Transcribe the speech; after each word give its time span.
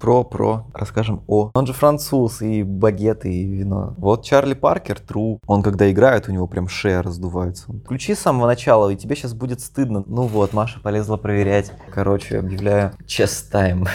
Про, 0.00 0.24
про, 0.24 0.66
расскажем 0.72 1.22
о. 1.26 1.50
Он 1.52 1.66
же 1.66 1.74
француз, 1.74 2.40
и 2.40 2.62
багеты, 2.62 3.30
и 3.30 3.44
вино. 3.44 3.94
Вот 3.98 4.24
Чарли 4.24 4.54
Паркер, 4.54 4.96
true. 4.96 5.38
Он 5.46 5.62
когда 5.62 5.90
играет, 5.90 6.26
у 6.26 6.32
него 6.32 6.46
прям 6.46 6.68
шея 6.68 7.02
раздувается. 7.02 7.70
Включи 7.84 8.14
с 8.14 8.20
самого 8.20 8.46
начала, 8.46 8.88
и 8.88 8.96
тебе 8.96 9.14
сейчас 9.14 9.34
будет 9.34 9.60
стыдно. 9.60 10.02
Ну 10.06 10.22
вот, 10.22 10.54
Маша 10.54 10.80
полезла 10.80 11.18
проверять. 11.18 11.70
Короче, 11.92 12.38
объявляю 12.38 12.92
chest 13.06 13.52
time. 13.52 13.86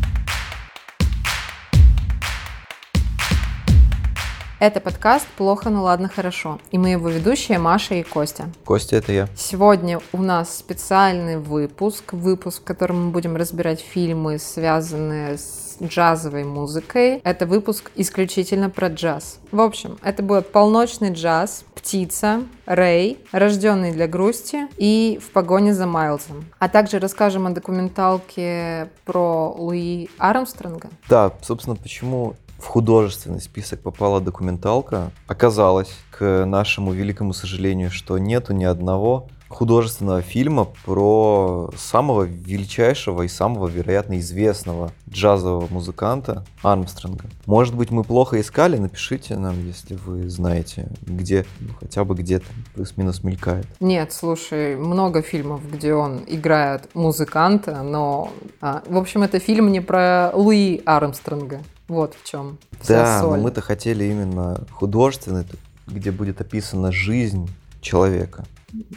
Это 4.57 4.79
подкаст 4.79 5.27
«Плохо, 5.37 5.69
но 5.69 5.83
ладно, 5.83 6.07
хорошо». 6.07 6.59
И 6.71 6.77
мы 6.77 6.91
его 6.91 7.09
ведущие 7.09 7.59
Маша 7.59 7.95
и 7.95 8.03
Костя. 8.03 8.45
Костя, 8.63 8.95
это 8.95 9.11
я. 9.11 9.27
Сегодня 9.35 9.99
у 10.13 10.21
нас 10.21 10.57
специальный 10.57 11.37
выпуск, 11.37 12.13
выпуск, 12.13 12.61
в 12.61 12.63
котором 12.63 13.07
мы 13.07 13.11
будем 13.11 13.35
разбирать 13.35 13.81
фильмы, 13.81 14.39
связанные 14.39 15.37
с 15.37 15.75
джазовой 15.83 16.45
музыкой. 16.45 17.19
Это 17.25 17.45
выпуск 17.45 17.91
исключительно 17.95 18.69
про 18.69 18.87
джаз. 18.87 19.39
В 19.51 19.59
общем, 19.59 19.97
это 20.01 20.23
будет 20.23 20.49
полночный 20.53 21.11
джаз, 21.11 21.65
птица, 21.75 22.43
Рэй, 22.65 23.19
рожденный 23.33 23.91
для 23.91 24.07
грусти 24.07 24.67
и 24.77 25.19
в 25.21 25.31
погоне 25.31 25.73
за 25.73 25.85
Майлзом. 25.85 26.45
А 26.59 26.69
также 26.69 26.99
расскажем 26.99 27.45
о 27.45 27.49
документалке 27.49 28.89
про 29.03 29.53
Луи 29.57 30.07
Армстронга. 30.17 30.89
Да, 31.09 31.33
собственно, 31.41 31.75
почему 31.75 32.35
в 32.57 32.67
художественный 32.67 33.41
список 33.41 33.81
попала 33.81 34.21
документалка. 34.21 35.11
Оказалось, 35.27 35.91
к 36.11 36.45
нашему 36.45 36.93
великому 36.93 37.33
сожалению, 37.33 37.91
что 37.91 38.17
нету 38.17 38.53
ни 38.53 38.63
одного 38.63 39.27
художественного 39.47 40.21
фильма 40.21 40.67
про 40.85 41.69
самого 41.77 42.23
величайшего 42.23 43.23
и 43.23 43.27
самого, 43.27 43.67
вероятно, 43.67 44.19
известного 44.19 44.91
джазового 45.09 45.67
музыканта 45.71 46.43
Армстронга. 46.61 47.25
Может 47.45 47.75
быть, 47.75 47.91
мы 47.91 48.03
плохо 48.03 48.41
искали? 48.41 48.77
Напишите 48.77 49.37
нам, 49.37 49.65
если 49.65 49.95
вы 49.95 50.29
знаете, 50.29 50.89
где, 51.05 51.45
ну, 51.59 51.69
хотя 51.79 52.03
бы 52.03 52.15
где-то 52.15 52.45
плюс-минус 52.73 53.23
мелькает. 53.23 53.67
Нет, 53.79 54.11
слушай, 54.11 54.75
много 54.75 55.21
фильмов, 55.21 55.61
где 55.71 55.93
он 55.93 56.23
играет 56.27 56.89
музыканта, 56.93 57.81
но... 57.83 58.31
А, 58.61 58.83
в 58.87 58.97
общем, 58.97 59.23
это 59.23 59.39
фильм 59.39 59.71
не 59.71 59.79
про 59.79 60.31
Луи 60.33 60.81
Армстронга. 60.85 61.61
Вот 61.87 62.15
в 62.15 62.23
чем 62.27 62.57
вся 62.81 63.03
Да, 63.03 63.21
соль. 63.21 63.37
но 63.37 63.43
мы-то 63.43 63.61
хотели 63.61 64.03
именно 64.05 64.65
художественный, 64.71 65.45
где 65.87 66.11
будет 66.11 66.41
описана 66.41 66.91
жизнь 66.91 67.49
человека. 67.81 68.45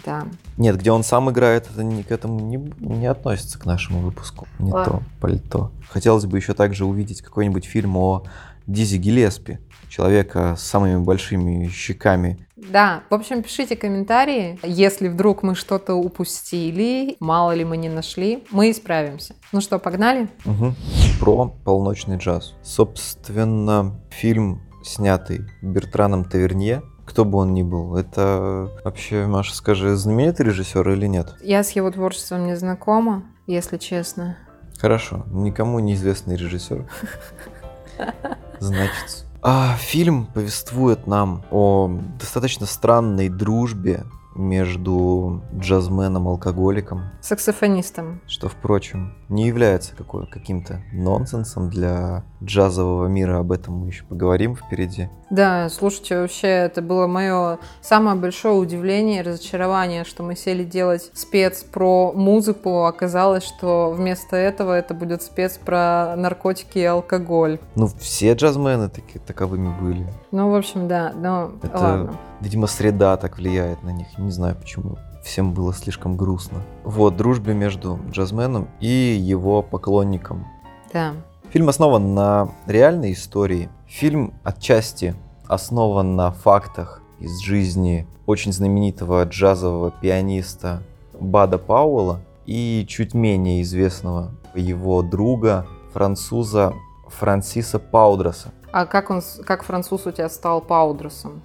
Да. 0.05 0.27
Нет, 0.57 0.79
где 0.79 0.91
он 0.91 1.05
сам 1.05 1.31
играет, 1.31 1.69
это 1.73 1.85
не, 1.85 2.03
к 2.03 2.11
этому 2.11 2.41
не, 2.41 2.57
не 2.81 3.07
относится 3.07 3.59
к 3.59 3.67
нашему 3.67 4.01
выпуску. 4.01 4.47
Не 4.59 4.73
Ладно. 4.73 4.99
то, 4.99 5.03
пальто. 5.21 5.73
Хотелось 5.89 6.27
бы 6.27 6.39
еще 6.39 6.55
также 6.55 6.85
увидеть 6.85 7.23
какой-нибудь 7.23 7.65
фильм 7.65 7.97
о 7.97 8.25
Дизи 8.67 8.97
Гиллеспи, 8.97 9.59
человека 9.89 10.55
с 10.59 10.63
самыми 10.63 11.03
большими 11.03 11.69
щеками. 11.69 12.39
Да, 12.57 13.03
в 13.09 13.15
общем, 13.15 13.43
пишите 13.43 13.77
комментарии, 13.77 14.59
если 14.63 15.09
вдруг 15.09 15.43
мы 15.43 15.55
что-то 15.55 15.95
упустили, 15.95 17.17
мало 17.21 17.53
ли 17.53 17.65
мы 17.65 17.77
не 17.77 17.89
нашли, 17.89 18.45
мы 18.51 18.71
исправимся. 18.71 19.35
Ну 19.53 19.61
что, 19.61 19.79
погнали? 19.79 20.29
Мгм. 20.45 20.75
Про 21.21 21.55
полночный 21.65 22.19
джаз. 22.19 22.55
Собственно, 22.63 23.99
фильм, 24.11 24.61
снятый 24.85 25.41
Бертраном 25.63 26.25
Тавернье, 26.25 26.83
кто 27.09 27.25
бы 27.25 27.39
он 27.39 27.55
ни 27.55 27.63
был, 27.63 27.97
это 27.97 28.71
вообще, 28.85 29.27
Маша, 29.27 29.55
скажи, 29.55 29.97
знаменитый 29.97 30.45
режиссер 30.45 30.87
или 30.91 31.07
нет? 31.07 31.35
Я 31.41 31.65
с 31.65 31.71
его 31.71 31.91
творчеством 31.91 32.47
не 32.47 32.55
знакома, 32.55 33.23
если 33.47 33.79
честно. 33.79 34.37
Хорошо, 34.79 35.25
никому 35.31 35.79
неизвестный 35.79 36.37
режиссер. 36.37 36.87
Значит. 38.61 39.25
А, 39.41 39.75
фильм 39.79 40.27
повествует 40.27 41.07
нам 41.07 41.45
о 41.51 41.91
достаточно 42.21 42.67
странной 42.67 43.31
дружбе 43.31 44.05
между 44.39 45.43
джазменом-алкоголиком, 45.55 47.03
Саксофонистом. 47.21 48.21
что, 48.27 48.49
впрочем, 48.49 49.15
не 49.29 49.47
является 49.47 49.95
какой, 49.95 50.27
каким-то 50.27 50.81
нонсенсом 50.93 51.69
для 51.69 52.25
джазового 52.43 53.07
мира. 53.09 53.39
Об 53.39 53.53
этом 53.53 53.75
мы 53.75 53.89
еще 53.89 54.05
поговорим 54.05 54.57
впереди. 54.57 55.09
Да, 55.29 55.69
слушайте, 55.69 56.21
вообще 56.21 56.47
это 56.47 56.81
было 56.81 57.07
мое 57.07 57.59
самое 57.83 58.17
большое 58.17 58.55
удивление 58.55 59.21
и 59.21 59.23
разочарование, 59.23 60.05
что 60.05 60.23
мы 60.23 60.37
сели 60.37 60.65
делать 60.65 61.11
спец 61.15 61.65
про 61.65 62.13
музыку, 62.13 62.85
оказалось, 62.85 63.45
что 63.45 63.91
вместо 63.91 64.37
этого 64.37 64.73
это 64.73 64.95
будет 64.95 65.23
спец 65.23 65.59
про 65.59 66.15
наркотики 66.17 66.79
и 66.79 66.85
алкоголь. 66.85 67.59
Ну, 67.75 67.89
все 67.99 68.33
джазмены 68.35 68.89
таки, 68.89 69.19
таковыми 69.19 69.75
были. 69.81 70.07
Ну, 70.31 70.51
в 70.51 70.55
общем, 70.55 70.89
да, 70.89 71.13
но 71.15 71.53
Это, 71.63 71.79
ладно. 71.79 72.13
Видимо, 72.41 72.67
среда 72.67 73.17
так 73.17 73.39
влияет 73.39 73.83
на 73.83 73.91
них. 73.91 74.19
Не 74.19 74.31
знаю 74.31 74.57
почему. 74.57 74.99
Всем 75.23 75.53
было 75.53 75.75
слишком 75.75 76.17
грустно. 76.17 76.63
Вот, 76.85 77.17
дружбе 77.17 77.55
между 77.55 77.99
джазменом 78.11 78.69
и 78.81 78.89
его 78.89 79.63
поклонником. 79.63 80.47
Да. 80.93 81.15
Фильм 81.51 81.69
основан 81.69 82.15
на 82.15 82.51
реальной 82.67 83.13
истории. 83.13 83.69
Фильм 83.87 84.35
отчасти 84.45 85.15
основан 85.47 86.17
на 86.17 86.31
фактах 86.31 87.03
из 87.19 87.39
жизни 87.41 88.07
очень 88.27 88.53
знаменитого 88.53 89.25
джазового 89.25 89.91
пианиста 89.91 90.83
Бада 91.19 91.59
Пауэлла 91.59 92.21
и 92.47 92.85
чуть 92.89 93.15
менее 93.15 93.63
известного 93.63 94.33
его 94.55 95.03
друга, 95.03 95.67
француза 95.93 96.75
Франсиса 97.09 97.79
Паудроса. 97.79 98.53
А 98.71 98.85
как 98.85 99.11
он, 99.11 99.23
как 99.47 99.65
француз 99.65 100.07
у 100.07 100.13
тебя 100.13 100.29
стал 100.29 100.61
Паудросом? 100.61 101.41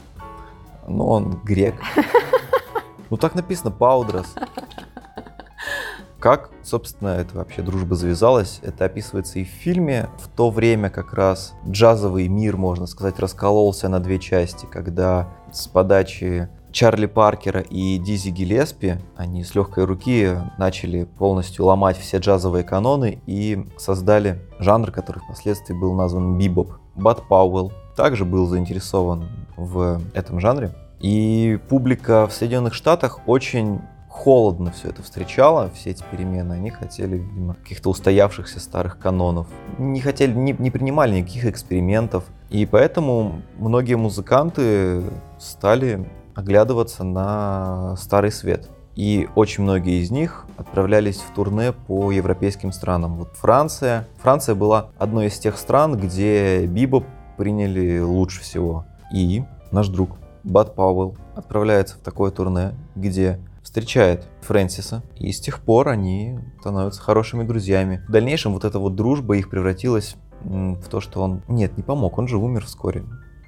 Ну, 0.87 1.05
он 1.07 1.39
грек. 1.43 1.75
Ну, 3.09 3.17
так 3.17 3.35
написано, 3.35 3.69
Паудрос. 3.69 4.33
Как, 6.17 6.49
собственно, 6.63 7.09
это 7.09 7.37
вообще 7.37 7.61
дружба 7.61 7.95
завязалась, 7.95 8.59
это 8.63 8.85
описывается 8.85 9.37
и 9.37 9.43
в 9.43 9.49
фильме. 9.49 10.09
В 10.17 10.29
то 10.29 10.49
время 10.49 10.89
как 10.89 11.13
раз 11.13 11.53
джазовый 11.67 12.27
мир, 12.27 12.57
можно 12.57 12.87
сказать, 12.87 13.19
раскололся 13.19 13.87
на 13.87 13.99
две 13.99 14.17
части, 14.17 14.65
когда 14.65 15.27
с 15.51 15.67
подачи 15.67 16.49
Чарли 16.71 17.05
Паркера 17.05 17.59
и 17.59 17.99
Дизи 17.99 18.29
Гиллеспи 18.29 18.95
они 19.15 19.43
с 19.43 19.53
легкой 19.53 19.83
руки 19.83 20.39
начали 20.57 21.03
полностью 21.03 21.65
ломать 21.65 21.97
все 21.97 22.17
джазовые 22.17 22.63
каноны 22.63 23.21
и 23.27 23.67
создали 23.77 24.41
жанр, 24.57 24.91
который 24.91 25.19
впоследствии 25.19 25.75
был 25.75 25.93
назван 25.93 26.37
бибоп. 26.39 26.71
Бат 26.95 27.27
Пауэлл 27.27 27.71
также 27.95 28.25
был 28.25 28.47
заинтересован 28.47 29.29
в 29.57 30.01
этом 30.13 30.39
жанре. 30.39 30.71
И 30.99 31.59
публика 31.69 32.27
в 32.27 32.33
Соединенных 32.33 32.73
Штатах 32.73 33.19
очень 33.27 33.81
холодно 34.07 34.71
все 34.71 34.89
это 34.89 35.01
встречала, 35.01 35.69
все 35.73 35.89
эти 35.89 36.03
перемены. 36.11 36.53
Они 36.53 36.69
хотели, 36.69 37.17
видимо, 37.17 37.55
каких-то 37.55 37.89
устоявшихся 37.89 38.59
старых 38.59 38.99
канонов. 38.99 39.47
Не 39.79 39.99
хотели, 40.01 40.31
не, 40.33 40.55
не 40.57 40.71
принимали 40.71 41.19
никаких 41.19 41.45
экспериментов. 41.45 42.23
И 42.49 42.65
поэтому 42.65 43.41
многие 43.57 43.95
музыканты 43.95 45.01
стали 45.39 46.07
оглядываться 46.35 47.03
на 47.03 47.95
старый 47.97 48.31
свет. 48.31 48.69
И 48.95 49.27
очень 49.35 49.63
многие 49.63 50.01
из 50.01 50.11
них 50.11 50.45
отправлялись 50.57 51.17
в 51.17 51.33
турне 51.33 51.73
по 51.73 52.11
европейским 52.11 52.71
странам. 52.71 53.17
Вот 53.17 53.29
Франция. 53.35 54.07
Франция 54.21 54.53
была 54.53 54.91
одной 54.99 55.27
из 55.27 55.39
тех 55.39 55.57
стран, 55.57 55.97
где 55.97 56.65
бибоп 56.67 57.05
приняли 57.37 57.99
лучше 57.99 58.41
всего. 58.41 58.85
И 59.13 59.43
наш 59.71 59.87
друг 59.87 60.17
Бат 60.43 60.75
Пауэлл 60.75 61.15
отправляется 61.35 61.95
в 61.95 61.99
такое 61.99 62.31
турне, 62.31 62.73
где 62.95 63.39
встречает 63.61 64.27
Фрэнсиса, 64.41 65.03
и 65.15 65.31
с 65.31 65.39
тех 65.39 65.61
пор 65.61 65.87
они 65.87 66.39
становятся 66.59 67.01
хорошими 67.01 67.43
друзьями. 67.43 68.03
В 68.07 68.11
дальнейшем 68.11 68.53
вот 68.53 68.65
эта 68.65 68.77
вот 68.79 68.95
дружба 68.95 69.37
их 69.37 69.49
превратилась 69.49 70.17
в 70.43 70.89
то, 70.89 70.99
что 70.99 71.21
он... 71.21 71.41
Нет, 71.47 71.77
не 71.77 71.83
помог, 71.83 72.17
он 72.17 72.27
же 72.27 72.37
умер 72.37 72.65
вскоре. 72.65 73.05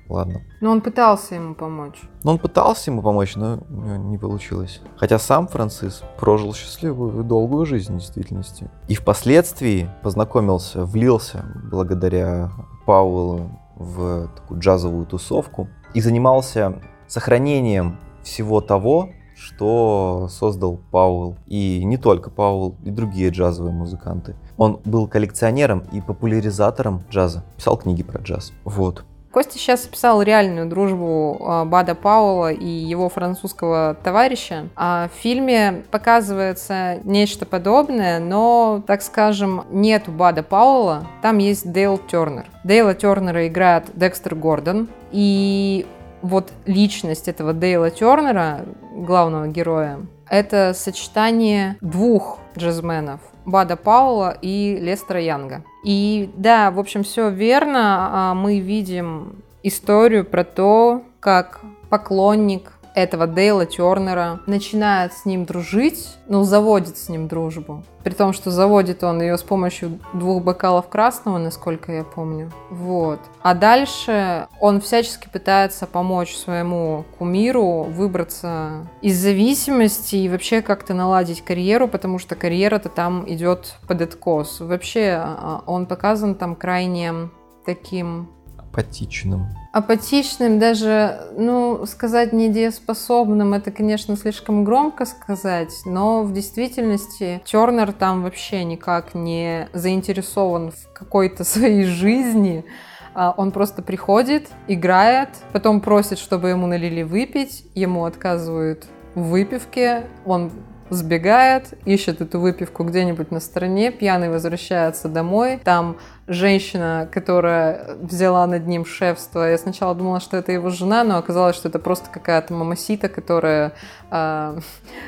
Ладно. 0.08 0.42
Но 0.62 0.72
он 0.72 0.82
пытался 0.82 1.36
ему 1.36 1.56
помочь. 1.56 2.00
Но 2.24 2.34
он 2.34 2.38
пытался 2.38 2.92
ему 2.92 3.02
помочь, 3.02 3.36
но 3.36 3.58
не 3.68 4.18
получилось. 4.18 4.82
Хотя 4.98 5.18
сам 5.18 5.48
Францис 5.48 6.04
прожил 6.18 6.54
счастливую 6.54 7.22
и 7.22 7.24
долгую 7.24 7.66
жизнь 7.66 7.94
в 7.96 7.98
действительности. 7.98 8.70
И 8.88 8.94
впоследствии 8.94 9.90
познакомился, 10.04 10.86
влился 10.86 11.44
благодаря 11.72 12.52
Пауэллу 12.86 13.50
в 13.76 14.30
такую 14.36 14.60
джазовую 14.60 15.06
тусовку 15.06 15.68
и 15.94 16.02
занимался 16.02 16.82
сохранением 17.08 17.98
всего 18.24 18.62
того, 18.62 19.10
что 19.36 20.28
создал 20.32 20.80
Пауэлл. 20.92 21.38
И 21.46 21.84
не 21.84 21.98
только 21.98 22.30
Пауэлл, 22.30 22.76
и 22.84 22.90
другие 22.90 23.30
джазовые 23.30 23.74
музыканты. 23.74 24.36
Он 24.58 24.80
был 24.86 25.08
коллекционером 25.08 25.84
и 25.92 26.02
популяризатором 26.02 27.04
джаза. 27.10 27.44
Писал 27.58 27.78
книги 27.78 28.04
про 28.04 28.22
джаз. 28.22 28.54
Вот. 28.64 29.06
Костя 29.36 29.60
сейчас 29.60 29.86
описал 29.86 30.22
реальную 30.22 30.66
дружбу 30.66 31.38
а, 31.42 31.66
Бада 31.66 31.94
Паула 31.94 32.54
и 32.54 32.70
его 32.70 33.10
французского 33.10 33.98
товарища. 34.02 34.70
А 34.78 35.10
в 35.10 35.20
фильме 35.20 35.84
показывается 35.92 37.02
нечто 37.04 37.46
подобное, 37.46 38.20
но, 38.22 38.82
так 38.88 39.02
скажем, 39.02 39.66
нет 39.70 40.08
Бада 40.08 40.42
Паула, 40.42 41.06
там 41.22 41.40
есть 41.40 41.70
Дейл 41.70 41.98
Тернер. 41.98 42.46
Дейла 42.64 42.94
Тернера 42.94 43.46
играет 43.46 43.88
Декстер 43.94 44.36
Гордон, 44.36 44.88
и 45.12 45.86
вот 46.22 46.54
личность 46.66 47.28
этого 47.28 47.52
Дейла 47.52 47.90
Тернера, 47.90 48.62
главного 48.94 49.50
героя, 49.50 50.00
это 50.30 50.72
сочетание 50.74 51.76
двух 51.82 52.40
джазменов. 52.58 53.20
Бада 53.46 53.76
Паула 53.76 54.38
и 54.42 54.78
Лестера 54.82 55.22
Янга. 55.22 55.64
И 55.84 56.30
да, 56.36 56.72
в 56.72 56.80
общем, 56.80 57.04
все 57.04 57.30
верно. 57.30 58.10
А, 58.12 58.34
мы 58.34 58.60
видим 58.60 59.44
историю 59.64 60.26
про 60.26 60.44
то, 60.44 61.04
как 61.20 61.62
поклонник 61.90 62.72
этого 62.96 63.28
Дейла 63.28 63.66
Тернера 63.66 64.40
начинает 64.48 65.14
с 65.14 65.26
ним 65.26 65.46
дружить, 65.46 66.18
ну, 66.28 66.44
заводит 66.44 66.98
с 66.98 67.10
ним 67.10 67.28
дружбу. 67.28 67.84
При 68.04 68.14
том, 68.14 68.34
что 68.34 68.52
заводит 68.52 69.04
он 69.04 69.22
ее 69.22 69.38
с 69.38 69.44
помощью 69.44 70.00
двух 70.14 70.44
бокалов 70.44 70.88
красного, 70.90 71.38
насколько 71.38 71.92
я 71.92 72.04
помню. 72.04 72.52
Вот. 72.70 73.20
А 73.42 73.54
дальше 73.54 74.48
он 74.60 74.80
всячески 74.80 75.28
пытается 75.28 75.86
помочь 75.88 76.36
своему 76.36 77.04
кумиру 77.20 77.84
выбраться 77.84 78.88
из 79.02 79.18
зависимости 79.22 80.16
и 80.16 80.30
вообще 80.30 80.62
как-то 80.62 80.94
наладить 80.94 81.44
карьеру, 81.44 81.88
потому 81.88 82.18
что 82.18 82.36
карьера-то 82.36 82.90
там 82.90 83.26
идет 83.28 83.76
под 83.88 84.02
откос. 84.02 84.62
Вообще 84.62 85.22
а, 85.22 85.64
он 85.66 85.86
показан 85.86 86.36
там 86.36 86.56
крайне 86.56 87.30
таким 87.66 88.30
апатичным. 88.76 89.48
Апатичным, 89.72 90.60
даже, 90.60 91.22
ну, 91.38 91.86
сказать 91.86 92.34
недееспособным, 92.34 93.54
это, 93.54 93.72
конечно, 93.72 94.18
слишком 94.18 94.64
громко 94.64 95.06
сказать, 95.06 95.74
но 95.86 96.24
в 96.24 96.34
действительности 96.34 97.42
Тернер 97.46 97.94
там 97.94 98.24
вообще 98.24 98.64
никак 98.64 99.16
не 99.16 99.70
заинтересован 99.74 100.72
в 100.72 100.94
какой-то 100.94 101.44
своей 101.46 101.84
жизни. 101.84 102.66
А 103.14 103.34
он 103.38 103.52
просто 103.52 103.82
приходит, 103.82 104.50
играет, 104.68 105.30
потом 105.54 105.80
просит, 105.80 106.20
чтобы 106.20 106.50
ему 106.50 106.68
налили 106.68 107.02
выпить, 107.02 107.66
ему 107.74 108.04
отказывают 108.04 108.88
в 109.14 109.30
выпивке, 109.30 110.08
он 110.26 110.52
сбегает, 110.90 111.74
ищет 111.86 112.22
эту 112.22 112.40
выпивку 112.40 112.84
где-нибудь 112.84 113.32
на 113.32 113.40
стороне, 113.40 113.92
пьяный 113.92 114.30
возвращается 114.30 115.10
домой, 115.10 115.60
там 115.64 115.98
женщина, 116.28 117.08
которая 117.12 117.96
взяла 118.02 118.48
над 118.48 118.68
ним 118.68 118.86
шефство. 118.86 119.50
Я 119.50 119.58
сначала 119.58 119.94
думала, 119.94 120.20
что 120.20 120.38
это 120.38 120.52
его 120.52 120.70
жена, 120.70 121.04
но 121.04 121.18
оказалось, 121.18 121.56
что 121.56 121.70
это 121.70 121.80
просто 121.80 122.10
какая-то 122.10 122.54
мамасита, 122.54 123.10
которая, 123.10 123.74
э, 124.10 124.60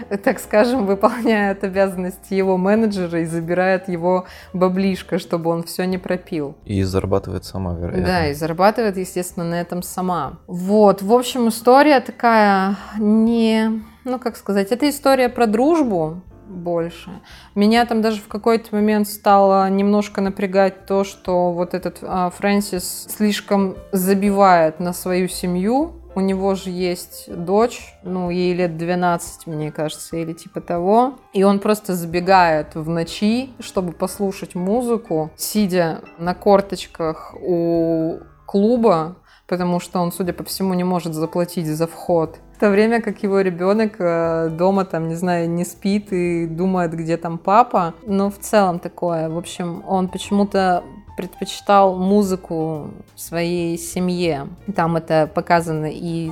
так 0.23 0.39
скажем, 0.39 0.85
выполняет 0.85 1.63
обязанности 1.63 2.33
его 2.33 2.57
менеджера 2.57 3.21
и 3.21 3.25
забирает 3.25 3.89
его 3.89 4.25
баблишко, 4.53 5.17
чтобы 5.17 5.49
он 5.49 5.63
все 5.63 5.85
не 5.85 5.97
пропил. 5.97 6.55
И 6.65 6.83
зарабатывает 6.83 7.45
сама, 7.45 7.73
вероятно. 7.73 8.05
Да, 8.05 8.27
и 8.27 8.33
зарабатывает, 8.33 8.97
естественно, 8.97 9.45
на 9.45 9.61
этом 9.61 9.81
сама. 9.81 10.39
Вот, 10.47 11.01
в 11.01 11.11
общем, 11.13 11.49
история 11.49 11.99
такая 11.99 12.75
не 12.99 13.81
ну, 14.07 14.19
как 14.19 14.37
сказать, 14.37 14.71
это 14.71 14.89
история 14.89 15.29
про 15.29 15.45
дружбу 15.45 16.21
больше. 16.47 17.11
Меня 17.55 17.85
там 17.85 18.01
даже 18.01 18.21
в 18.21 18.27
какой-то 18.27 18.73
момент 18.73 19.07
стало 19.07 19.69
немножко 19.69 20.21
напрягать 20.21 20.85
то, 20.85 21.03
что 21.03 21.51
вот 21.51 21.73
этот 21.73 21.99
а, 22.01 22.29
Фрэнсис 22.29 23.07
слишком 23.09 23.75
забивает 23.91 24.79
на 24.79 24.93
свою 24.93 25.27
семью. 25.27 25.93
У 26.15 26.21
него 26.21 26.55
же 26.55 26.71
есть 26.71 27.25
дочь, 27.27 27.93
ну, 28.01 28.31
ей 28.31 28.53
лет 28.55 28.77
12, 28.77 29.45
мне 29.45 29.71
кажется, 29.71 30.17
или 30.17 30.33
типа 30.33 30.61
того. 30.61 31.19
И 31.33 31.43
он 31.43 31.59
просто 31.59 31.93
забегает 31.93 32.73
в 32.73 32.89
ночи, 32.89 33.51
чтобы 33.59 33.91
послушать 33.91 34.55
музыку, 34.55 35.29
сидя 35.35 36.01
на 36.17 36.33
корточках 36.33 37.35
у 37.39 38.19
клуба, 38.47 39.17
потому 39.47 39.79
что 39.79 39.99
он, 39.99 40.11
судя 40.11 40.33
по 40.33 40.43
всему, 40.43 40.73
не 40.73 40.83
может 40.83 41.13
заплатить 41.13 41.67
за 41.67 41.85
вход. 41.85 42.39
В 42.57 42.59
то 42.59 42.71
время 42.71 43.03
как 43.03 43.21
его 43.21 43.41
ребенок 43.41 43.97
э, 43.99 44.49
дома, 44.49 44.83
там, 44.83 45.09
не 45.09 45.13
знаю, 45.13 45.47
не 45.47 45.63
спит 45.63 46.11
и 46.11 46.47
думает, 46.47 46.91
где 46.95 47.15
там 47.15 47.37
папа. 47.37 47.93
Но 48.07 48.31
в 48.31 48.39
целом 48.39 48.79
такое. 48.79 49.29
В 49.29 49.37
общем, 49.37 49.83
он 49.85 50.07
почему-то 50.07 50.83
предпочитал 51.17 51.95
музыку 51.95 52.89
своей 53.15 53.77
семье. 53.77 54.47
Там 54.75 54.97
это 54.97 55.29
показано 55.31 55.85
и 55.85 56.31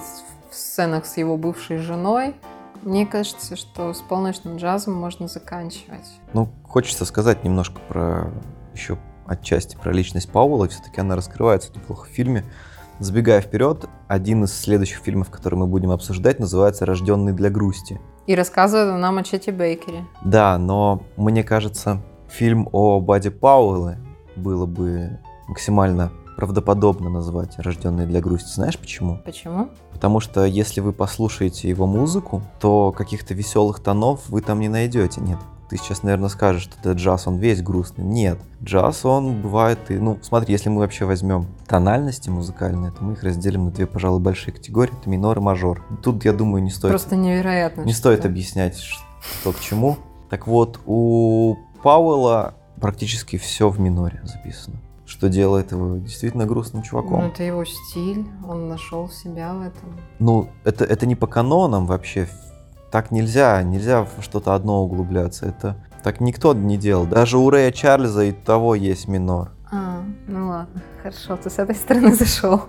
в 0.50 0.56
сценах 0.56 1.06
с 1.06 1.16
его 1.18 1.38
бывшей 1.38 1.77
женой. 1.77 2.33
Мне 2.81 3.06
кажется, 3.06 3.56
что 3.56 3.94
с 3.94 4.01
полночным 4.01 4.57
джазом 4.57 4.95
можно 4.95 5.28
заканчивать. 5.28 6.10
Ну, 6.33 6.50
хочется 6.63 7.06
сказать 7.06 7.44
немножко 7.44 7.80
про 7.88 8.31
еще 8.74 8.98
отчасти 9.28 9.75
про 9.75 9.92
личность 9.92 10.31
Паула. 10.31 10.68
Все-таки 10.69 11.01
она 11.01 11.16
раскрывается 11.16 11.71
неплохо 11.71 12.07
в 12.07 12.10
фильме. 12.10 12.44
Забегая 13.00 13.42
вперед, 13.42 13.89
один 14.07 14.45
из 14.45 14.57
следующих 14.57 15.00
фильмов, 15.00 15.30
который 15.30 15.56
мы 15.56 15.68
будем 15.68 15.92
обсуждать, 15.92 16.39
называется 16.39 16.86
«Рожденный 16.86 17.33
для 17.33 17.50
грусти». 17.50 18.00
И 18.25 18.36
рассказывает 18.36 19.00
нам 19.01 19.18
о 19.18 19.24
Чете 19.24 19.51
Бейкере. 19.51 20.06
Да, 20.24 20.57
но 20.57 21.01
мне 21.18 21.44
кажется, 21.44 22.01
фильм 22.30 22.69
о 22.71 23.01
Баде 23.01 23.31
Пауэлле 23.31 24.00
было 24.38 24.65
бы 24.65 25.19
максимально 25.47 26.12
правдоподобно 26.38 27.09
назвать 27.09 27.59
«Рожденный 27.59 28.06
для 28.06 28.21
грусти». 28.21 28.53
Знаешь 28.53 28.80
почему? 28.80 29.19
Почему? 29.25 29.69
Потому 29.92 30.21
что 30.21 30.45
если 30.45 30.80
вы 30.80 30.94
послушаете 30.94 31.68
его 31.68 31.88
музыку, 31.88 32.44
то 32.62 32.94
каких-то 32.94 33.33
веселых 33.33 33.81
тонов 33.81 34.30
вы 34.30 34.42
там 34.42 34.62
не 34.62 34.69
найдете. 34.69 35.19
Нет, 35.19 35.39
ты 35.70 35.78
сейчас, 35.78 36.04
наверное, 36.04 36.30
скажешь, 36.30 36.64
что 36.64 36.78
этот 36.80 36.98
джаз, 36.98 37.28
он 37.28 37.38
весь 37.38 37.62
грустный. 37.62 38.04
Нет, 38.04 38.38
джаз, 38.64 39.06
он 39.06 39.42
бывает 39.42 39.80
и... 39.90 39.96
Ну, 39.96 40.20
смотри, 40.22 40.54
если 40.54 40.70
мы 40.70 40.80
вообще 40.80 41.06
возьмем 41.06 41.48
тональности 41.68 42.30
музыкальные, 42.30 42.92
то 42.92 43.04
мы 43.04 43.14
их 43.14 43.24
разделим 43.24 43.66
на 43.66 43.72
две, 43.72 43.88
пожалуй, 43.88 44.20
большие 44.20 44.54
категории. 44.54 44.94
Это 45.00 45.10
минор 45.10 45.38
и 45.38 45.42
мажор. 45.42 45.84
Тут, 46.04 46.24
я 46.26 46.34
думаю, 46.34 46.64
не 46.64 46.70
стоит... 46.70 46.92
Просто 46.92 47.16
невероятно. 47.16 47.82
Не 47.82 47.94
стоит 47.94 48.20
это. 48.20 48.28
объяснять, 48.28 48.78
что 48.78 49.52
к 49.52 49.60
чему. 49.60 49.98
Так 50.30 50.48
вот, 50.48 50.80
у 50.86 51.56
Пауэлла 51.84 52.54
практически 52.80 53.38
все 53.38 53.70
в 53.70 53.80
миноре 53.80 54.22
записано 54.24 54.80
что 55.06 55.30
делает 55.30 55.72
его 55.72 55.98
действительно 55.98 56.46
грустным 56.46 56.82
чуваком. 56.82 57.22
Ну, 57.22 57.28
это 57.28 57.44
его 57.44 57.64
стиль, 57.64 58.26
он 58.48 58.68
нашел 58.68 59.08
себя 59.10 59.54
в 59.54 59.62
этом. 59.62 60.00
Ну, 60.20 60.50
это, 60.64 60.84
это 60.84 61.06
не 61.06 61.16
по 61.16 61.28
канонам 61.28 61.86
вообще 61.86 62.28
так 62.95 63.12
нельзя, 63.12 63.62
нельзя 63.62 64.06
в 64.06 64.24
что-то 64.24 64.56
одно 64.56 64.81
углубляться. 64.81 65.45
Это 65.45 65.75
так 66.01 66.21
никто 66.21 66.53
не 66.53 66.77
делал. 66.77 67.06
Даже 67.06 67.38
у 67.38 67.50
Рэя 67.50 67.74
Чарльза 67.74 68.23
и 68.23 68.31
того 68.31 68.73
есть 68.73 69.09
минор. 69.09 69.52
А, 69.69 70.02
ну 70.30 70.47
ладно, 70.47 70.81
хорошо, 71.04 71.35
ты 71.35 71.49
с 71.49 71.59
этой 71.59 71.75
стороны 71.75 72.16
зашел. 72.16 72.61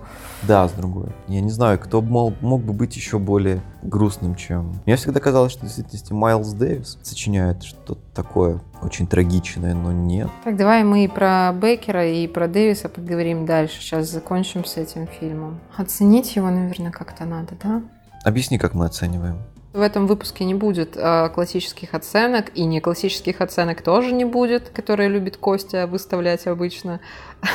Да, 0.43 0.67
с 0.67 0.73
другой. 0.73 1.13
Я 1.29 1.39
не 1.39 1.49
знаю, 1.49 1.79
кто 1.79 2.01
мог, 2.01 2.33
мог 2.41 2.61
бы 2.61 2.73
быть 2.73 2.97
еще 2.97 3.19
более 3.19 3.61
грустным, 3.83 4.35
чем... 4.35 4.81
Мне 4.85 4.97
всегда 4.97 5.21
казалось, 5.21 5.53
что 5.53 5.61
в 5.61 5.67
действительности 5.67 6.11
Майлз 6.11 6.51
Дэвис 6.51 6.99
сочиняет 7.03 7.63
что-то 7.63 8.01
такое 8.13 8.59
очень 8.81 9.07
трагичное, 9.07 9.73
но 9.75 9.93
нет. 9.93 10.27
Так, 10.43 10.57
давай 10.57 10.83
мы 10.83 11.05
и 11.05 11.07
про 11.07 11.53
Бейкера, 11.53 12.05
и 12.05 12.27
про 12.27 12.49
Дэвиса 12.49 12.89
поговорим 12.89 13.45
дальше. 13.45 13.79
Сейчас 13.79 14.11
закончим 14.11 14.65
с 14.65 14.75
этим 14.75 15.07
фильмом. 15.07 15.61
Оценить 15.77 16.35
его, 16.35 16.49
наверное, 16.49 16.91
как-то 16.91 17.23
надо, 17.23 17.53
да? 17.63 17.81
Объясни, 18.25 18.57
как 18.57 18.73
мы 18.73 18.87
оцениваем. 18.87 19.37
В 19.77 19.81
этом 19.81 20.07
выпуске 20.07 20.43
не 20.43 20.55
будет 20.55 20.97
э, 20.97 21.29
классических 21.29 21.93
оценок, 21.93 22.45
и 22.55 22.63
не 22.63 22.81
классических 22.81 23.41
оценок 23.41 23.83
тоже 23.83 24.11
не 24.11 24.25
будет, 24.25 24.69
которые 24.69 25.07
любит 25.07 25.37
Костя 25.37 25.85
выставлять 25.85 26.47
обычно. 26.47 26.99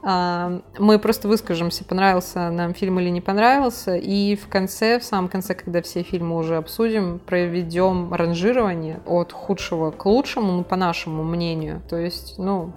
А, 0.00 0.60
мы 0.78 1.00
просто 1.00 1.26
выскажемся, 1.26 1.84
понравился 1.84 2.50
нам 2.50 2.72
фильм 2.72 3.00
или 3.00 3.08
не 3.08 3.20
понравился, 3.20 3.96
и 3.96 4.36
в 4.36 4.46
конце, 4.46 5.00
в 5.00 5.04
самом 5.04 5.28
конце, 5.28 5.56
когда 5.56 5.82
все 5.82 6.04
фильмы 6.04 6.36
уже 6.36 6.56
обсудим, 6.56 7.18
проведем 7.18 8.14
ранжирование 8.14 9.00
от 9.06 9.32
худшего 9.32 9.90
к 9.90 10.06
лучшему, 10.06 10.52
ну, 10.52 10.62
по 10.62 10.76
нашему 10.76 11.24
мнению. 11.24 11.82
То 11.90 11.96
есть, 11.96 12.38
ну, 12.38 12.72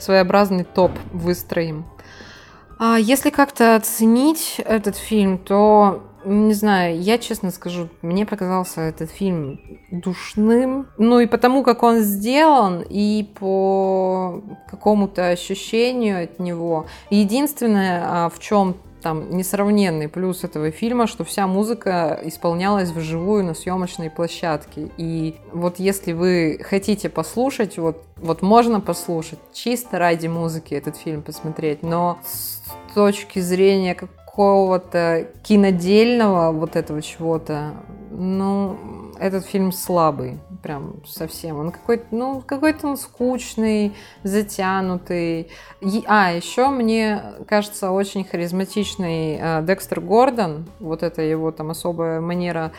своеобразный 0.00 0.64
топ 0.64 0.90
выстроим. 1.12 1.86
А 2.80 2.98
если 2.98 3.30
как-то 3.30 3.76
оценить 3.76 4.56
этот 4.58 4.96
фильм, 4.96 5.38
то 5.38 6.02
не 6.24 6.54
знаю, 6.54 7.00
я 7.00 7.18
честно 7.18 7.50
скажу, 7.50 7.88
мне 8.02 8.26
показался 8.26 8.80
этот 8.80 9.10
фильм 9.10 9.60
душным. 9.90 10.86
Ну 10.98 11.20
и 11.20 11.26
потому, 11.26 11.62
как 11.62 11.82
он 11.82 12.00
сделан, 12.00 12.84
и 12.88 13.28
по 13.38 14.42
какому-то 14.70 15.28
ощущению 15.28 16.24
от 16.24 16.38
него. 16.38 16.86
Единственное, 17.10 18.02
а, 18.04 18.28
в 18.28 18.38
чем 18.38 18.76
там 19.04 19.36
несравненный 19.36 20.08
плюс 20.08 20.44
этого 20.44 20.70
фильма, 20.70 21.06
что 21.06 21.24
вся 21.24 21.46
музыка 21.46 22.18
исполнялась 22.24 22.88
вживую 22.88 23.44
на 23.44 23.52
съемочной 23.52 24.08
площадке. 24.08 24.88
И 24.96 25.36
вот 25.52 25.78
если 25.78 26.12
вы 26.12 26.58
хотите 26.64 27.10
послушать, 27.10 27.76
вот, 27.76 28.02
вот 28.16 28.40
можно 28.40 28.80
послушать, 28.80 29.38
чисто 29.52 29.98
ради 29.98 30.26
музыки 30.26 30.72
этот 30.72 30.96
фильм 30.96 31.20
посмотреть, 31.20 31.82
но 31.82 32.18
точки 32.94 33.40
зрения 33.40 33.94
какого-то 34.34 35.28
кинодельного 35.44 36.50
вот 36.50 36.74
этого 36.74 37.00
чего-то, 37.00 37.74
ну, 38.10 38.76
этот 39.20 39.46
фильм 39.46 39.70
слабый, 39.70 40.40
прям 40.60 41.04
совсем. 41.06 41.56
Он 41.60 41.70
какой-то, 41.70 42.06
ну, 42.10 42.42
какой-то 42.44 42.88
он 42.88 42.96
скучный, 42.96 43.92
затянутый. 44.24 45.50
А, 46.08 46.32
еще 46.32 46.68
мне 46.68 47.22
кажется 47.46 47.92
очень 47.92 48.24
харизматичный 48.24 49.38
э, 49.40 49.62
Декстер 49.62 50.00
Гордон, 50.00 50.66
вот 50.80 51.04
это 51.04 51.22
его 51.22 51.52
там 51.52 51.70
особая 51.70 52.20
манера 52.20 52.72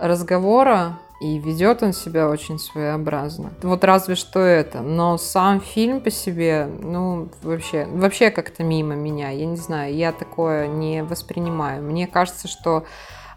разговора, 0.00 0.98
и 1.20 1.38
ведет 1.38 1.82
он 1.82 1.92
себя 1.92 2.28
очень 2.30 2.58
своеобразно. 2.58 3.52
Вот 3.62 3.84
разве 3.84 4.14
что 4.14 4.40
это. 4.40 4.80
Но 4.80 5.18
сам 5.18 5.60
фильм 5.60 6.00
по 6.00 6.10
себе, 6.10 6.66
ну, 6.80 7.28
вообще, 7.42 7.86
вообще 7.86 8.30
как-то 8.30 8.64
мимо 8.64 8.94
меня. 8.94 9.28
Я 9.28 9.44
не 9.44 9.56
знаю, 9.56 9.94
я 9.94 10.12
такое 10.12 10.66
не 10.66 11.04
воспринимаю. 11.04 11.82
Мне 11.82 12.06
кажется, 12.06 12.48
что 12.48 12.86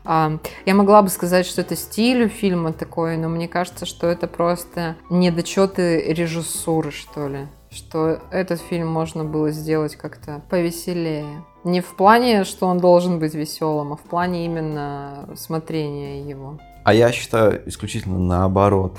а, 0.05 0.38
я 0.65 0.75
могла 0.75 1.01
бы 1.01 1.10
сказать, 1.10 1.46
что 1.46 1.60
это 1.60 1.75
стиль 1.75 2.25
у 2.25 2.29
фильма 2.29 2.72
такой, 2.72 3.17
но 3.17 3.27
мне 3.27 3.50
кажется, 3.50 3.86
что 3.86 4.08
это 4.08 4.27
просто 4.27 4.96
недочеты 5.10 6.01
режиссуры, 6.13 6.91
что 6.91 7.27
ли. 7.27 7.48
Что 7.74 8.20
этот 8.30 8.62
фильм 8.62 8.88
можно 8.88 9.24
было 9.24 9.50
сделать 9.51 9.96
как-то 9.96 10.42
повеселее. 10.50 11.44
Не 11.63 11.82
в 11.82 11.96
плане, 11.96 12.44
что 12.44 12.68
он 12.68 12.77
должен 12.77 13.20
быть 13.20 13.34
веселым, 13.34 13.94
а 13.94 13.96
в 13.96 14.01
плане 14.01 14.46
именно 14.46 15.30
смотрения 15.36 16.22
его. 16.22 16.60
А 16.84 16.94
я 16.94 17.12
считаю 17.12 17.68
исключительно 17.68 18.20
наоборот. 18.20 18.98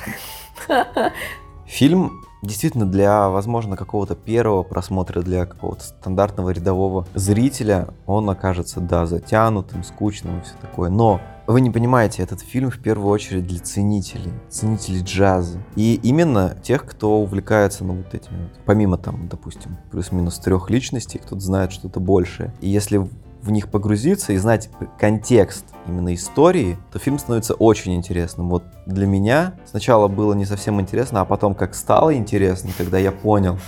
Фильм 1.66 2.24
действительно 2.42 2.86
для, 2.86 3.28
возможно, 3.28 3.76
какого-то 3.76 4.14
первого 4.16 4.62
просмотра, 4.62 5.22
для 5.22 5.46
какого-то 5.46 5.84
стандартного 5.84 6.50
рядового 6.50 7.06
зрителя, 7.14 7.88
он 8.06 8.28
окажется, 8.28 8.80
да, 8.80 9.06
затянутым, 9.06 9.84
скучным 9.84 10.40
и 10.40 10.42
все 10.42 10.54
такое. 10.60 10.90
Но 10.90 11.20
вы 11.46 11.60
не 11.60 11.70
понимаете, 11.70 12.22
этот 12.22 12.40
фильм 12.40 12.70
в 12.70 12.78
первую 12.78 13.10
очередь 13.10 13.46
для 13.46 13.60
ценителей, 13.60 14.32
ценителей 14.48 15.02
джаза. 15.02 15.58
И 15.76 16.00
именно 16.02 16.56
тех, 16.62 16.86
кто 16.86 17.20
увлекается, 17.20 17.84
ну, 17.84 17.96
вот 17.96 18.14
этими 18.14 18.44
вот, 18.44 18.52
помимо 18.64 18.96
там, 18.96 19.28
допустим, 19.28 19.76
плюс-минус 19.90 20.38
трех 20.38 20.70
личностей, 20.70 21.18
кто-то 21.18 21.40
знает 21.40 21.72
что-то 21.72 22.00
большее. 22.00 22.54
И 22.60 22.68
если 22.68 22.98
в 23.42 23.50
них 23.50 23.70
погрузиться 23.70 24.32
и 24.32 24.38
знать 24.38 24.70
контекст 24.98 25.66
именно 25.86 26.14
истории, 26.14 26.78
то 26.90 26.98
фильм 26.98 27.18
становится 27.18 27.52
очень 27.52 27.94
интересным. 27.94 28.48
Вот 28.48 28.64
для 28.86 29.06
меня 29.06 29.54
сначала 29.66 30.08
было 30.08 30.32
не 30.32 30.46
совсем 30.46 30.80
интересно, 30.80 31.20
а 31.20 31.24
потом 31.26 31.54
как 31.54 31.74
стало 31.74 32.14
интересно, 32.14 32.70
когда 32.78 32.96
я 32.96 33.12
понял 33.12 33.58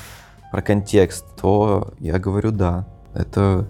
про 0.50 0.62
контекст, 0.62 1.26
то 1.38 1.92
я 1.98 2.18
говорю 2.18 2.52
да, 2.52 2.86
это 3.12 3.66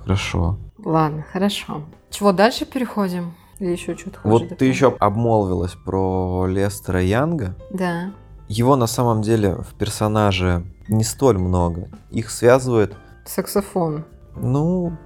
хорошо. 0.00 0.58
Ладно, 0.82 1.24
хорошо. 1.30 1.82
Чего 2.14 2.30
дальше 2.30 2.64
переходим? 2.64 3.34
Или 3.58 3.72
еще 3.72 3.96
что-то 3.96 4.20
Вот 4.22 4.56
ты 4.56 4.66
еще 4.66 4.94
обмолвилась 5.00 5.72
про 5.72 6.46
Лестера 6.46 7.02
Янга. 7.02 7.56
Да. 7.70 8.12
Его 8.46 8.76
на 8.76 8.86
самом 8.86 9.20
деле 9.20 9.56
в 9.56 9.74
персонаже 9.74 10.64
не 10.86 11.02
столь 11.02 11.38
много. 11.38 11.88
Их 12.12 12.30
связывает... 12.30 12.94
Саксофон. 13.24 14.04
Ну, 14.36 14.96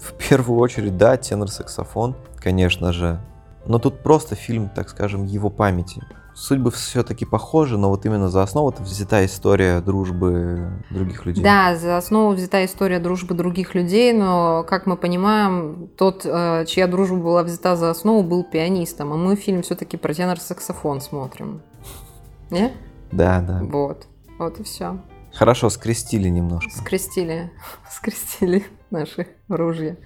в 0.00 0.14
первую 0.14 0.58
очередь, 0.58 0.96
да, 0.96 1.18
тенор-саксофон, 1.18 2.16
конечно 2.36 2.94
же. 2.94 3.20
Но 3.66 3.78
тут 3.78 4.02
просто 4.02 4.34
фильм, 4.34 4.70
так 4.70 4.88
скажем, 4.88 5.26
его 5.26 5.50
памяти. 5.50 6.02
Судьбы 6.42 6.72
все-таки 6.72 7.24
похожи, 7.24 7.78
но 7.78 7.88
вот 7.88 8.04
именно 8.04 8.28
за 8.28 8.42
основу 8.42 8.74
взята 8.80 9.24
история 9.24 9.80
дружбы 9.80 10.82
других 10.90 11.24
людей. 11.24 11.40
Да, 11.44 11.76
за 11.76 11.96
основу 11.96 12.34
взята 12.34 12.64
история 12.64 12.98
дружбы 12.98 13.36
других 13.36 13.76
людей, 13.76 14.12
но, 14.12 14.66
как 14.68 14.86
мы 14.86 14.96
понимаем, 14.96 15.88
тот, 15.96 16.26
э, 16.26 16.64
чья 16.66 16.88
дружба 16.88 17.18
была 17.18 17.44
взята 17.44 17.76
за 17.76 17.90
основу, 17.90 18.24
был 18.24 18.42
пианистом, 18.42 19.12
а 19.12 19.16
мы 19.16 19.36
фильм 19.36 19.62
все-таки 19.62 19.96
про 19.96 20.12
тенор-саксофон 20.12 21.00
смотрим. 21.00 21.62
Не? 22.50 22.72
Да, 23.12 23.40
да. 23.40 23.60
Вот. 23.62 24.08
Вот 24.40 24.58
и 24.58 24.64
все. 24.64 24.98
Хорошо, 25.32 25.70
скрестили 25.70 26.28
немножко. 26.28 26.72
Скрестили. 26.72 27.52
Скрестили 27.88 28.66
наши 28.90 29.28
ружья. 29.48 29.96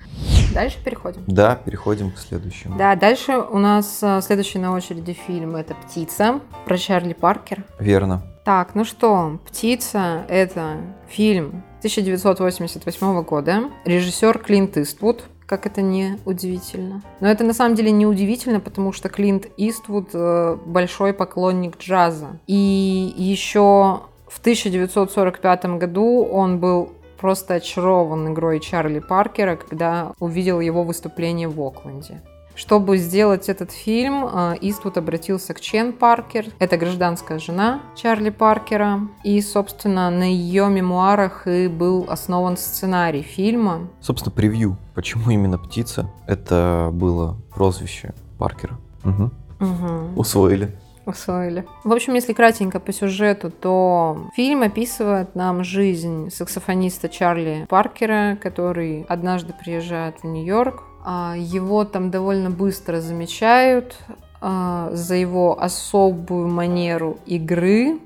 Дальше 0.56 0.78
переходим. 0.82 1.22
Да, 1.26 1.54
переходим 1.54 2.10
к 2.10 2.16
следующему. 2.16 2.78
Да, 2.78 2.96
дальше 2.96 3.36
у 3.36 3.58
нас 3.58 3.98
а, 4.02 4.22
следующий 4.22 4.58
на 4.58 4.72
очереди 4.72 5.12
фильм 5.12 5.54
это 5.54 5.74
«Птица» 5.74 6.40
про 6.64 6.78
Чарли 6.78 7.12
Паркер. 7.12 7.64
Верно. 7.78 8.22
Так, 8.42 8.74
ну 8.74 8.86
что, 8.86 9.38
«Птица»— 9.46 10.24
это 10.30 10.78
фильм 11.08 11.62
1988 11.80 13.22
года. 13.22 13.64
Режиссер 13.84 14.38
Клинт 14.38 14.78
Иствуд, 14.78 15.24
как 15.44 15.66
это 15.66 15.82
не 15.82 16.18
удивительно. 16.24 17.02
Но 17.20 17.28
это 17.28 17.44
на 17.44 17.52
самом 17.52 17.74
деле 17.74 17.90
не 17.90 18.06
удивительно, 18.06 18.58
потому 18.58 18.94
что 18.94 19.10
Клинт 19.10 19.48
Иствуд 19.58 20.08
э, 20.14 20.56
большой 20.64 21.12
поклонник 21.12 21.76
джаза. 21.76 22.40
И 22.46 23.14
еще 23.14 24.00
в 24.26 24.40
1945 24.40 25.66
году 25.76 26.24
он 26.24 26.58
был 26.58 26.92
просто 27.16 27.54
очарован 27.54 28.32
игрой 28.32 28.60
Чарли 28.60 29.00
Паркера, 29.00 29.56
когда 29.56 30.12
увидел 30.18 30.60
его 30.60 30.84
выступление 30.84 31.48
в 31.48 31.60
Окленде. 31.60 32.22
Чтобы 32.56 32.96
сделать 32.96 33.50
этот 33.50 33.70
фильм, 33.70 34.24
э, 34.24 34.54
Иствуд 34.62 34.96
обратился 34.96 35.52
к 35.52 35.60
Чен 35.60 35.92
Паркер. 35.92 36.46
Это 36.58 36.78
гражданская 36.78 37.38
жена 37.38 37.82
Чарли 37.94 38.30
Паркера. 38.30 39.00
И, 39.24 39.42
собственно, 39.42 40.10
на 40.10 40.24
ее 40.24 40.66
мемуарах 40.68 41.46
и 41.46 41.68
был 41.68 42.06
основан 42.08 42.56
сценарий 42.56 43.20
фильма. 43.20 43.88
Собственно, 44.00 44.34
превью. 44.34 44.78
Почему 44.94 45.30
именно 45.30 45.58
«Птица»? 45.58 46.10
Это 46.26 46.88
было 46.94 47.36
прозвище 47.54 48.14
Паркера. 48.38 48.78
Угу. 49.04 49.30
Угу. 49.60 50.20
Усвоили 50.20 50.74
усвоили. 51.06 51.64
В 51.84 51.92
общем, 51.92 52.14
если 52.14 52.32
кратенько 52.32 52.80
по 52.80 52.92
сюжету, 52.92 53.50
то 53.50 54.28
фильм 54.34 54.62
описывает 54.62 55.34
нам 55.34 55.64
жизнь 55.64 56.30
саксофониста 56.30 57.08
Чарли 57.08 57.66
Паркера, 57.68 58.36
который 58.42 59.06
однажды 59.08 59.54
приезжает 59.54 60.18
в 60.22 60.24
Нью-Йорк. 60.24 60.82
А, 61.04 61.34
его 61.36 61.84
там 61.84 62.10
довольно 62.10 62.50
быстро 62.50 63.00
замечают 63.00 63.96
а, 64.40 64.90
за 64.92 65.14
его 65.14 65.60
особую 65.60 66.48
манеру 66.48 67.18
игры. 67.26 67.98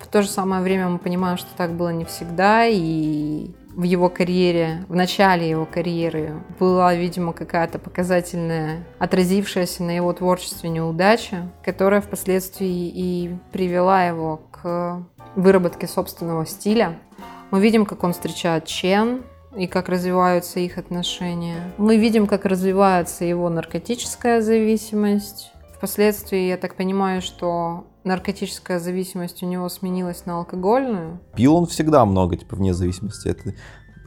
В 0.00 0.06
то 0.06 0.22
же 0.22 0.28
самое 0.28 0.62
время 0.62 0.88
мы 0.88 0.98
понимаем, 0.98 1.36
что 1.36 1.48
так 1.56 1.72
было 1.72 1.90
не 1.90 2.04
всегда, 2.04 2.66
и 2.66 3.50
в 3.78 3.84
его 3.84 4.08
карьере, 4.08 4.84
в 4.88 4.96
начале 4.96 5.48
его 5.48 5.64
карьеры 5.64 6.42
была, 6.58 6.96
видимо, 6.96 7.32
какая-то 7.32 7.78
показательная, 7.78 8.84
отразившаяся 8.98 9.84
на 9.84 9.92
его 9.92 10.12
творчестве 10.12 10.68
неудача, 10.68 11.52
которая 11.64 12.00
впоследствии 12.00 12.88
и 12.88 13.36
привела 13.52 14.04
его 14.04 14.40
к 14.50 15.06
выработке 15.36 15.86
собственного 15.86 16.44
стиля. 16.44 16.98
Мы 17.52 17.60
видим, 17.60 17.86
как 17.86 18.02
он 18.02 18.14
встречает 18.14 18.64
Чен, 18.66 19.22
и 19.56 19.68
как 19.68 19.88
развиваются 19.88 20.58
их 20.58 20.76
отношения. 20.76 21.72
Мы 21.78 21.98
видим, 21.98 22.26
как 22.26 22.46
развивается 22.46 23.24
его 23.24 23.48
наркотическая 23.48 24.40
зависимость. 24.40 25.52
Впоследствии, 25.76 26.48
я 26.48 26.56
так 26.56 26.74
понимаю, 26.74 27.22
что 27.22 27.86
наркотическая 28.08 28.80
зависимость 28.80 29.42
у 29.42 29.46
него 29.46 29.68
сменилась 29.68 30.26
на 30.26 30.38
алкогольную. 30.38 31.20
Пил 31.36 31.56
он 31.56 31.66
всегда 31.66 32.04
много, 32.04 32.36
типа, 32.36 32.56
вне 32.56 32.74
зависимости. 32.74 33.28
Это 33.28 33.54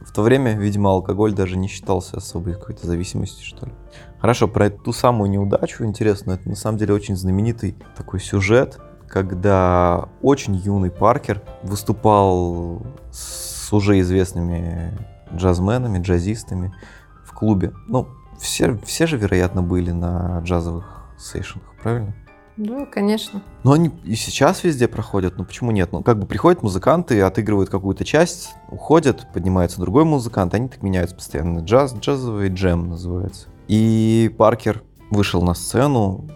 в 0.04 0.12
то 0.12 0.22
время, 0.22 0.58
видимо, 0.58 0.90
алкоголь 0.90 1.32
даже 1.32 1.56
не 1.56 1.68
считался 1.68 2.16
особой 2.16 2.54
какой-то 2.54 2.86
зависимостью, 2.86 3.46
что 3.46 3.66
ли. 3.66 3.72
Хорошо, 4.18 4.48
про 4.48 4.68
ту 4.70 4.92
самую 4.92 5.30
неудачу 5.30 5.84
интересно, 5.84 6.32
это 6.32 6.48
на 6.48 6.56
самом 6.56 6.78
деле 6.78 6.94
очень 6.94 7.16
знаменитый 7.16 7.76
такой 7.96 8.20
сюжет, 8.20 8.78
когда 9.08 10.08
очень 10.20 10.56
юный 10.56 10.90
Паркер 10.90 11.42
выступал 11.62 12.82
с 13.12 13.72
уже 13.72 14.00
известными 14.00 14.98
джазменами, 15.34 16.02
джазистами 16.02 16.74
в 17.24 17.32
клубе. 17.32 17.72
Ну, 17.86 18.08
все, 18.38 18.76
все 18.78 19.06
же, 19.06 19.16
вероятно, 19.16 19.62
были 19.62 19.92
на 19.92 20.40
джазовых 20.40 21.14
сейшенах, 21.18 21.66
правильно? 21.80 22.14
Да, 22.56 22.84
конечно. 22.84 23.42
Но 23.64 23.72
они 23.72 23.90
и 24.04 24.14
сейчас 24.14 24.62
везде 24.62 24.86
проходят, 24.86 25.38
ну 25.38 25.44
почему 25.44 25.70
нет? 25.70 25.92
Ну 25.92 26.02
как 26.02 26.18
бы 26.18 26.26
приходят 26.26 26.62
музыканты, 26.62 27.20
отыгрывают 27.22 27.70
какую-то 27.70 28.04
часть, 28.04 28.50
уходят, 28.70 29.26
поднимается 29.32 29.80
другой 29.80 30.04
музыкант, 30.04 30.54
они 30.54 30.68
так 30.68 30.82
меняются 30.82 31.16
постоянно. 31.16 31.60
Джаз, 31.60 31.94
джазовый 31.94 32.50
джем 32.50 32.90
называется. 32.90 33.48
И 33.68 34.34
Паркер 34.36 34.82
вышел 35.10 35.42
на 35.42 35.54
сцену 35.54 36.28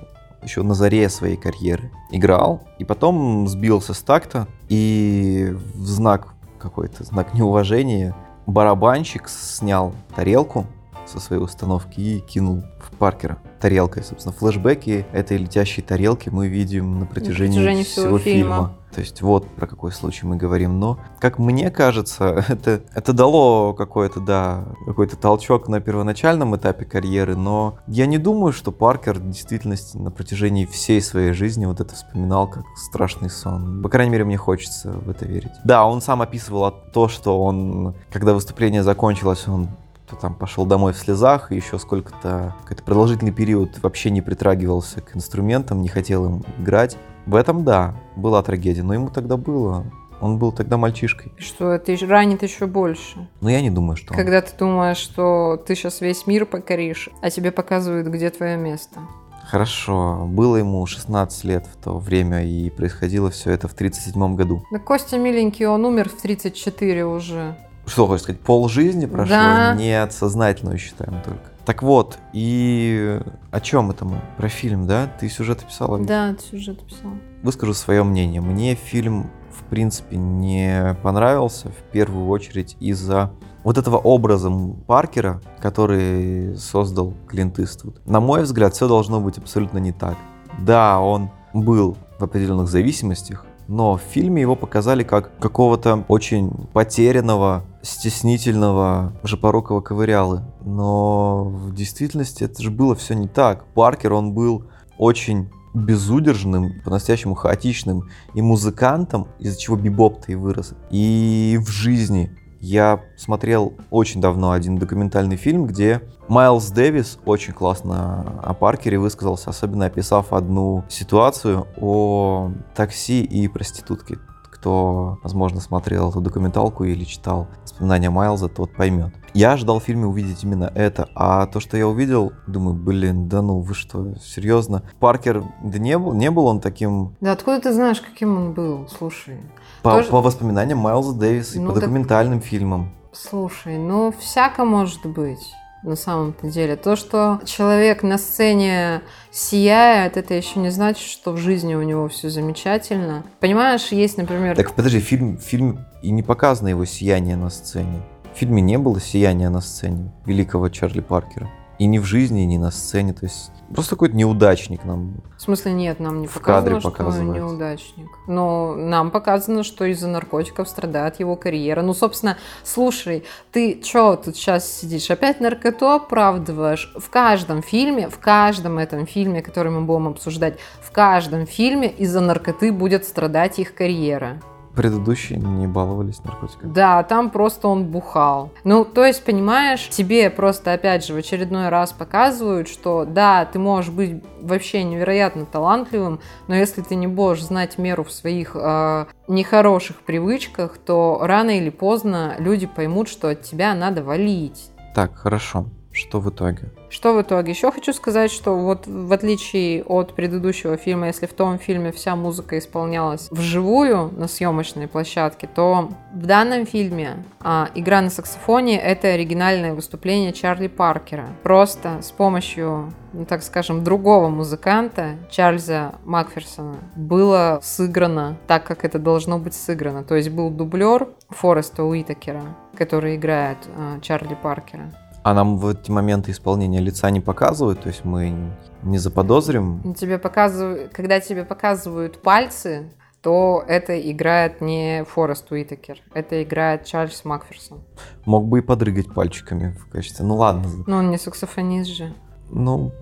еще 0.42 0.62
на 0.62 0.75
заре 0.75 1.08
своей 1.11 1.37
карьеры. 1.37 1.90
Играл, 2.11 2.62
и 2.78 2.85
потом 2.85 3.46
сбился 3.49 3.94
с 3.94 4.00
такта, 4.00 4.46
и 4.68 5.52
в 5.75 5.87
знак 5.87 6.35
какой-то, 6.58 7.04
знак 7.04 7.35
неуважения, 7.35 8.14
барабанщик 8.46 9.28
снял 9.28 9.92
тарелку 10.14 10.66
со 11.04 11.20
своей 11.20 11.42
установки 11.42 12.00
и 12.00 12.20
кинул 12.20 12.62
в 12.80 12.96
Паркера 12.96 13.38
тарелкой. 13.66 14.04
Собственно, 14.04 14.32
флешбеки 14.32 15.04
этой 15.12 15.38
летящей 15.38 15.82
тарелки 15.82 16.28
мы 16.28 16.46
видим 16.46 17.00
на 17.00 17.06
протяжении, 17.06 17.58
на 17.58 17.64
протяжении 17.64 17.82
всего, 17.82 18.06
всего 18.06 18.18
фильма. 18.18 18.54
фильма. 18.54 18.76
То 18.94 19.00
есть 19.00 19.23
вот 19.23 19.49
про 19.49 19.66
какой 19.66 19.90
случай 19.90 20.25
мы 20.25 20.37
говорим. 20.37 20.78
Но, 20.78 21.00
как 21.18 21.40
мне 21.40 21.73
кажется, 21.73 22.44
это, 22.49 22.82
это 22.94 23.12
дало 23.12 23.75
какой-то, 23.75 24.20
да, 24.20 24.66
какой-то 24.87 25.16
толчок 25.16 25.66
на 25.66 25.80
первоначальном 25.80 26.54
этапе 26.54 26.85
карьеры, 26.85 27.35
но 27.35 27.78
я 27.88 28.06
не 28.06 28.18
думаю, 28.18 28.52
что 28.52 28.70
Паркер 28.70 29.18
в 29.18 29.30
действительности 29.30 29.96
на 29.96 30.12
протяжении 30.12 30.64
всей 30.64 31.02
своей 31.02 31.32
жизни 31.32 31.66
вот 31.66 31.80
это 31.80 31.92
вспоминал 31.92 32.49
как 32.49 32.62
страшный 32.76 33.30
сон. 33.30 33.82
По 33.82 33.88
крайней 33.88 34.12
мере, 34.12 34.25
мне 34.25 34.37
хочется 34.37 34.92
в 34.92 35.11
это 35.11 35.26
верить. 35.26 35.50
Да, 35.64 35.85
он 35.87 36.00
сам 36.00 36.23
описывал 36.23 36.73
то, 36.92 37.08
что 37.08 37.42
он, 37.42 37.96
когда 38.12 38.32
выступление 38.32 38.85
закончилось, 38.85 39.49
он 39.49 39.70
то 40.08 40.16
там 40.16 40.34
пошел 40.34 40.66
домой 40.66 40.92
в 40.92 40.96
слезах, 40.96 41.50
и 41.50 41.56
еще 41.56 41.78
сколько-то, 41.78 42.54
какой-то 42.62 42.82
продолжительный 42.82 43.32
период 43.32 43.78
вообще 43.82 44.10
не 44.10 44.22
притрагивался 44.22 45.00
к 45.00 45.16
инструментам, 45.16 45.82
не 45.82 45.88
хотел 45.88 46.26
им 46.26 46.44
играть. 46.58 46.96
В 47.26 47.34
этом, 47.34 47.64
да, 47.64 47.96
была 48.14 48.42
трагедия, 48.42 48.82
но 48.82 48.94
ему 48.94 49.10
тогда 49.10 49.36
было. 49.36 49.84
Он 50.20 50.38
был 50.38 50.52
тогда 50.52 50.76
мальчишкой. 50.78 51.32
Что 51.36 51.72
это 51.72 51.94
ранит 52.06 52.42
еще 52.42 52.66
больше. 52.66 53.28
Но 53.40 53.50
я 53.50 53.60
не 53.60 53.70
думаю, 53.70 53.96
что... 53.96 54.14
Когда 54.14 54.38
он... 54.38 54.42
ты 54.42 54.56
думаешь, 54.58 54.96
что 54.96 55.62
ты 55.66 55.75
сейчас 55.75 56.00
весь 56.00 56.26
мир 56.26 56.46
покоришь, 56.46 57.10
а 57.20 57.30
тебе 57.30 57.50
показывают, 57.50 58.06
где 58.06 58.30
твое 58.30 58.56
место. 58.56 59.00
Хорошо, 59.44 60.26
было 60.28 60.56
ему 60.56 60.84
16 60.86 61.44
лет 61.44 61.66
в 61.66 61.76
то 61.76 61.98
время, 61.98 62.44
и 62.44 62.68
происходило 62.70 63.30
все 63.30 63.52
это 63.52 63.68
в 63.68 63.75
37 63.75 64.34
году. 64.34 64.64
Да 64.72 64.78
Костя 64.80 65.18
миленький, 65.18 65.66
он 65.66 65.84
умер 65.84 66.08
в 66.08 66.20
34 66.20 67.06
уже. 67.06 67.56
Что 67.87 68.07
хочешь 68.07 68.25
сказать, 68.25 68.40
пол 68.40 68.69
жизни 68.69 69.07
прошло? 69.07 69.37
Да. 69.37 69.75
Нет, 69.75 70.12
сознательно 70.12 70.76
считаем 70.76 71.23
только. 71.25 71.43
Так 71.64 71.83
вот, 71.83 72.19
и 72.33 73.21
о 73.50 73.61
чем 73.61 73.90
это 73.90 74.05
мы? 74.05 74.21
Про 74.37 74.49
фильм, 74.49 74.87
да? 74.87 75.11
Ты 75.19 75.28
сюжет 75.28 75.64
писала? 75.64 75.99
Да, 75.99 76.37
сюжет 76.50 76.81
писала. 76.85 77.14
Выскажу 77.43 77.75
свое 77.75 78.05
мнение. 78.05 78.40
Мне 78.40 78.75
фильм, 78.75 79.31
в 79.50 79.64
принципе, 79.64 80.16
не 80.16 80.97
понравился 81.02 81.71
в 81.71 81.93
первую 81.93 82.28
очередь 82.28 82.76
из-за 82.78 83.33
вот 83.64 83.78
этого 83.78 83.97
образа 83.97 84.49
Паркера, 84.87 85.40
который 85.61 86.57
создал 86.57 87.14
Клинт 87.26 87.59
Иствуд. 87.59 88.00
На 88.07 88.21
мой 88.21 88.43
взгляд, 88.43 88.75
все 88.75 88.87
должно 88.87 89.21
быть 89.21 89.38
абсолютно 89.38 89.78
не 89.78 89.90
так. 89.93 90.16
Да, 90.61 91.00
он 91.00 91.31
был 91.52 91.97
в 92.19 92.23
определенных 92.23 92.69
зависимостях, 92.69 93.45
но 93.68 93.96
в 93.96 94.00
фильме 94.00 94.42
его 94.42 94.56
показали 94.56 95.02
как 95.02 95.38
какого-то 95.38 96.04
очень 96.08 96.50
потерянного, 96.73 97.64
стеснительного, 97.82 99.12
жопорокого 99.23 99.80
ковырялы. 99.80 100.42
Но 100.64 101.44
в 101.44 101.75
действительности 101.75 102.44
это 102.44 102.62
же 102.62 102.70
было 102.70 102.94
все 102.94 103.14
не 103.14 103.28
так. 103.28 103.64
Паркер, 103.75 104.12
он 104.12 104.32
был 104.32 104.64
очень 104.99 105.50
безудержным, 105.75 106.80
по-настоящему 106.85 107.35
хаотичным 107.35 108.08
и 108.35 108.40
музыкантом, 108.40 109.28
из-за 109.38 109.58
чего 109.58 109.76
бибоп-то 109.76 110.32
и 110.32 110.35
вырос. 110.35 110.75
И 110.90 111.58
в 111.61 111.68
жизни 111.68 112.30
я 112.66 113.00
смотрел 113.16 113.75
очень 113.90 114.20
давно 114.20 114.50
один 114.50 114.76
документальный 114.76 115.37
фильм, 115.37 115.66
где 115.66 116.02
Майлз 116.26 116.70
Дэвис 116.70 117.18
очень 117.25 117.52
классно 117.52 118.40
о 118.42 118.54
Паркере 118.54 118.99
высказался, 118.99 119.50
особенно 119.50 119.87
описав 119.87 120.32
одну 120.32 120.85
ситуацию 120.88 121.68
о 121.80 122.50
такси 122.75 123.23
и 123.23 123.46
проститутке. 123.46 124.18
Кто, 124.50 125.18
возможно, 125.23 125.61
смотрел 125.61 126.11
эту 126.11 126.20
документалку 126.20 126.82
или 126.82 127.04
читал 127.04 127.46
воспоминания 127.62 128.11
Майлза, 128.11 128.49
тот 128.49 128.75
поймет. 128.75 129.14
Я 129.37 129.52
ожидал 129.52 129.81
в 129.81 129.83
фильме 129.83 130.07
увидеть 130.07 130.45
именно 130.45 130.73
это, 130.75 131.11
а 131.14 131.45
то, 131.45 131.61
что 131.61 131.76
я 131.76 131.87
увидел, 131.87 132.33
думаю, 132.47 132.75
блин, 132.75 133.28
да 133.28 133.43
ну 133.43 133.61
вы 133.61 133.75
что, 133.75 134.14
серьезно? 134.19 134.83
Паркер, 134.99 135.45
да 135.62 135.78
не 135.78 135.99
был, 135.99 136.14
не 136.14 136.31
был 136.31 136.47
он 136.47 136.59
таким... 136.59 137.14
Да 137.21 137.33
откуда 137.33 137.61
ты 137.61 137.75
знаешь, 137.75 138.00
каким 138.00 138.35
он 138.35 138.52
был, 138.55 138.88
слушай? 138.88 139.37
По, 139.83 139.97
Тоже... 139.97 140.09
по 140.09 140.23
воспоминаниям 140.23 140.78
Майлза 140.78 141.12
Дэвиса 141.12 141.57
и 141.57 141.61
ну, 141.61 141.71
по 141.71 141.78
документальным 141.78 142.40
так... 142.40 142.49
фильмам. 142.49 142.95
Слушай, 143.12 143.76
ну 143.76 144.11
всяко 144.19 144.64
может 144.64 145.05
быть 145.05 145.52
на 145.83 145.97
самом-то 145.97 146.49
деле. 146.49 146.76
То, 146.76 146.97
что 146.97 147.38
человек 147.45 148.02
на 148.02 148.16
сцене 148.16 149.02
сияет, 149.31 150.16
это 150.16 150.33
еще 150.33 150.61
не 150.61 150.71
значит, 150.71 151.07
что 151.07 151.33
в 151.33 151.37
жизни 151.37 151.75
у 151.75 151.83
него 151.83 152.09
все 152.09 152.31
замечательно. 152.31 153.23
Понимаешь, 153.40 153.88
есть, 153.88 154.16
например... 154.16 154.57
Так 154.57 154.75
подожди, 154.75 154.99
фильм, 154.99 155.37
фильм 155.37 155.85
и 156.02 156.11
не 156.11 156.23
показано 156.23 156.69
его 156.69 156.87
сияние 156.87 157.37
на 157.37 157.50
сцене. 157.50 158.00
В 158.36 158.38
фильме 158.38 158.60
не 158.60 158.76
было 158.76 159.00
сияния 159.00 159.49
на 159.49 159.62
сцене 159.62 160.12
великого 160.26 160.68
Чарли 160.68 161.00
Паркера. 161.00 161.49
И 161.78 161.86
ни 161.86 161.96
в 161.96 162.04
жизни, 162.04 162.42
ни 162.42 162.58
на 162.58 162.70
сцене. 162.70 163.14
То 163.14 163.25
есть 163.25 163.50
просто 163.75 163.92
какой-то 163.92 164.14
неудачник 164.14 164.84
нам. 164.84 165.22
В 165.38 165.40
смысле, 165.40 165.72
нет, 165.72 166.00
нам 166.00 166.20
не 166.20 166.26
в 166.26 166.34
показано, 166.34 166.78
кадре 166.78 166.92
что 166.92 167.22
он 167.22 167.32
неудачник. 167.32 168.10
Но 168.26 168.75
нам 168.75 169.10
показано, 169.10 169.62
что 169.62 169.86
из-за 169.86 170.08
наркотиков 170.08 170.68
страдает 170.68 171.18
его 171.18 171.34
карьера. 171.34 171.80
Ну, 171.80 171.94
собственно, 171.94 172.36
слушай, 172.62 173.25
ты 173.52 173.80
что 173.82 174.16
тут 174.16 174.36
сейчас 174.36 174.70
сидишь? 174.70 175.10
Опять 175.10 175.40
наркоту 175.40 175.88
оправдываешь? 175.88 176.92
В 176.94 177.08
каждом 177.08 177.62
фильме, 177.62 178.10
в 178.10 178.18
каждом 178.18 178.76
этом 178.76 179.06
фильме, 179.06 179.40
который 179.40 179.72
мы 179.72 179.80
будем 179.80 180.08
обсуждать, 180.08 180.58
в 180.82 180.90
каждом 180.90 181.46
фильме 181.46 181.88
из-за 181.88 182.20
наркоты 182.20 182.70
будет 182.70 183.06
страдать 183.06 183.58
их 183.58 183.75
карьера 183.75 184.42
предыдущие 184.76 185.39
не 185.39 185.67
баловались 185.67 186.23
наркотиками. 186.23 186.73
Да, 186.73 187.02
там 187.02 187.30
просто 187.30 187.67
он 187.69 187.84
бухал. 187.86 188.50
Ну, 188.62 188.84
то 188.84 189.04
есть, 189.04 189.25
понимаешь, 189.25 189.89
тебе 189.89 190.30
просто, 190.30 190.75
опять 190.75 191.04
же, 191.04 191.15
в 191.15 191.17
очередной 191.17 191.71
раз 191.71 191.93
показывают, 191.93 192.69
что 192.69 193.04
да, 193.06 193.47
ты 193.47 193.58
можешь 193.58 193.91
быть 193.91 194.23
вообще 194.41 194.84
невероятно 194.84 195.47
талантливым, 195.47 196.21
но 196.47 196.54
если 196.54 196.82
ты 196.82 196.95
не 196.95 197.06
будешь 197.06 197.43
знать 197.43 197.78
меру 197.78 198.04
в 198.04 198.12
своих 198.12 198.52
э, 198.54 199.06
нехороших 199.26 199.97
привычках, 200.02 200.78
то 200.78 201.19
рано 201.23 201.50
или 201.50 201.71
поздно 201.71 202.36
люди 202.39 202.67
поймут, 202.67 203.08
что 203.08 203.28
от 203.30 203.43
тебя 203.43 203.75
надо 203.75 204.04
валить. 204.04 204.71
Так, 204.95 205.17
хорошо. 205.17 205.67
Что 205.97 206.21
в 206.21 206.28
итоге? 206.28 206.69
Что 206.91 207.15
в 207.15 207.23
итоге? 207.23 207.52
Еще 207.52 207.73
хочу 207.73 207.95
сказать, 207.95 208.30
что 208.30 208.54
вот 208.54 208.87
в 208.87 209.11
отличие 209.15 209.82
от 209.82 210.15
предыдущего 210.15 210.76
фильма, 210.76 211.06
если 211.06 211.25
в 211.25 211.32
том 211.32 211.59
фильме 211.59 211.91
вся 211.91 212.15
музыка 212.17 212.59
исполнялась 212.59 213.28
вживую 213.30 214.13
на 214.15 214.28
съемочной 214.28 214.89
площадке, 214.89 215.47
то 215.47 215.89
в 216.13 216.26
данном 216.26 216.67
фильме 216.67 217.25
а, 217.41 217.71
игра 217.75 218.02
на 218.02 218.11
саксофоне— 218.11 218.78
это 218.80 219.09
оригинальное 219.09 219.73
выступление 219.73 220.35
Чарли 220.35 220.69
Паркера. 220.69 221.28
Просто 221.43 222.02
с 222.02 222.11
помощью, 222.11 222.93
ну, 223.15 223.25
так 223.25 223.43
скажем, 223.43 223.82
другого 223.82 224.28
музыканта, 224.28 225.17
Чарльза 225.30 225.95
Макферсона, 226.04 226.76
было 226.95 227.59
сыграно 227.63 228.37
так, 228.47 228.65
как 228.65 228.85
это 228.85 228.99
должно 228.99 229.39
быть 229.39 229.54
сыграно. 229.54 230.04
То 230.04 230.15
есть 230.15 230.28
был 230.28 230.50
дублер 230.50 231.09
Фореста 231.30 231.85
Уитакера, 231.85 232.43
который 232.76 233.17
играет 233.17 233.59
а, 233.75 233.99
Чарли 234.00 234.35
Паркера. 234.35 234.93
А 235.26 235.34
нам 235.34 235.58
в 235.58 235.67
эти 235.67 235.91
моменты 235.91 236.30
исполнения 236.30 236.78
лица 236.78 237.10
не 237.10 237.21
показывают, 237.21 237.80
то 237.80 237.89
есть 237.89 238.04
мы 238.04 238.52
не 238.84 238.99
заподозрим. 238.99 239.93
Тебе 239.95 240.21
показывают, 240.21 240.93
когда 240.95 241.19
тебе 241.19 241.45
показывают 241.45 242.23
пальцы, 242.23 242.93
то 243.23 243.65
это 243.67 243.99
играет 244.08 244.60
не 244.60 245.02
Форест 245.02 245.50
Уитакер, 245.50 245.99
это 246.15 246.45
играет 246.45 246.84
Чарльз 246.84 247.25
Макферсон. 247.25 247.82
Мог 248.25 248.47
бы 248.47 248.60
и 248.60 248.62
подрыгать 248.62 249.12
пальчиками 249.12 249.73
в 249.73 249.91
качестве. 249.91 250.25
Ну 250.25 250.36
ладно. 250.36 250.69
Ну 250.86 250.99
он 250.99 251.10
не 251.10 251.19
саксофонист 251.19 251.91
же. 251.91 252.15
Ну, 252.50 252.93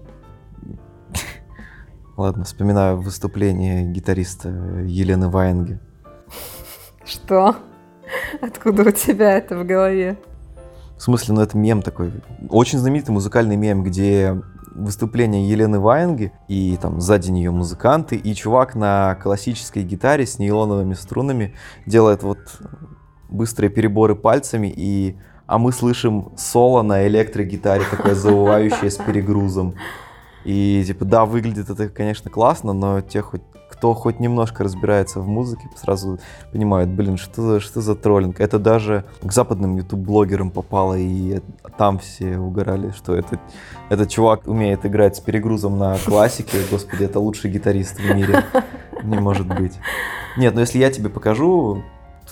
ладно, 2.17 2.45
вспоминаю 2.45 3.03
выступление 3.03 3.85
гитариста 3.85 4.49
Елены 4.49 5.29
Ваенги. 5.29 5.79
Что? 7.05 7.57
Откуда 8.41 8.89
у 8.89 8.93
тебя 8.93 9.33
это 9.33 9.59
в 9.59 9.67
голове? 9.67 10.17
В 11.05 11.07
смысле, 11.07 11.35
ну 11.35 11.43
это 11.43 11.59
мем 11.59 11.83
такой. 11.83 12.15
Очень 12.49 12.79
знаменитый 12.79 13.13
музыкальный 13.13 13.57
мем, 13.57 13.83
где 13.85 14.41
выступление 14.75 15.47
Елены 15.47 15.79
Ваенги, 15.79 16.33
и 16.49 16.79
там 16.81 16.99
сзади 16.99 17.31
нее 17.31 17.51
музыканты, 17.51 18.17
и 18.17 18.35
чувак 18.35 18.75
на 18.75 19.15
классической 19.17 19.83
гитаре 19.83 20.25
с 20.25 20.39
нейлоновыми 20.39 20.95
струнами 20.95 21.53
делает 21.85 22.23
вот 22.23 22.39
быстрые 23.29 23.69
переборы 23.69 24.17
пальцами, 24.17 24.73
и 24.75 25.19
а 25.47 25.59
мы 25.59 25.73
слышим 25.73 26.33
соло 26.39 26.81
на 26.81 27.07
электрогитаре, 27.07 27.85
такое 27.91 28.15
завывающее 28.15 28.91
с 28.91 28.97
перегрузом. 28.97 29.75
И 30.47 30.83
типа, 30.87 31.05
да, 31.05 31.27
выглядит 31.27 31.69
это, 31.69 31.91
конечно, 31.91 32.31
классно, 32.31 32.73
но 32.73 33.03
те 33.03 33.21
хоть 33.21 33.43
кто 33.85 33.93
хоть 33.93 34.19
немножко 34.19 34.65
разбирается 34.65 35.21
в 35.21 35.29
музыке, 35.29 35.69
сразу 35.77 36.19
понимает, 36.53 36.89
блин, 36.89 37.19
что 37.19 37.43
за, 37.43 37.61
что 37.61 37.83
за 37.83 37.95
троллинг. 37.95 38.41
Это 38.41 38.59
даже 38.59 39.05
к 39.21 39.31
западным 39.31 39.77
YouTube-блогерам 39.77 40.51
попало, 40.51 40.95
и 40.97 41.41
там 41.77 41.99
все 41.99 42.39
угорали, 42.39 42.93
что 42.93 43.15
этот, 43.15 43.41
этот 43.91 44.09
чувак 44.09 44.49
умеет 44.49 44.87
играть 44.87 45.17
с 45.17 45.21
перегрузом 45.21 45.77
на 45.77 45.99
классике. 45.99 46.61
Господи, 46.71 47.05
это 47.05 47.21
лучший 47.21 47.51
гитарист 47.51 48.01
в 48.01 48.15
мире. 48.15 48.43
Не 49.03 49.19
может 49.19 49.49
быть. 49.49 49.75
Нет, 50.39 50.55
но 50.55 50.61
если 50.61 50.79
я 50.79 50.91
тебе 50.91 51.11
покажу, 51.11 51.83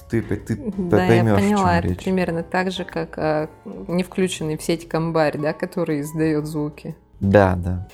ты, 0.09 0.23
ты 0.23 0.57
да, 0.57 0.97
поймешь, 0.97 1.39
я 1.39 1.45
поняла, 1.45 1.79
это 1.81 1.89
речь. 1.89 1.99
примерно 1.99 2.43
так 2.43 2.71
же, 2.71 2.87
как 2.87 3.19
а, 3.19 3.51
не 3.89 4.05
включенный 4.05 4.57
в 4.57 4.63
сеть 4.63 4.89
комбарь, 4.89 5.37
да, 5.37 5.53
который 5.53 6.01
издает 6.01 6.47
звуки. 6.47 6.97
Да, 7.21 7.57
да. 7.57 7.89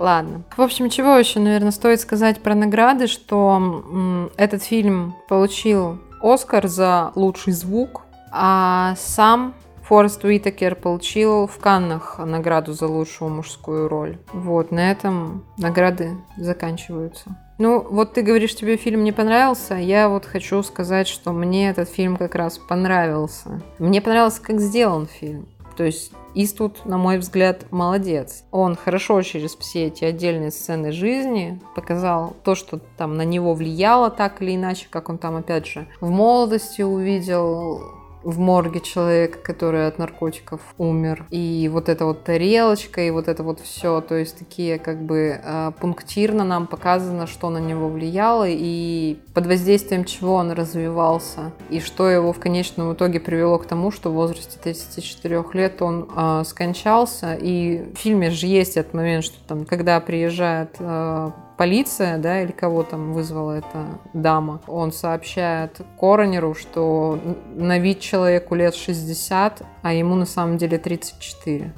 Ладно. 0.00 0.42
В 0.56 0.62
общем, 0.62 0.88
чего 0.88 1.16
еще, 1.16 1.40
наверное, 1.40 1.72
стоит 1.72 2.00
сказать 2.00 2.40
про 2.40 2.54
награды, 2.54 3.06
что 3.06 3.56
м, 3.58 4.30
этот 4.38 4.62
фильм 4.62 5.14
получил 5.28 5.98
Оскар 6.22 6.68
за 6.68 7.12
лучший 7.14 7.52
звук, 7.52 8.02
а 8.32 8.94
сам 8.96 9.54
Форест 9.82 10.24
Уитакер 10.24 10.74
получил 10.74 11.46
в 11.46 11.58
Каннах 11.58 12.18
награду 12.18 12.72
за 12.72 12.86
лучшую 12.86 13.30
мужскую 13.30 13.88
роль. 13.88 14.16
Вот, 14.32 14.70
на 14.70 14.90
этом 14.90 15.44
награды 15.58 16.16
заканчиваются. 16.38 17.36
Ну, 17.58 17.86
вот 17.90 18.14
ты 18.14 18.22
говоришь, 18.22 18.56
тебе 18.56 18.78
фильм 18.78 19.04
не 19.04 19.12
понравился. 19.12 19.74
Я 19.74 20.08
вот 20.08 20.24
хочу 20.24 20.62
сказать, 20.62 21.08
что 21.08 21.32
мне 21.32 21.68
этот 21.68 21.90
фильм 21.90 22.16
как 22.16 22.34
раз 22.34 22.56
понравился. 22.56 23.60
Мне 23.78 24.00
понравилось, 24.00 24.40
как 24.40 24.60
сделан 24.60 25.06
фильм. 25.06 25.46
То 25.80 25.86
есть 25.86 26.12
Иствуд, 26.34 26.84
на 26.84 26.98
мой 26.98 27.16
взгляд, 27.16 27.64
молодец. 27.70 28.44
Он 28.50 28.76
хорошо 28.76 29.22
через 29.22 29.56
все 29.56 29.86
эти 29.86 30.04
отдельные 30.04 30.50
сцены 30.50 30.92
жизни 30.92 31.58
показал 31.74 32.36
то, 32.44 32.54
что 32.54 32.80
там 32.98 33.16
на 33.16 33.24
него 33.24 33.54
влияло 33.54 34.10
так 34.10 34.42
или 34.42 34.56
иначе, 34.56 34.88
как 34.90 35.08
он 35.08 35.16
там, 35.16 35.36
опять 35.36 35.66
же, 35.66 35.88
в 36.02 36.10
молодости 36.10 36.82
увидел 36.82 37.80
в 38.22 38.38
морге 38.38 38.80
человек, 38.80 39.42
который 39.42 39.86
от 39.86 39.98
наркотиков 39.98 40.60
умер. 40.78 41.26
И 41.30 41.68
вот 41.72 41.88
эта 41.88 42.04
вот 42.04 42.24
тарелочка, 42.24 43.00
и 43.00 43.10
вот 43.10 43.28
это 43.28 43.42
вот 43.42 43.60
все, 43.60 44.00
то 44.00 44.14
есть 44.14 44.38
такие 44.38 44.78
как 44.78 45.02
бы 45.02 45.40
э, 45.42 45.72
пунктирно 45.80 46.44
нам 46.44 46.66
показано, 46.66 47.26
что 47.26 47.50
на 47.50 47.58
него 47.58 47.88
влияло, 47.88 48.46
и 48.48 49.18
под 49.34 49.46
воздействием 49.46 50.04
чего 50.04 50.34
он 50.34 50.52
развивался, 50.52 51.52
и 51.70 51.80
что 51.80 52.08
его 52.08 52.32
в 52.32 52.38
конечном 52.38 52.92
итоге 52.92 53.20
привело 53.20 53.58
к 53.58 53.66
тому, 53.66 53.90
что 53.90 54.10
в 54.10 54.14
возрасте 54.14 54.58
34 54.62 55.44
лет 55.52 55.82
он 55.82 56.08
э, 56.14 56.42
скончался. 56.46 57.34
И 57.34 57.92
в 57.94 57.98
фильме 57.98 58.30
же 58.30 58.46
есть 58.46 58.76
этот 58.76 58.94
момент, 58.94 59.24
что 59.24 59.36
там, 59.46 59.64
когда 59.64 60.00
приезжает 60.00 60.76
э, 60.78 61.30
полиция, 61.60 62.16
да, 62.16 62.40
или 62.40 62.52
кого 62.52 62.84
там 62.84 63.12
вызвала 63.12 63.58
эта 63.58 64.00
дама, 64.14 64.62
он 64.66 64.92
сообщает 64.92 65.82
коронеру, 65.98 66.54
что 66.54 67.20
на 67.54 67.78
вид 67.78 68.00
человеку 68.00 68.54
лет 68.54 68.74
60, 68.74 69.62
а 69.82 69.92
ему 69.92 70.14
на 70.14 70.24
самом 70.24 70.56
деле 70.56 70.78
34. 70.78 71.74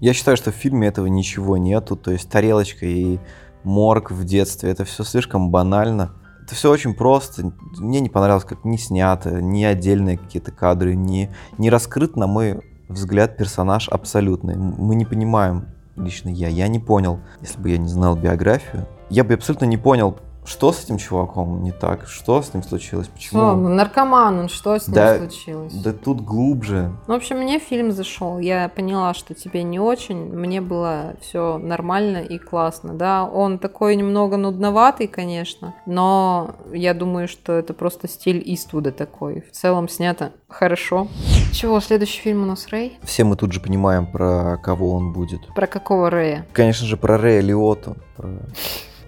Я 0.00 0.12
считаю, 0.12 0.36
что 0.36 0.52
в 0.52 0.54
фильме 0.54 0.88
этого 0.88 1.06
ничего 1.06 1.56
нету, 1.56 1.96
то 1.96 2.10
есть 2.10 2.28
тарелочка 2.28 2.84
и 2.84 3.18
морг 3.64 4.10
в 4.10 4.22
детстве, 4.24 4.70
это 4.70 4.84
все 4.84 5.02
слишком 5.02 5.50
банально. 5.50 6.12
Это 6.42 6.54
все 6.54 6.70
очень 6.70 6.92
просто. 6.92 7.52
Мне 7.78 8.00
не 8.00 8.10
понравилось, 8.10 8.44
как 8.44 8.66
не 8.66 8.76
снято, 8.76 9.40
не 9.40 9.64
отдельные 9.64 10.18
какие-то 10.18 10.52
кадры, 10.52 10.94
не, 10.94 11.30
не 11.56 11.70
раскрыт, 11.70 12.16
на 12.16 12.26
мой 12.26 12.60
взгляд, 12.90 13.38
персонаж 13.38 13.88
абсолютный. 13.88 14.56
Мы 14.56 14.94
не 14.94 15.06
понимаем, 15.06 15.68
лично 15.96 16.28
я, 16.28 16.48
я 16.48 16.68
не 16.68 16.80
понял, 16.80 17.20
если 17.40 17.58
бы 17.58 17.70
я 17.70 17.78
не 17.78 17.88
знал 17.88 18.14
биографию, 18.14 18.86
я 19.10 19.24
бы 19.24 19.34
абсолютно 19.34 19.64
не 19.66 19.76
понял, 19.76 20.18
что 20.46 20.72
с 20.72 20.84
этим 20.84 20.98
чуваком 20.98 21.62
не 21.62 21.72
так, 21.72 22.06
что 22.06 22.40
с 22.40 22.54
ним 22.54 22.62
случилось, 22.62 23.08
почему. 23.08 23.40
Что, 23.40 23.56
наркоман, 23.56 24.38
он 24.38 24.48
что 24.48 24.78
с 24.78 24.86
ним 24.86 24.94
Да, 24.94 25.18
случилось? 25.18 25.72
Да 25.72 25.92
тут 25.92 26.20
глубже. 26.20 26.92
Ну, 27.06 27.14
в 27.14 27.16
общем, 27.16 27.38
мне 27.38 27.58
фильм 27.58 27.92
зашел. 27.92 28.38
Я 28.38 28.68
поняла, 28.68 29.12
что 29.14 29.34
тебе 29.34 29.62
не 29.64 29.80
очень. 29.80 30.16
Мне 30.16 30.60
было 30.60 31.14
все 31.20 31.58
нормально 31.58 32.18
и 32.18 32.38
классно. 32.38 32.94
Да, 32.94 33.24
он 33.24 33.58
такой 33.58 33.96
немного 33.96 34.36
нудноватый, 34.36 35.08
конечно, 35.08 35.74
но 35.84 36.54
я 36.72 36.94
думаю, 36.94 37.28
что 37.28 37.52
это 37.52 37.74
просто 37.74 38.08
стиль 38.08 38.42
Иствуда 38.46 38.92
такой. 38.92 39.42
В 39.42 39.50
целом 39.50 39.88
снято 39.88 40.32
хорошо. 40.48 41.08
Чего, 41.52 41.80
следующий 41.80 42.20
фильм 42.20 42.44
у 42.44 42.46
нас 42.46 42.68
Рэй? 42.68 42.98
Все 43.02 43.24
мы 43.24 43.36
тут 43.36 43.52
же 43.52 43.60
понимаем, 43.60 44.06
про 44.06 44.58
кого 44.62 44.92
он 44.92 45.12
будет. 45.12 45.40
Про 45.54 45.66
какого 45.66 46.10
Рэя? 46.10 46.46
Конечно 46.52 46.86
же, 46.86 46.96
про 46.96 47.18
Рэя 47.18 47.40
Лиоту. 47.40 47.96
Про... 48.16 48.28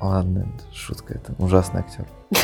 Ладно, 0.00 0.46
это 0.54 0.74
шутка, 0.74 1.14
это 1.14 1.34
ужасный 1.38 1.80
актер. 1.80 2.06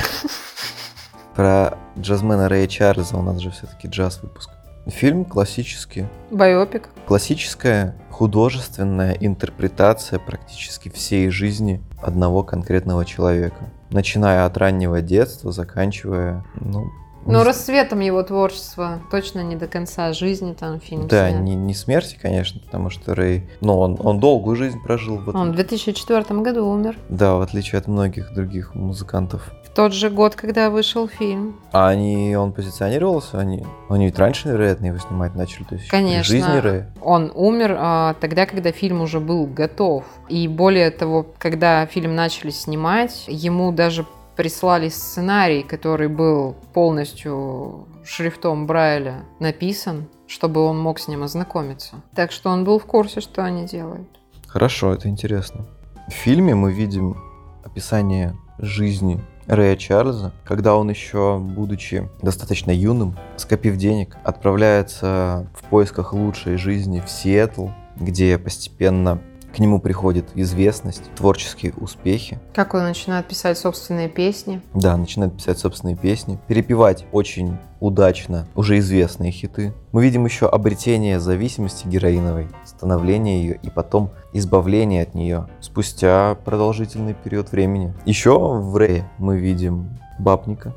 Про 1.35 1.79
джазмена 1.99 2.49
Рэя 2.49 2.67
Чарльза 2.67 3.17
у 3.17 3.23
нас 3.23 3.39
же 3.39 3.51
все-таки 3.51 3.89
джаз 3.89 4.23
выпуск. 4.23 4.51
Фильм 4.87 5.25
классический. 5.25 6.07
Байопик. 6.31 6.91
Классическая 7.07 7.97
художественная 8.11 9.13
интерпретация 9.13 10.19
практически 10.19 10.89
всей 10.91 11.31
жизни 11.31 11.83
одного 12.03 12.43
конкретного 12.45 13.05
человека. 13.05 13.71
Начиная 13.91 14.45
от 14.45 14.57
раннего 14.59 15.01
детства, 15.01 15.53
заканчивая, 15.53 16.45
ну, 16.55 16.91
Но 17.27 17.39
не- 17.39 17.45
рассветом 17.45 18.01
его 18.01 18.23
творчества 18.23 19.01
точно 19.11 19.41
не 19.41 19.57
до 19.57 19.67
конца 19.67 20.13
жизни 20.13 20.53
там 20.53 20.81
фильм 20.81 21.09
да, 21.09 21.31
снят. 21.31 21.41
не, 21.41 21.55
не 21.55 21.75
смерти, 21.75 22.19
конечно, 22.21 22.61
потому 22.61 22.91
что 22.91 23.15
Рэй, 23.15 23.49
ну, 23.61 23.79
он, 23.79 23.99
он 24.03 24.21
долгую 24.21 24.57
жизнь 24.57 24.79
прожил 24.83 25.19
в 25.19 25.29
этом. 25.29 25.41
Он 25.41 25.53
в 25.53 25.55
2004 25.55 26.41
году 26.41 26.67
умер. 26.67 26.97
Да, 27.09 27.35
в 27.37 27.41
отличие 27.41 27.79
от 27.79 27.87
многих 27.87 28.35
других 28.35 28.75
музыкантов. 28.75 29.53
В 29.65 29.75
тот 29.75 29.93
же 29.93 30.09
год, 30.09 30.37
когда 30.37 30.71
вышел 30.71 31.09
фильм. 31.09 31.57
А 31.73 31.89
они, 31.89 32.37
он 32.37 32.53
позиционировался, 32.53 33.41
они, 33.41 33.65
они 33.89 34.07
ведь 34.07 34.19
раньше, 34.19 34.49
вероятно, 34.49 34.87
его 34.87 34.99
снимать 34.99 35.35
начали, 35.35 35.65
то 35.65 35.75
есть 35.75 35.89
Конечно. 35.89 36.25
жизни 36.25 36.59
Рэя. 36.59 36.93
Он 37.03 37.33
умер 37.35 37.77
а, 37.79 38.15
тогда, 38.21 38.47
когда 38.47 38.71
фильм 38.71 39.01
уже 39.01 39.19
был 39.19 39.47
готов. 39.47 40.05
И 40.29 40.47
более 40.47 40.91
того, 40.91 41.27
когда 41.39 41.87
фильм 41.87 42.15
начали 42.15 42.51
снимать, 42.51 43.25
ему 43.27 43.73
даже 43.73 44.07
прислали 44.37 44.89
сценарий, 44.89 45.63
который 45.63 46.09
был 46.09 46.57
полностью 46.73 47.87
шрифтом 48.05 48.67
Брайля 48.67 49.25
написан, 49.41 50.09
чтобы 50.27 50.61
он 50.63 50.79
мог 50.79 50.99
с 50.99 51.09
ним 51.09 51.23
ознакомиться. 51.23 52.03
Так 52.15 52.33
что 52.33 52.51
он 52.51 52.65
был 52.65 52.79
в 52.79 52.87
курсе, 52.87 53.21
что 53.21 53.45
они 53.45 53.67
делают. 53.67 54.09
Хорошо, 54.47 54.93
это 54.93 55.09
интересно. 55.09 55.67
В 56.09 56.13
фильме 56.13 56.55
мы 56.55 56.73
видим 56.73 57.17
описание 57.65 58.37
жизни 58.59 59.21
Рэя 59.47 59.77
Чарльза, 59.77 60.33
когда 60.45 60.77
он 60.77 60.89
еще, 60.91 61.39
будучи 61.39 62.09
достаточно 62.23 62.71
юным, 62.71 63.17
скопив 63.37 63.77
денег, 63.77 64.17
отправляется 64.25 65.47
в 65.55 65.65
поисках 65.65 66.13
лучшей 66.13 66.57
жизни 66.57 67.01
в 67.05 67.11
Сиэтл, 67.11 67.69
где 67.97 68.39
постепенно 68.39 69.21
к 69.55 69.61
нему 69.61 69.79
приходит 69.79 70.27
известность, 70.35 71.05
творческие 71.15 71.73
успехи. 71.75 72.41
Как 72.53 72.75
он 72.75 72.83
начинает 72.83 73.27
писать 73.27 73.57
собственные 73.57 74.09
песни. 74.09 74.61
Да, 74.75 74.97
начинает 74.97 75.37
писать 75.37 75.59
собственные 75.59 75.97
песни, 75.97 76.41
перепевать 76.49 77.07
очень 77.13 77.57
удачно 77.79 78.49
уже 78.57 78.79
известные 78.79 79.31
хиты. 79.31 79.73
Мы 79.93 80.03
видим 80.03 80.25
еще 80.25 80.49
обретение 80.49 81.21
зависимости 81.21 81.87
героиновой, 81.87 82.49
становление 82.65 83.45
ее 83.45 83.61
и 83.63 83.71
потом 83.71 84.11
избавление 84.33 85.03
от 85.03 85.15
нее 85.15 85.49
спустя 85.61 86.37
продолжительный 86.45 87.15
период 87.15 87.53
времени. 87.53 87.95
Еще 88.07 88.37
в 88.37 88.77
Рэе 88.77 89.09
мы 89.19 89.39
видим 89.39 90.01
бабника. 90.19 90.75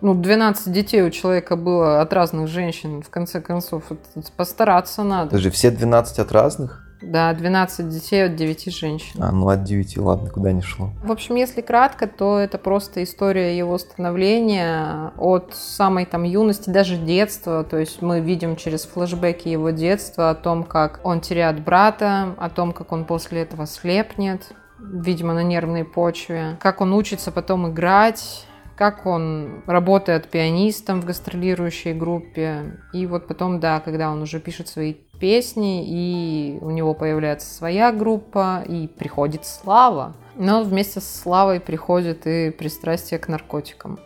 Ну, 0.00 0.14
12 0.14 0.72
детей 0.72 1.02
у 1.02 1.10
человека 1.10 1.56
было 1.56 2.00
от 2.00 2.12
разных 2.12 2.48
женщин. 2.48 3.02
В 3.02 3.10
конце 3.10 3.40
концов, 3.40 3.84
это 3.90 4.32
постараться 4.36 5.02
надо. 5.02 5.30
Даже 5.30 5.50
все 5.50 5.70
12 5.70 6.18
от 6.18 6.32
разных? 6.32 6.81
Да, 7.02 7.32
12 7.32 7.88
детей 7.88 8.26
от 8.26 8.36
9 8.36 8.74
женщин. 8.74 9.22
А, 9.22 9.32
ну 9.32 9.48
от 9.48 9.64
9, 9.64 9.98
ладно, 9.98 10.30
куда 10.30 10.52
не 10.52 10.62
шло. 10.62 10.90
В 11.02 11.10
общем, 11.10 11.34
если 11.34 11.60
кратко, 11.60 12.06
то 12.06 12.38
это 12.38 12.58
просто 12.58 13.02
история 13.02 13.56
его 13.56 13.76
становления 13.78 15.12
от 15.18 15.54
самой 15.54 16.06
там 16.06 16.22
юности, 16.22 16.70
даже 16.70 16.96
детства. 16.96 17.64
То 17.64 17.78
есть 17.78 18.02
мы 18.02 18.20
видим 18.20 18.56
через 18.56 18.84
флешбеки 18.84 19.48
его 19.48 19.70
детства 19.70 20.30
о 20.30 20.34
том, 20.34 20.64
как 20.64 21.00
он 21.04 21.20
теряет 21.20 21.62
брата, 21.62 22.34
о 22.38 22.48
том, 22.48 22.72
как 22.72 22.92
он 22.92 23.04
после 23.04 23.42
этого 23.42 23.66
слепнет, 23.66 24.52
видимо, 24.78 25.34
на 25.34 25.42
нервной 25.42 25.84
почве, 25.84 26.56
как 26.60 26.80
он 26.80 26.92
учится 26.92 27.32
потом 27.32 27.70
играть, 27.70 28.46
как 28.76 29.06
он 29.06 29.62
работает 29.66 30.28
пианистом 30.28 31.00
в 31.00 31.04
гастролирующей 31.04 31.92
группе. 31.92 32.80
И 32.92 33.06
вот 33.06 33.28
потом, 33.28 33.60
да, 33.60 33.80
когда 33.80 34.10
он 34.10 34.22
уже 34.22 34.40
пишет 34.40 34.68
свои 34.68 34.94
песни, 35.22 35.84
и 35.86 36.58
у 36.62 36.70
него 36.70 36.94
появляется 36.94 37.48
своя 37.48 37.92
группа, 37.92 38.64
и 38.66 38.88
приходит 38.88 39.46
слава. 39.46 40.14
Но 40.34 40.64
вместе 40.64 41.00
с 41.00 41.08
славой 41.08 41.60
приходит 41.60 42.26
и 42.26 42.50
пристрастие 42.50 43.20
к 43.20 43.28
наркотикам. 43.28 44.00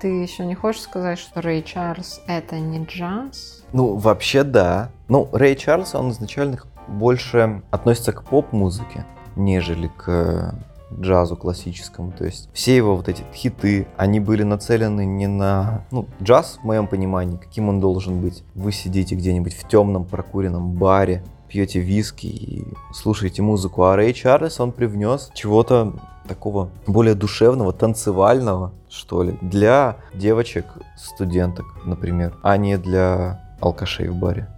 Ты 0.00 0.08
еще 0.08 0.46
не 0.46 0.54
хочешь 0.54 0.80
сказать, 0.80 1.18
что 1.18 1.42
Рэй 1.42 1.62
Чарльз 1.62 2.22
это 2.26 2.58
не 2.58 2.82
джаз? 2.86 3.62
Ну, 3.74 3.96
вообще 3.96 4.42
да. 4.42 4.88
Ну, 5.08 5.28
Рэй 5.32 5.54
Чарльз, 5.54 5.94
он 5.94 6.12
изначально 6.12 6.60
больше 6.88 7.62
относится 7.70 8.12
к 8.12 8.24
поп-музыке, 8.24 9.04
нежели 9.36 9.88
к 9.98 10.54
джазу 10.98 11.36
классическому. 11.36 12.12
То 12.12 12.24
есть 12.24 12.48
все 12.52 12.76
его 12.76 12.96
вот 12.96 13.08
эти 13.08 13.22
хиты, 13.32 13.86
они 13.96 14.20
были 14.20 14.42
нацелены 14.42 15.04
не 15.04 15.26
на... 15.26 15.84
Ну, 15.90 16.06
джаз, 16.22 16.58
в 16.62 16.64
моем 16.64 16.86
понимании, 16.86 17.36
каким 17.36 17.68
он 17.68 17.80
должен 17.80 18.20
быть. 18.20 18.44
Вы 18.54 18.72
сидите 18.72 19.14
где-нибудь 19.14 19.54
в 19.54 19.68
темном 19.68 20.04
прокуренном 20.04 20.72
баре, 20.72 21.24
пьете 21.48 21.80
виски 21.80 22.26
и 22.26 22.64
слушаете 22.92 23.42
музыку. 23.42 23.84
А 23.84 23.96
Рэй 23.96 24.12
Чарльз, 24.12 24.60
он 24.60 24.72
привнес 24.72 25.30
чего-то 25.34 25.94
такого 26.26 26.70
более 26.86 27.14
душевного, 27.14 27.72
танцевального, 27.72 28.72
что 28.88 29.22
ли, 29.22 29.36
для 29.42 29.98
девочек, 30.14 30.64
студенток, 30.96 31.66
например, 31.84 32.34
а 32.42 32.56
не 32.56 32.78
для 32.78 33.40
алкашей 33.60 34.08
в 34.08 34.16
баре. 34.16 34.48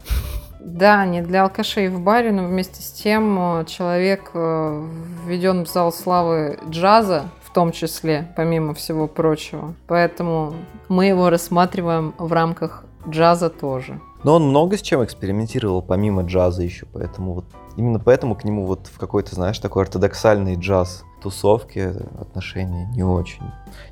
Да, 0.67 1.07
не 1.07 1.23
для 1.23 1.45
алкашей 1.45 1.87
в 1.89 2.01
баре, 2.01 2.33
но 2.33 2.45
вместе 2.45 2.83
с 2.83 2.91
тем 2.91 3.61
э, 3.61 3.65
человек 3.67 4.33
э, 4.35 4.85
введен 5.25 5.65
в 5.65 5.69
зал 5.69 5.93
славы 5.93 6.59
джаза, 6.69 7.29
в 7.41 7.53
том 7.53 7.71
числе, 7.71 8.33
помимо 8.37 8.75
всего 8.75 9.07
прочего. 9.07 9.75
Поэтому 9.87 10.55
мы 10.89 11.07
его 11.07 11.31
рассматриваем 11.31 12.15
в 12.19 12.33
рамках 12.33 12.85
джаза 13.09 13.49
тоже. 13.49 14.01
Но 14.25 14.35
он 14.35 14.49
много 14.49 14.77
с 14.77 14.83
чем 14.83 15.05
экспериментировал, 15.05 15.83
помимо 15.83 16.23
джаза 16.23 16.65
еще, 16.65 16.87
поэтому 16.93 17.35
вот 17.35 17.45
именно 17.77 18.01
поэтому 18.01 18.35
к 18.35 18.43
нему 18.43 18.67
вот 18.67 18.89
в 18.93 18.99
какой-то, 18.99 19.37
знаешь, 19.37 19.61
такой 19.61 19.85
ортодоксальный 19.85 20.57
джаз 20.57 21.05
тусовке 21.27 21.89
отношения 22.21 22.87
не 22.95 23.03
очень. 23.03 23.43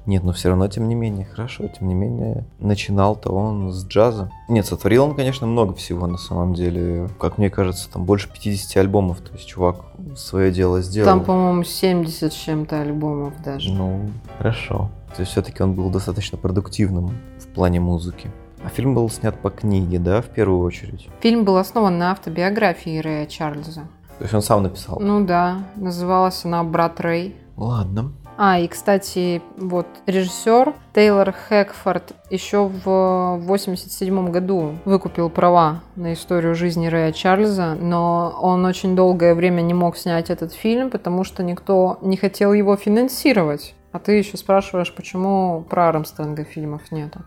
Нет, 0.06 0.22
но 0.22 0.32
все 0.32 0.50
равно, 0.50 0.68
тем 0.68 0.88
не 0.88 0.94
менее, 0.94 1.24
хорошо, 1.24 1.66
тем 1.66 1.88
не 1.88 1.94
менее, 1.94 2.44
начинал-то 2.60 3.32
он 3.32 3.72
с 3.72 3.84
джаза. 3.84 4.30
Нет, 4.48 4.66
сотворил 4.66 5.06
он, 5.06 5.16
конечно, 5.16 5.48
много 5.48 5.74
всего 5.74 6.06
на 6.06 6.16
самом 6.16 6.54
деле. 6.54 7.08
Как 7.18 7.38
мне 7.38 7.50
кажется, 7.50 7.90
там 7.90 8.04
больше 8.04 8.32
50 8.32 8.76
альбомов, 8.76 9.18
то 9.18 9.32
есть 9.32 9.48
чувак 9.48 9.80
свое 10.14 10.52
дело 10.52 10.80
сделал. 10.80 11.08
Там, 11.08 11.24
по-моему, 11.24 11.64
70 11.64 12.32
с 12.32 12.36
чем-то 12.36 12.82
альбомов 12.82 13.34
даже. 13.42 13.72
Ну, 13.72 14.10
хорошо. 14.38 14.90
То 15.16 15.22
есть 15.22 15.32
все-таки 15.32 15.60
он 15.60 15.74
был 15.74 15.90
достаточно 15.90 16.38
продуктивным 16.38 17.18
в 17.40 17.48
плане 17.48 17.80
музыки. 17.80 18.30
А 18.64 18.68
фильм 18.68 18.94
был 18.94 19.10
снят 19.10 19.36
по 19.40 19.50
книге, 19.50 19.98
да, 19.98 20.22
в 20.22 20.26
первую 20.26 20.60
очередь? 20.60 21.08
Фильм 21.20 21.44
был 21.44 21.56
основан 21.56 21.98
на 21.98 22.12
автобиографии 22.12 22.98
Рэя 23.00 23.26
Чарльза. 23.26 23.88
То 24.18 24.24
есть 24.24 24.34
он 24.34 24.42
сам 24.42 24.62
написал? 24.62 24.98
Ну 25.00 25.24
да, 25.24 25.64
называлась 25.76 26.44
она 26.44 26.62
«Брат 26.64 27.00
Рэй». 27.00 27.36
Ладно. 27.56 28.12
А, 28.36 28.58
и, 28.58 28.66
кстати, 28.66 29.42
вот 29.56 29.86
режиссер 30.06 30.74
Тейлор 30.92 31.32
Хэкфорд 31.32 32.14
еще 32.30 32.66
в 32.66 33.38
87 33.40 34.30
году 34.30 34.74
выкупил 34.84 35.30
права 35.30 35.82
на 35.94 36.14
историю 36.14 36.56
жизни 36.56 36.88
Рэя 36.88 37.12
Чарльза, 37.12 37.76
но 37.80 38.36
он 38.40 38.64
очень 38.64 38.96
долгое 38.96 39.34
время 39.34 39.60
не 39.60 39.74
мог 39.74 39.96
снять 39.96 40.30
этот 40.30 40.52
фильм, 40.52 40.90
потому 40.90 41.22
что 41.22 41.44
никто 41.44 41.98
не 42.02 42.16
хотел 42.16 42.52
его 42.52 42.76
финансировать. 42.76 43.74
А 43.92 44.00
ты 44.00 44.12
еще 44.12 44.36
спрашиваешь, 44.36 44.92
почему 44.92 45.64
про 45.70 45.88
Армстронга 45.88 46.42
фильмов 46.42 46.90
нету. 46.90 47.20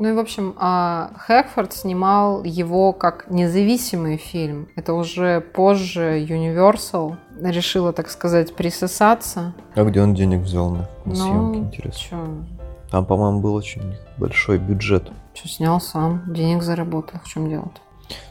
Ну 0.00 0.08
и, 0.08 0.12
в 0.12 0.18
общем, 0.18 0.54
а, 0.56 1.10
Хэкфорд 1.14 1.74
снимал 1.74 2.42
его 2.42 2.94
как 2.94 3.26
независимый 3.28 4.16
фильм. 4.16 4.68
Это 4.74 4.94
уже 4.94 5.42
позже 5.42 6.24
Universal 6.26 7.18
решила, 7.42 7.92
так 7.92 8.08
сказать, 8.08 8.56
присосаться. 8.56 9.52
А 9.74 9.84
где 9.84 10.00
он 10.00 10.14
денег 10.14 10.40
взял 10.40 10.70
на, 10.70 10.78
на 10.78 10.88
ну, 11.04 11.14
съемки, 11.14 11.58
интересно? 11.58 12.00
Чё? 12.00 12.26
Там, 12.90 13.04
по-моему, 13.04 13.40
был 13.40 13.54
очень 13.54 13.94
большой 14.16 14.56
бюджет. 14.56 15.12
Что, 15.34 15.48
снял 15.48 15.78
сам, 15.82 16.22
денег 16.32 16.62
заработал. 16.62 17.20
В 17.22 17.28
чем 17.28 17.50
дело-то? 17.50 17.82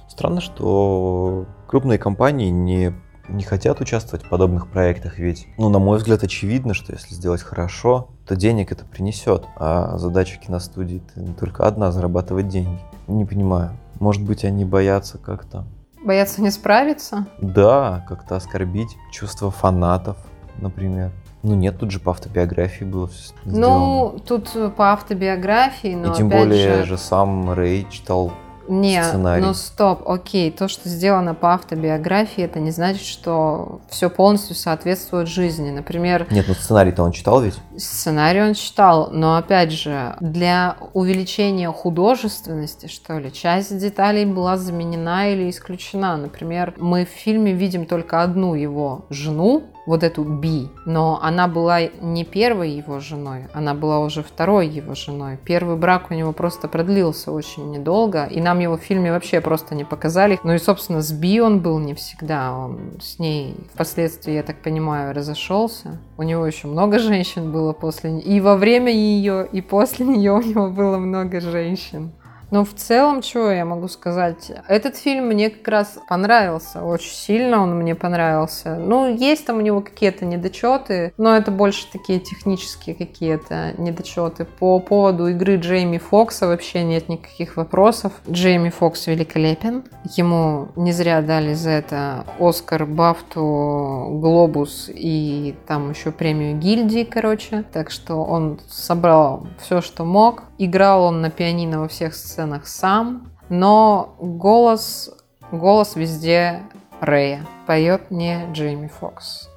Странно, 0.07 0.41
что 0.41 1.45
крупные 1.67 1.99
компании 1.99 2.49
не 2.49 2.93
не 3.29 3.43
хотят 3.43 3.79
участвовать 3.81 4.25
в 4.25 4.29
подобных 4.29 4.67
проектах, 4.69 5.19
ведь, 5.19 5.47
ну, 5.57 5.69
на 5.69 5.79
мой 5.79 5.97
взгляд, 5.97 6.23
очевидно, 6.23 6.73
что 6.73 6.93
если 6.93 7.13
сделать 7.13 7.41
хорошо, 7.41 8.09
то 8.27 8.35
денег 8.35 8.71
это 8.71 8.85
принесет, 8.85 9.45
а 9.55 9.97
задача 9.97 10.39
киностудии 10.39 11.01
только 11.39 11.65
одна– 11.65 11.91
зарабатывать 11.93 12.47
деньги. 12.47 12.79
Не 13.07 13.25
понимаю, 13.25 13.71
может 13.99 14.23
быть, 14.23 14.43
они 14.45 14.65
боятся 14.65 15.17
как-то... 15.17 15.65
Боятся 16.03 16.41
не 16.41 16.51
справиться? 16.51 17.27
Да, 17.41 18.05
как-то 18.07 18.35
оскорбить 18.35 18.95
чувства 19.11 19.51
фанатов, 19.51 20.17
например. 20.57 21.11
Ну 21.43 21.55
нет, 21.55 21.77
тут 21.79 21.91
же 21.91 21.99
по 21.99 22.11
автобиографии 22.11 22.83
было 22.83 23.07
все 23.07 23.33
сделано. 23.45 23.59
Ну, 23.59 24.19
тут 24.25 24.75
по 24.75 24.91
автобиографии, 24.91 25.95
но 25.95 26.13
И 26.13 26.15
тем 26.15 26.29
более 26.29 26.79
же... 26.79 26.85
же 26.85 26.97
сам 26.97 27.51
Рэй 27.51 27.87
читал 27.89 28.33
не, 28.69 29.03
сценарий. 29.03 29.41
ну 29.41 29.53
стоп, 29.53 30.07
окей, 30.07 30.51
то, 30.51 30.67
что 30.67 30.87
сделано 30.87 31.33
по 31.33 31.53
автобиографии, 31.53 32.43
это 32.43 32.59
не 32.59 32.71
значит, 32.71 33.05
что 33.05 33.81
все 33.89 34.09
полностью 34.09 34.55
соответствует 34.55 35.27
жизни. 35.27 35.71
Например... 35.71 36.27
Нет, 36.31 36.45
ну 36.47 36.53
сценарий-то 36.53 37.03
он 37.03 37.11
читал 37.11 37.41
ведь? 37.41 37.55
Сценарий 37.77 38.41
он 38.41 38.53
читал, 38.53 39.09
но 39.11 39.35
опять 39.37 39.71
же, 39.71 40.15
для 40.19 40.77
увеличения 40.93 41.71
художественности, 41.71 42.87
что 42.87 43.17
ли, 43.17 43.31
часть 43.31 43.77
деталей 43.77 44.25
была 44.25 44.57
заменена 44.57 45.29
или 45.29 45.49
исключена. 45.49 46.17
Например, 46.17 46.73
мы 46.77 47.05
в 47.05 47.09
фильме 47.09 47.53
видим 47.53 47.85
только 47.85 48.21
одну 48.21 48.53
его 48.53 49.05
жену, 49.09 49.63
вот 49.89 50.03
эту 50.03 50.23
Би, 50.23 50.69
но 50.85 51.19
она 51.19 51.47
была 51.47 51.81
не 51.81 52.23
первой 52.23 52.69
его 52.69 52.99
женой, 52.99 53.47
она 53.55 53.73
была 53.73 54.01
уже 54.01 54.21
второй 54.21 54.67
его 54.67 54.93
женой. 54.93 55.39
Первый 55.43 55.77
брак 55.77 56.11
у 56.11 56.13
него 56.13 56.31
просто 56.31 56.67
продлился 56.67 57.31
очень 57.31 57.71
недолго, 57.71 58.25
и 58.25 58.39
нам 58.39 58.59
его 58.59 58.77
в 58.77 58.81
фильме 58.81 59.11
вообще 59.11 59.41
просто 59.41 59.73
не 59.73 59.85
показали. 59.85 60.39
Ну 60.43 60.53
и, 60.53 60.59
собственно, 60.59 61.01
с 61.01 61.11
Би 61.11 61.41
он 61.41 61.61
был 61.61 61.79
не 61.79 61.95
всегда, 61.95 62.55
он 62.55 62.99
с 63.01 63.17
ней 63.17 63.55
впоследствии, 63.73 64.33
я 64.33 64.43
так 64.43 64.61
понимаю, 64.61 65.15
разошелся. 65.15 65.99
У 66.17 66.21
него 66.21 66.45
еще 66.45 66.67
много 66.67 66.99
женщин 66.99 67.51
было 67.51 67.73
после 67.73 68.11
нее, 68.11 68.23
и 68.25 68.41
во 68.41 68.57
время 68.57 68.93
ее, 68.93 69.47
и 69.51 69.59
после 69.61 70.05
нее 70.05 70.33
у 70.33 70.41
него 70.41 70.69
было 70.69 70.99
много 70.99 71.41
женщин. 71.41 72.11
Но 72.51 72.65
в 72.65 72.73
целом, 72.73 73.21
что 73.21 73.51
я 73.51 73.65
могу 73.65 73.87
сказать? 73.87 74.51
Этот 74.67 74.97
фильм 74.97 75.27
мне 75.27 75.49
как 75.49 75.67
раз 75.67 75.99
понравился 76.07 76.83
очень 76.83 77.13
сильно, 77.13 77.61
он 77.61 77.75
мне 77.75 77.95
понравился. 77.95 78.75
Ну, 78.75 79.13
есть 79.13 79.45
там 79.45 79.57
у 79.57 79.61
него 79.61 79.81
какие-то 79.81 80.25
недочеты, 80.25 81.13
но 81.17 81.35
это 81.35 81.51
больше 81.51 81.85
такие 81.91 82.19
технические 82.19 82.95
какие-то 82.95 83.73
недочеты. 83.77 84.45
По 84.45 84.79
поводу 84.79 85.27
игры 85.27 85.57
Джейми 85.57 85.97
Фокса 85.97 86.47
вообще 86.47 86.83
нет 86.83 87.09
никаких 87.09 87.57
вопросов. 87.57 88.13
Джейми 88.29 88.69
Фокс 88.69 89.07
великолепен. 89.07 89.83
Ему 90.15 90.69
не 90.75 90.91
зря 90.91 91.21
дали 91.21 91.53
за 91.53 91.69
это 91.71 92.25
Оскар, 92.39 92.85
Бафту, 92.85 94.19
Глобус 94.21 94.89
и 94.93 95.55
там 95.67 95.91
еще 95.91 96.11
премию 96.11 96.57
гильдии, 96.57 97.03
короче. 97.03 97.63
Так 97.71 97.91
что 97.91 98.23
он 98.23 98.59
собрал 98.67 99.47
все, 99.59 99.81
что 99.81 100.03
мог. 100.05 100.43
Играл 100.61 101.05
он 101.05 101.21
на 101.21 101.29
пианино 101.29 101.79
во 101.79 101.87
всех 101.87 102.13
сценах 102.13 102.67
сам, 102.67 103.31
но 103.47 104.13
голос, 104.19 105.09
голос 105.53 105.95
везде 105.95 106.63
Рэя. 106.99 107.47
Поет 107.65 108.11
не 108.11 108.45
Джейми 108.51 108.87
Фокс. 108.99 109.47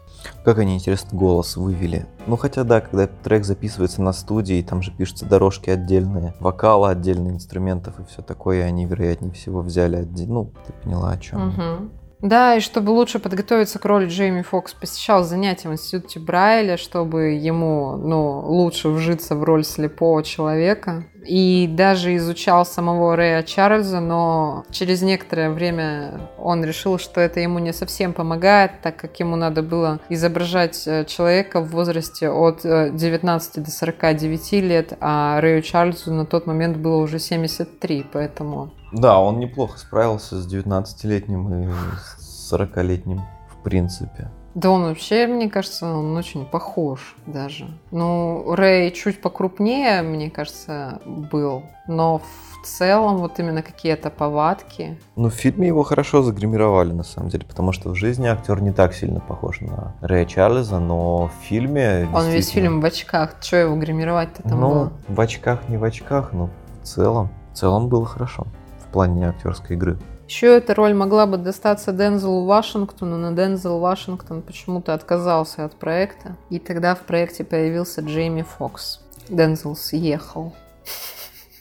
Как 0.45 0.59
они, 0.59 0.77
интересно, 0.77 1.19
голос 1.19 1.57
вывели. 1.57 2.07
Ну, 2.29 2.37
хотя 2.37 2.63
да, 2.63 2.81
когда 2.81 3.09
трек 3.09 3.45
записывается 3.45 4.01
на 4.01 4.13
студии, 4.13 4.63
там 4.63 4.81
же 4.81 4.93
пишутся 4.93 5.27
дорожки 5.27 5.71
отдельные, 5.71 6.35
вокалы 6.39 6.91
отдельные, 6.91 7.35
инструментов 7.35 7.99
и 7.99 8.05
все 8.05 8.23
такое, 8.23 8.65
они, 8.65 8.87
вероятнее 8.87 9.33
всего, 9.33 9.61
взяли 9.61 9.97
отдельно. 9.97 10.35
Ну, 10.35 10.53
ты 10.65 10.73
поняла, 10.73 11.11
о 11.11 11.19
чем. 11.19 11.49
Угу. 11.49 11.91
Да, 12.23 12.55
и 12.55 12.61
чтобы 12.61 12.91
лучше 12.91 13.19
подготовиться 13.19 13.81
к 13.81 13.85
роли, 13.85 14.07
Джейми 14.07 14.43
Фокс 14.43 14.75
посещал 14.75 15.25
занятия 15.25 15.69
в 15.69 15.73
институте 15.73 16.21
Брайля, 16.21 16.77
чтобы 16.77 17.33
ему 17.33 17.97
ну, 17.97 18.41
лучше 18.47 18.91
вжиться 18.91 19.35
в 19.35 19.43
роль 19.43 19.65
слепого 19.65 20.23
человека. 20.23 21.05
И 21.25 21.69
даже 21.69 22.17
изучал 22.17 22.67
самого 22.67 23.17
Рэя 23.17 23.43
Чарльза, 23.43 24.01
но 24.01 24.65
через 24.71 25.03
некоторое 25.03 25.51
время 25.51 26.21
он 26.39 26.65
решил, 26.65 26.99
что 26.99 27.21
это 27.21 27.41
ему 27.41 27.59
не 27.59 27.73
совсем 27.73 28.13
помогает, 28.13 28.73
так 28.83 28.97
как 28.97 29.19
ему 29.21 29.37
надо 29.37 29.63
было 29.63 30.01
изображать 30.09 30.83
э, 30.87 31.05
человека 31.05 31.61
в 31.61 31.71
возрасте 31.71 32.29
от 32.31 32.63
19 32.63 33.59
э, 33.59 33.61
до 33.61 33.71
49 33.71 34.53
лет, 34.53 34.97
а 35.01 35.41
Рэю 35.41 35.63
Чарльзу 35.63 36.13
на 36.13 36.27
тот 36.27 36.47
момент 36.47 36.77
было 36.77 36.97
уже 36.97 37.19
73, 37.19 38.07
поэтому 38.13 38.73
да, 38.93 39.19
он 39.19 39.39
неплохо 39.39 39.79
справился 39.79 40.41
с 40.41 40.53
19-летним 40.53 41.55
и 41.55 41.73
с 42.19 42.53
40-летним, 42.53 43.23
в 43.49 43.63
принципе. 43.63 44.31
Да 44.55 44.71
он 44.71 44.85
вообще, 44.85 45.27
мне 45.27 45.49
кажется, 45.49 45.87
он 45.87 46.17
очень 46.17 46.45
похож 46.45 47.17
даже. 47.27 47.67
Ну, 47.91 48.55
Рэй 48.55 48.91
чуть 48.91 49.21
покрупнее, 49.21 50.03
мне 50.03 50.31
кажется, 50.31 51.01
был. 51.07 51.65
Но 51.89 52.19
в 52.19 52.67
целом 52.67 53.19
вот 53.19 53.39
именно 53.39 53.63
какие-то 53.63 54.11
повадки. 54.11 54.99
Ну, 55.17 55.31
в 55.31 55.35
фильме 55.35 55.69
его 55.69 55.83
хорошо 55.83 56.23
загримировали, 56.23 56.93
на 56.93 57.03
самом 57.03 57.31
деле, 57.31 57.45
потому 57.45 57.73
что 57.73 57.91
в 57.91 57.95
жизни 57.95 58.27
актер 58.27 58.61
не 58.61 58.73
так 58.73 58.95
сильно 58.95 59.21
похож 59.21 59.61
на 59.61 59.95
Рэя 60.01 60.27
Чарльза, 60.27 60.79
но 60.79 61.27
в 61.29 61.45
фильме... 61.45 62.09
Он 62.15 62.29
весь 62.29 62.51
фильм 62.51 62.81
в 62.81 62.85
очках. 62.85 63.37
Что 63.41 63.57
его 63.57 63.77
гримировать-то 63.77 64.43
там 64.43 64.61
ну, 64.61 64.69
было? 64.69 64.93
в 65.09 65.21
очках, 65.21 65.69
не 65.69 65.77
в 65.77 65.85
очках, 65.85 66.33
но 66.33 66.51
в 66.83 66.87
целом, 66.87 67.31
в 67.53 67.57
целом 67.57 67.89
было 67.89 68.07
хорошо 68.07 68.47
плане 68.93 69.29
актерской 69.31 69.75
игры. 69.75 69.99
Еще 70.33 70.57
эта 70.57 70.75
роль 70.75 70.95
могла 70.95 71.27
бы 71.27 71.37
достаться 71.37 71.93
Дензелу 71.93 72.47
Вашингтону, 72.47 73.19
но 73.19 73.33
Дензел 73.33 73.81
Вашингтон 73.81 74.41
почему-то 74.41 74.95
отказался 74.95 75.67
от 75.67 75.75
проекта. 75.75 76.37
И 76.49 76.59
тогда 76.59 76.95
в 76.95 77.01
проекте 77.01 77.45
появился 77.45 78.01
Джейми 78.01 78.41
Фокс. 78.41 79.01
Дензел 79.29 79.77
съехал. 79.77 80.55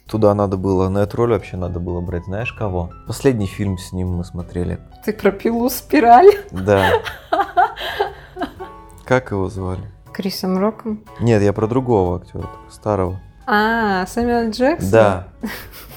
Туда 0.08 0.34
надо 0.34 0.56
было, 0.56 0.88
на 0.88 1.00
эту 1.00 1.18
роль 1.18 1.32
вообще 1.32 1.58
надо 1.58 1.82
было 1.82 2.00
брать, 2.00 2.24
знаешь 2.24 2.54
кого? 2.54 2.92
Последний 3.08 3.46
фильм 3.46 3.78
с 3.78 3.92
ним 3.92 4.14
мы 4.14 4.24
смотрели. 4.24 4.80
Ты 5.04 5.12
про 5.12 5.32
пилу 5.32 5.70
спираль? 5.70 6.32
Да. 6.52 6.94
Как 9.06 9.32
его 9.32 9.50
звали? 9.50 9.84
Крисом 10.14 10.58
Роком? 10.58 11.04
Нет, 11.20 11.42
я 11.42 11.52
про 11.52 11.68
другого 11.68 12.22
актера, 12.22 12.50
старого. 12.70 13.20
А, 13.46 14.06
Сэмюэл 14.06 14.52
Джексон? 14.52 14.92
Да. 14.92 15.28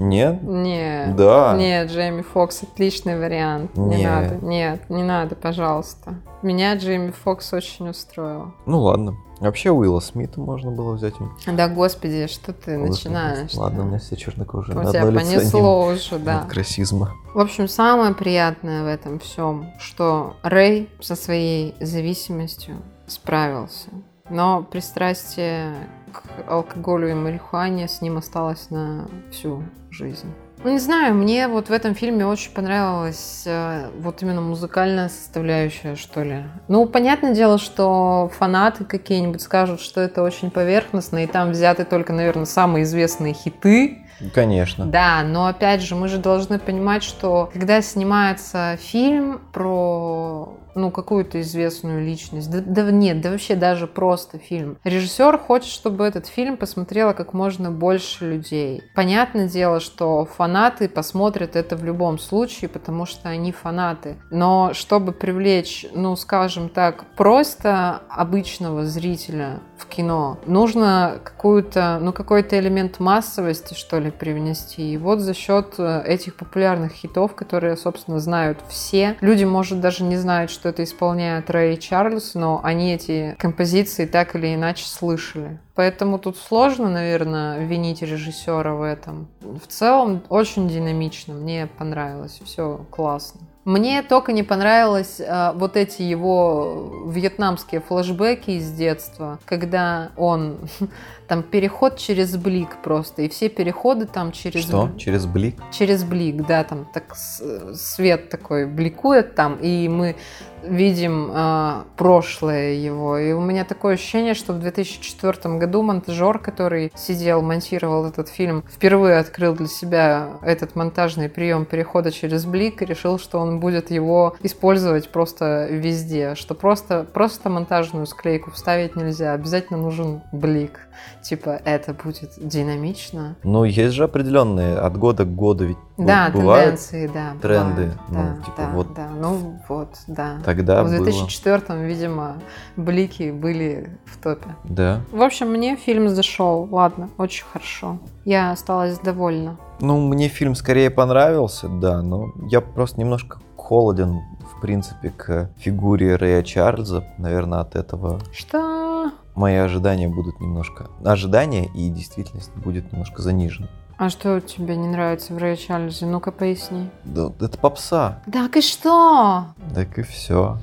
Нет? 0.00 0.42
Нет. 0.42 1.16
Да. 1.16 1.54
Нет, 1.56 1.90
Джейми 1.90 2.22
Фокс 2.22 2.62
отличный 2.62 3.18
вариант. 3.18 3.76
Не 3.76 3.98
Не. 3.98 4.06
надо. 4.06 4.34
Нет, 4.44 4.88
не 4.90 5.02
надо, 5.02 5.34
пожалуйста. 5.34 6.14
Меня 6.42 6.74
Джейми 6.76 7.10
Фокс 7.10 7.52
очень 7.52 7.88
устроил. 7.88 8.54
Ну 8.66 8.80
ладно. 8.80 9.16
Вообще 9.40 9.70
Уилла 9.70 10.00
Смита 10.00 10.38
можно 10.38 10.70
было 10.70 10.92
взять. 10.94 11.14
Да, 11.46 11.68
господи, 11.68 12.26
что 12.26 12.52
ты 12.52 12.72
Уилла 12.72 12.88
начинаешь? 12.88 13.50
Смита. 13.50 13.60
Ладно, 13.60 13.82
у 13.84 13.86
меня 13.86 13.98
все 13.98 14.16
чернокожие. 14.16 14.78
У 14.78 14.90
тебя 14.90 15.06
понесло 15.06 15.86
уже, 15.86 16.14
нет- 16.16 16.24
да. 16.24 16.40
нет 16.42 16.50
красизма. 16.50 17.12
В 17.34 17.38
общем, 17.38 17.66
самое 17.68 18.14
приятное 18.14 18.82
в 18.82 18.86
этом 18.86 19.18
всем, 19.18 19.70
что 19.78 20.34
Рэй 20.42 20.90
со 21.00 21.16
своей 21.16 21.74
зависимостью 21.80 22.76
справился. 23.06 23.88
Но 24.30 24.62
пристрастие 24.62 25.74
к 26.12 26.22
алкоголю 26.48 27.10
и 27.10 27.14
марихуане 27.14 27.88
с 27.88 28.00
ним 28.00 28.16
осталось 28.16 28.70
на 28.70 29.08
всю 29.30 29.62
жизнь. 29.90 30.32
Ну, 30.62 30.70
не 30.72 30.78
знаю, 30.78 31.14
мне 31.14 31.48
вот 31.48 31.70
в 31.70 31.72
этом 31.72 31.94
фильме 31.94 32.26
очень 32.26 32.52
понравилась 32.52 33.44
э, 33.46 33.88
вот 33.98 34.22
именно 34.22 34.42
музыкальная 34.42 35.08
составляющая, 35.08 35.96
что 35.96 36.22
ли. 36.22 36.44
Ну, 36.68 36.84
понятное 36.84 37.34
дело, 37.34 37.56
что 37.56 38.30
фанаты 38.36 38.84
какие-нибудь 38.84 39.40
скажут, 39.40 39.80
что 39.80 40.02
это 40.02 40.22
очень 40.22 40.50
поверхностно, 40.50 41.24
и 41.24 41.26
там 41.26 41.52
взяты 41.52 41.86
только, 41.86 42.12
наверное, 42.12 42.44
самые 42.44 42.82
известные 42.82 43.32
хиты, 43.32 44.04
Конечно. 44.34 44.86
да, 44.86 45.22
но 45.22 45.46
опять 45.46 45.82
же, 45.82 45.94
мы 45.94 46.08
же 46.08 46.18
должны 46.18 46.58
понимать, 46.58 47.02
что 47.02 47.50
когда 47.52 47.80
снимается 47.82 48.76
фильм 48.80 49.40
про 49.52 50.56
ну, 50.74 50.90
какую-то 50.90 51.40
известную 51.40 52.04
личность, 52.04 52.50
да, 52.50 52.60
да 52.60 52.90
нет, 52.90 53.20
да 53.20 53.30
вообще 53.30 53.54
даже 53.54 53.86
просто 53.86 54.38
фильм. 54.38 54.78
Режиссер 54.84 55.38
хочет, 55.38 55.70
чтобы 55.70 56.04
этот 56.04 56.26
фильм 56.26 56.56
посмотрело 56.56 57.12
как 57.12 57.32
можно 57.32 57.70
больше 57.70 58.30
людей. 58.30 58.82
Понятное 58.94 59.48
дело, 59.48 59.80
что 59.80 60.24
фанаты 60.24 60.88
посмотрят 60.88 61.56
это 61.56 61.76
в 61.76 61.84
любом 61.84 62.18
случае, 62.18 62.68
потому 62.68 63.06
что 63.06 63.28
они 63.28 63.52
фанаты. 63.52 64.16
Но 64.30 64.72
чтобы 64.74 65.12
привлечь, 65.12 65.86
ну, 65.92 66.16
скажем 66.16 66.68
так, 66.68 67.04
просто 67.16 68.02
обычного 68.08 68.84
зрителя 68.84 69.60
в 69.80 69.86
кино, 69.86 70.38
нужно 70.46 71.18
какую-то, 71.24 71.98
ну, 72.00 72.12
какой-то 72.12 72.58
элемент 72.58 73.00
массовости, 73.00 73.74
что 73.74 73.98
ли, 73.98 74.10
привнести. 74.10 74.92
И 74.92 74.96
вот 74.96 75.20
за 75.20 75.34
счет 75.34 75.74
э, 75.78 76.02
этих 76.06 76.36
популярных 76.36 76.92
хитов, 76.92 77.34
которые, 77.34 77.76
собственно, 77.76 78.20
знают 78.20 78.58
все, 78.68 79.16
люди, 79.20 79.44
может, 79.44 79.80
даже 79.80 80.04
не 80.04 80.16
знают, 80.16 80.50
что 80.50 80.68
это 80.68 80.84
исполняет 80.84 81.50
Рэй 81.50 81.76
Чарльз, 81.76 82.34
но 82.34 82.60
они 82.62 82.94
эти 82.94 83.34
композиции 83.38 84.06
так 84.06 84.36
или 84.36 84.54
иначе 84.54 84.84
слышали. 84.84 85.58
Поэтому 85.74 86.18
тут 86.18 86.36
сложно, 86.36 86.90
наверное, 86.90 87.64
винить 87.64 88.02
режиссера 88.02 88.74
в 88.74 88.82
этом. 88.82 89.28
В 89.40 89.66
целом 89.66 90.22
очень 90.28 90.68
динамично, 90.68 91.34
мне 91.34 91.66
понравилось, 91.66 92.40
все 92.44 92.84
классно. 92.90 93.40
Мне 93.64 94.02
только 94.02 94.32
не 94.32 94.42
понравилось 94.42 95.20
э, 95.20 95.52
вот 95.54 95.76
эти 95.76 96.00
его 96.00 97.04
вьетнамские 97.06 97.82
флешбеки 97.82 98.52
из 98.52 98.72
детства, 98.72 99.38
когда 99.44 100.12
он 100.16 100.58
там 101.30 101.44
переход 101.44 101.96
через 101.96 102.36
блик 102.36 102.78
просто, 102.82 103.22
и 103.22 103.28
все 103.28 103.48
переходы 103.48 104.06
там 104.06 104.32
через 104.32 104.64
Что? 104.64 104.90
Через 104.98 105.26
блик? 105.26 105.54
через 105.70 106.02
блик, 106.02 106.44
да, 106.44 106.64
там 106.64 106.88
так 106.92 107.14
свет 107.14 108.30
такой 108.30 108.66
бликует 108.66 109.36
там, 109.36 109.56
и 109.62 109.88
мы 109.88 110.16
видим 110.62 111.30
э, 111.32 111.82
прошлое 111.96 112.72
его. 112.72 113.18
И 113.18 113.32
у 113.32 113.40
меня 113.40 113.64
такое 113.64 113.94
ощущение, 113.94 114.34
что 114.34 114.52
в 114.52 114.60
2004 114.60 115.56
году 115.56 115.82
монтажер, 115.82 116.38
который 116.38 116.92
сидел, 116.94 117.42
монтировал 117.42 118.06
этот 118.06 118.28
фильм, 118.28 118.64
впервые 118.70 119.18
открыл 119.18 119.54
для 119.54 119.68
себя 119.68 120.38
этот 120.42 120.76
монтажный 120.76 121.28
прием 121.28 121.64
перехода 121.64 122.12
через 122.12 122.44
блик 122.44 122.82
и 122.82 122.86
решил, 122.86 123.18
что 123.18 123.38
он 123.38 123.60
будет 123.60 123.90
его 123.90 124.36
использовать 124.42 125.08
просто 125.10 125.66
везде, 125.70 126.34
что 126.34 126.54
просто, 126.54 127.04
просто 127.04 127.48
монтажную 127.50 128.06
склейку 128.06 128.50
вставить 128.50 128.96
нельзя, 128.96 129.32
обязательно 129.32 129.78
нужен 129.78 130.22
блик. 130.32 130.80
Типа, 131.22 131.60
это 131.64 131.92
будет 131.92 132.30
динамично. 132.38 133.36
Ну, 133.42 133.64
есть 133.64 133.94
же 133.94 134.04
определенные 134.04 134.78
от 134.78 134.96
года 134.96 135.24
к 135.24 135.34
году 135.34 135.64
ведь 135.66 135.76
Да, 135.98 136.30
бывают. 136.32 136.64
тенденции, 136.80 137.10
да. 137.12 137.32
тренды, 137.42 137.92
бывают. 138.08 138.08
ну, 138.08 138.14
да, 138.16 138.44
типа, 138.44 138.56
да, 138.56 138.70
вот. 138.70 138.94
да, 138.94 139.08
ну 139.20 139.60
вот, 139.68 139.88
да. 140.06 140.38
Тогда 140.44 140.82
в 140.82 140.86
было. 140.86 141.04
2004 141.04 141.62
видимо, 141.84 142.36
блики 142.76 143.30
были 143.30 143.90
в 144.06 144.22
топе. 144.22 144.54
Да. 144.64 145.00
В 145.12 145.22
общем, 145.22 145.48
мне 145.50 145.76
фильм 145.76 146.08
зашел. 146.08 146.66
Ладно, 146.70 147.10
очень 147.18 147.44
хорошо. 147.44 147.98
Я 148.24 148.50
осталась 148.52 148.98
довольна. 148.98 149.56
Ну, 149.80 150.00
мне 150.08 150.28
фильм 150.28 150.54
скорее 150.54 150.90
понравился, 150.90 151.68
да, 151.68 152.02
но 152.02 152.32
я 152.48 152.60
просто 152.60 153.00
немножко 153.00 153.38
холоден, 153.56 154.20
в 154.56 154.60
принципе, 154.60 155.10
к 155.10 155.50
фигуре 155.58 156.16
Рэя 156.16 156.42
Чарльза. 156.42 157.04
Наверное, 157.18 157.60
от 157.60 157.76
этого 157.76 158.20
Что? 158.32 159.12
Мои 159.40 159.56
ожидания 159.56 160.06
будут 160.06 160.38
немножко... 160.38 160.90
Ожидания 161.02 161.66
и 161.74 161.88
действительность 161.88 162.54
будет 162.54 162.92
немножко 162.92 163.22
занижена. 163.22 163.68
А 163.96 164.08
что 164.10 164.40
тебе 164.40 164.76
не 164.76 164.86
нравится 164.86 165.34
в 165.34 165.38
Рэе 165.38 165.56
Чарльзе? 165.56 166.06
Ну-ка 166.06 166.30
поясни. 166.30 166.88
Да, 167.04 167.32
это 167.40 167.58
попса. 167.58 168.22
Так 168.30 168.56
и 168.56 168.60
что? 168.60 169.46
Так 169.74 169.98
и 169.98 170.02
все. 170.02 170.58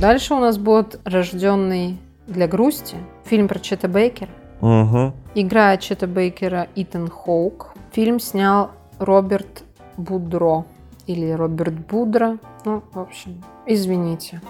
Дальше 0.00 0.34
у 0.34 0.38
нас 0.38 0.58
будет 0.58 1.00
«Рожденный 1.04 1.98
для 2.26 2.46
грусти». 2.48 2.96
Фильм 3.24 3.48
про 3.48 3.58
Чета 3.58 3.88
Бейкера. 3.88 4.30
Угу. 4.60 5.12
Играя 5.34 5.78
Чета 5.78 6.06
Бейкера 6.06 6.68
Итан 6.74 7.08
Хоук. 7.08 7.74
Фильм 7.92 8.20
снял 8.20 8.70
Роберт 8.98 9.64
Будро. 9.96 10.64
Или 11.06 11.30
Роберт 11.30 11.74
Будро. 11.86 12.38
Ну, 12.64 12.82
в 12.92 12.98
общем, 12.98 13.42
извините. 13.66 14.40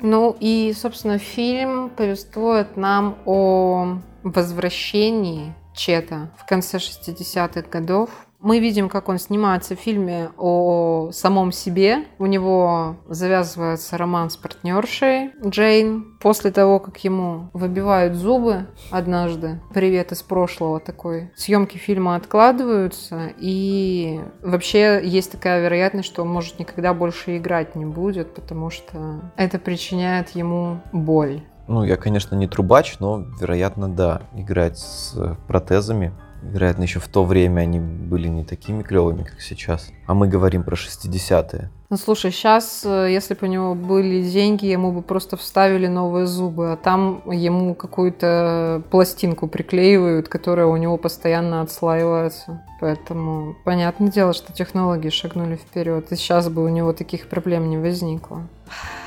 Ну 0.00 0.36
и, 0.40 0.72
собственно, 0.76 1.18
фильм 1.18 1.90
повествует 1.90 2.76
нам 2.76 3.18
о 3.24 3.98
возвращении 4.22 5.54
Чета 5.74 6.30
в 6.38 6.46
конце 6.46 6.78
60-х 6.78 7.62
годов. 7.70 8.10
Мы 8.44 8.58
видим, 8.58 8.90
как 8.90 9.08
он 9.08 9.18
снимается 9.18 9.74
в 9.74 9.80
фильме 9.80 10.28
о 10.36 11.08
самом 11.12 11.50
себе. 11.50 12.04
У 12.18 12.26
него 12.26 12.96
завязывается 13.08 13.96
роман 13.96 14.28
с 14.28 14.36
партнершей 14.36 15.30
Джейн. 15.42 16.18
После 16.20 16.50
того, 16.50 16.78
как 16.78 17.02
ему 17.04 17.48
выбивают 17.54 18.16
зубы 18.16 18.66
однажды, 18.90 19.62
привет 19.72 20.12
из 20.12 20.20
прошлого 20.20 20.78
такой, 20.78 21.30
съемки 21.34 21.78
фильма 21.78 22.16
откладываются, 22.16 23.30
и 23.38 24.20
вообще 24.42 25.00
есть 25.02 25.32
такая 25.32 25.62
вероятность, 25.62 26.08
что 26.08 26.20
он 26.20 26.28
может 26.28 26.58
никогда 26.58 26.92
больше 26.92 27.38
играть 27.38 27.74
не 27.74 27.86
будет, 27.86 28.34
потому 28.34 28.68
что 28.68 29.22
это 29.36 29.58
причиняет 29.58 30.30
ему 30.36 30.82
боль. 30.92 31.40
Ну, 31.66 31.82
я, 31.82 31.96
конечно, 31.96 32.34
не 32.34 32.46
трубач, 32.46 32.98
но, 32.98 33.24
вероятно, 33.40 33.88
да. 33.88 34.20
Играть 34.34 34.76
с 34.76 35.16
протезами. 35.48 36.12
Вероятно, 36.52 36.82
еще 36.82 37.00
в 37.00 37.08
то 37.08 37.24
время 37.24 37.62
они 37.62 37.80
были 37.80 38.28
не 38.28 38.44
такими 38.44 38.82
клевыми, 38.82 39.24
как 39.24 39.40
сейчас. 39.40 39.90
А 40.06 40.14
мы 40.14 40.28
говорим 40.28 40.62
про 40.62 40.76
60-е. 40.76 41.70
Ну, 41.90 41.96
слушай, 41.96 42.30
сейчас, 42.32 42.84
если 42.84 43.34
бы 43.34 43.46
у 43.46 43.50
него 43.50 43.74
были 43.74 44.22
деньги, 44.22 44.66
ему 44.66 44.90
бы 44.90 45.02
просто 45.02 45.36
вставили 45.36 45.86
новые 45.86 46.26
зубы, 46.26 46.72
а 46.72 46.76
там 46.76 47.22
ему 47.30 47.74
какую-то 47.74 48.82
пластинку 48.90 49.46
приклеивают, 49.46 50.28
которая 50.28 50.66
у 50.66 50.76
него 50.76 50.96
постоянно 50.96 51.60
отслаивается. 51.60 52.62
Поэтому 52.80 53.56
понятное 53.64 54.10
дело, 54.10 54.32
что 54.32 54.52
технологии 54.52 55.10
шагнули 55.10 55.56
вперед, 55.56 56.10
и 56.10 56.16
сейчас 56.16 56.48
бы 56.48 56.64
у 56.64 56.68
него 56.68 56.92
таких 56.92 57.28
проблем 57.28 57.70
не 57.70 57.78
возникло. 57.78 58.42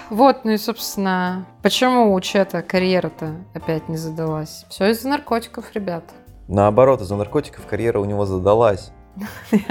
Вот, 0.09 0.45
ну 0.45 0.51
и, 0.51 0.57
собственно, 0.57 1.45
почему 1.61 2.13
у 2.13 2.21
Чета 2.21 2.61
карьера-то 2.61 3.35
опять 3.53 3.89
не 3.89 3.97
задалась? 3.97 4.65
Все 4.69 4.91
из-за 4.91 5.09
наркотиков, 5.09 5.65
ребят. 5.73 6.05
Наоборот, 6.47 7.01
из-за 7.01 7.15
наркотиков 7.15 7.65
карьера 7.65 7.99
у 7.99 8.05
него 8.05 8.25
задалась. 8.25 8.91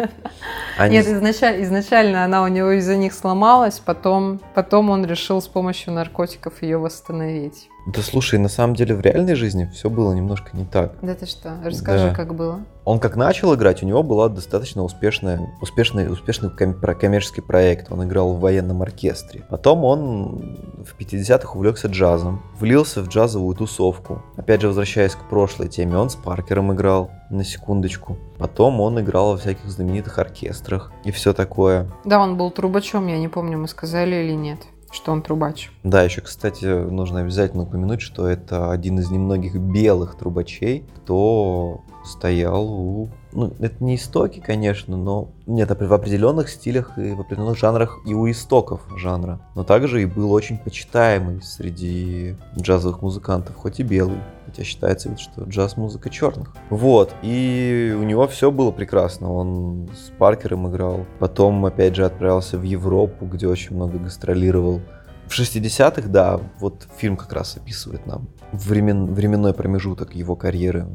Они 0.79 0.97
Нет, 0.97 1.07
изначально, 1.07 1.63
изначально 1.63 2.25
она 2.25 2.43
у 2.43 2.49
него 2.49 2.73
из-за 2.73 2.97
них 2.97 3.15
сломалась, 3.15 3.79
потом, 3.79 4.41
потом 4.55 4.91
он 4.91 5.07
решил 5.07 5.41
с 5.41 5.49
помощью 5.49 5.93
наркотиков 5.95 6.63
ее 6.63 6.79
восстановить. 6.79 7.69
Да 7.87 8.03
слушай, 8.03 8.39
на 8.39 8.49
самом 8.49 8.75
деле 8.75 8.95
в 8.97 9.01
реальной 9.01 9.37
жизни 9.37 9.71
все 9.73 9.89
было 9.89 10.13
немножко 10.13 10.57
не 10.57 10.65
так. 10.65 10.95
Да 11.03 11.15
ты 11.15 11.25
что? 11.27 11.57
Расскажи, 11.65 12.09
Да. 12.09 12.15
как 12.15 12.35
было. 12.35 12.61
Он 12.85 12.99
как 12.99 13.17
начал 13.17 13.55
играть, 13.55 13.83
у 13.83 13.87
него 13.87 14.03
была 14.03 14.29
достаточно 14.29 14.83
успешная, 14.83 15.41
успешный, 15.61 16.11
успешный 16.11 16.51
ком- 16.51 16.75
коммерческий 16.75 17.41
проект. 17.43 17.91
Он 17.93 18.05
играл 18.05 18.33
в 18.35 18.41
военном 18.41 18.83
оркестре. 18.83 19.45
Потом 19.51 19.85
он 19.85 20.85
в 20.85 20.97
50-х 21.01 21.55
увлекся 21.55 21.89
джазом, 21.89 22.43
влился 22.59 23.03
в 23.03 23.09
джазовую 23.09 23.55
тусовку. 23.57 24.23
Опять 24.37 24.61
же, 24.63 24.69
возвращаясь 24.69 25.15
к 25.15 25.29
прошлой 25.29 25.69
теме, 25.69 25.97
он 25.97 26.11
с 26.11 26.17
Паркером 26.17 26.73
играл, 26.75 27.11
на 27.31 27.43
секундочку. 27.45 28.17
Потом 28.39 28.81
он 28.81 29.01
играл 29.01 29.33
во 29.33 29.37
всяких 29.37 29.65
знаменитых 29.69 30.19
оркестрах 30.19 30.93
и 31.05 31.11
все 31.11 31.33
такое. 31.33 31.89
Да, 32.05 32.21
он 32.21 32.37
был 32.37 32.51
трубачом, 32.53 33.09
я 33.09 33.19
не 33.19 33.27
помню, 33.29 33.59
мы 33.59 33.67
сказали 33.67 34.15
или 34.15 34.33
нет. 34.33 34.59
Что 34.91 35.13
он 35.13 35.23
трубач. 35.23 35.71
Да, 35.83 36.03
еще, 36.03 36.21
кстати, 36.21 36.65
нужно 36.65 37.21
обязательно 37.21 37.65
упомянуть, 37.65 38.01
что 38.01 38.27
это 38.27 38.71
один 38.71 38.99
из 38.99 39.11
немногих 39.11 39.57
белых 39.57 40.17
трубачей, 40.17 40.85
кто 40.97 41.83
стоял 42.05 42.67
у... 42.71 43.11
Ну, 43.37 43.53
это 43.59 43.85
не 43.85 43.97
истоки, 43.97 44.41
конечно, 44.41 44.97
но 44.97 45.29
нет, 45.45 45.71
в 45.71 45.93
определенных 45.93 46.49
стилях 46.49 46.97
и 46.97 47.13
в 47.13 47.21
определенных 47.21 47.59
жанрах 47.59 47.99
и 48.07 48.15
у 48.15 48.31
истоков 48.31 48.81
жанра. 48.97 49.41
Но 49.55 49.63
также 49.63 50.03
и 50.03 50.07
был 50.07 50.33
очень 50.33 50.57
почитаемый 50.57 51.43
среди 51.43 52.37
джазовых 52.59 53.03
музыкантов, 53.03 53.55
хоть 53.55 53.79
и 53.79 53.83
белый. 53.83 54.17
Хотя 54.47 54.65
считается 54.65 55.11
ведь, 55.11 55.21
что 55.21 55.43
джаз-музыка 55.43 56.09
черных. 56.09 56.55
Вот, 56.71 57.13
и 57.21 57.95
у 58.01 58.05
него 58.05 58.27
все 58.27 58.51
было 58.51 58.71
прекрасно. 58.71 59.31
Он 59.31 59.91
с 59.95 60.11
Паркером 60.17 60.71
играл. 60.71 61.05
Потом, 61.19 61.67
опять 61.67 61.95
же, 61.95 62.07
отправился 62.07 62.57
в 62.57 62.63
Европу, 62.63 63.27
где 63.27 63.47
очень 63.49 63.77
много 63.77 63.99
гастролировал. 63.99 64.81
В 65.29 65.39
60-х, 65.39 66.09
да, 66.09 66.41
вот 66.61 66.87
фильм 66.97 67.17
как 67.17 67.33
раз 67.33 67.57
описывает 67.57 68.07
нам 68.07 68.29
времен, 68.53 69.13
временной 69.13 69.53
промежуток 69.53 70.15
его 70.15 70.37
карьеры 70.37 70.87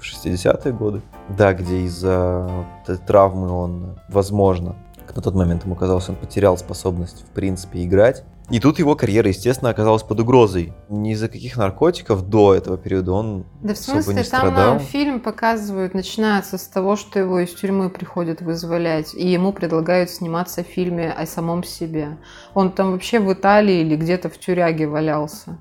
в 0.00 0.04
60-е 0.04 0.72
годы. 0.72 1.02
Да, 1.28 1.52
где 1.52 1.82
из-за 1.82 2.66
травмы 3.06 3.50
он, 3.50 3.98
возможно, 4.08 4.74
на 5.14 5.22
тот 5.22 5.34
момент 5.34 5.64
ему 5.64 5.74
казалось, 5.76 6.08
он 6.08 6.16
потерял 6.16 6.58
способность, 6.58 7.22
в 7.22 7.30
принципе, 7.34 7.84
играть. 7.84 8.24
И 8.50 8.60
тут 8.60 8.78
его 8.78 8.94
карьера, 8.94 9.28
естественно, 9.28 9.70
оказалась 9.70 10.02
под 10.02 10.20
угрозой. 10.20 10.74
Ни 10.90 11.12
из-за 11.12 11.28
каких 11.28 11.56
наркотиков 11.56 12.28
до 12.28 12.54
этого 12.54 12.76
периода 12.76 13.12
он 13.12 13.46
Да 13.62 13.72
в 13.72 13.78
смысле, 13.78 14.14
не 14.14 14.22
там 14.22 14.40
страдал. 14.40 14.74
нам 14.74 14.78
фильм 14.80 15.20
показывают, 15.20 15.94
начинается 15.94 16.58
с 16.58 16.66
того, 16.66 16.96
что 16.96 17.18
его 17.18 17.40
из 17.40 17.54
тюрьмы 17.54 17.88
приходят 17.88 18.42
вызволять, 18.42 19.14
и 19.14 19.26
ему 19.26 19.52
предлагают 19.52 20.10
сниматься 20.10 20.62
в 20.62 20.66
фильме 20.66 21.10
о 21.10 21.24
самом 21.26 21.64
себе. 21.64 22.18
Он 22.52 22.70
там 22.70 22.92
вообще 22.92 23.18
в 23.18 23.32
Италии 23.32 23.80
или 23.80 23.96
где-то 23.96 24.28
в 24.28 24.38
тюряге 24.38 24.88
валялся. 24.88 25.58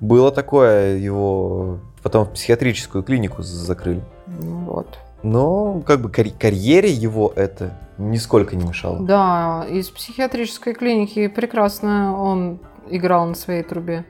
Было 0.00 0.30
такое, 0.30 0.98
его 0.98 1.80
потом 2.02 2.26
в 2.26 2.32
психиатрическую 2.32 3.02
клинику 3.02 3.42
закрыли. 3.42 4.02
Ну 4.26 4.64
Вот. 4.66 4.98
Но 5.22 5.80
как 5.86 6.00
бы 6.00 6.10
карь- 6.10 6.30
карьере 6.30 6.90
его 6.90 7.32
это 7.34 7.76
нисколько 7.98 8.54
не 8.56 8.64
мешало. 8.64 9.00
Да, 9.04 9.66
из 9.68 9.88
психиатрической 9.90 10.74
клиники 10.74 11.26
прекрасно 11.28 12.20
он 12.20 12.60
играл 12.88 13.26
на 13.26 13.34
своей 13.34 13.62
трубе. 13.62 14.04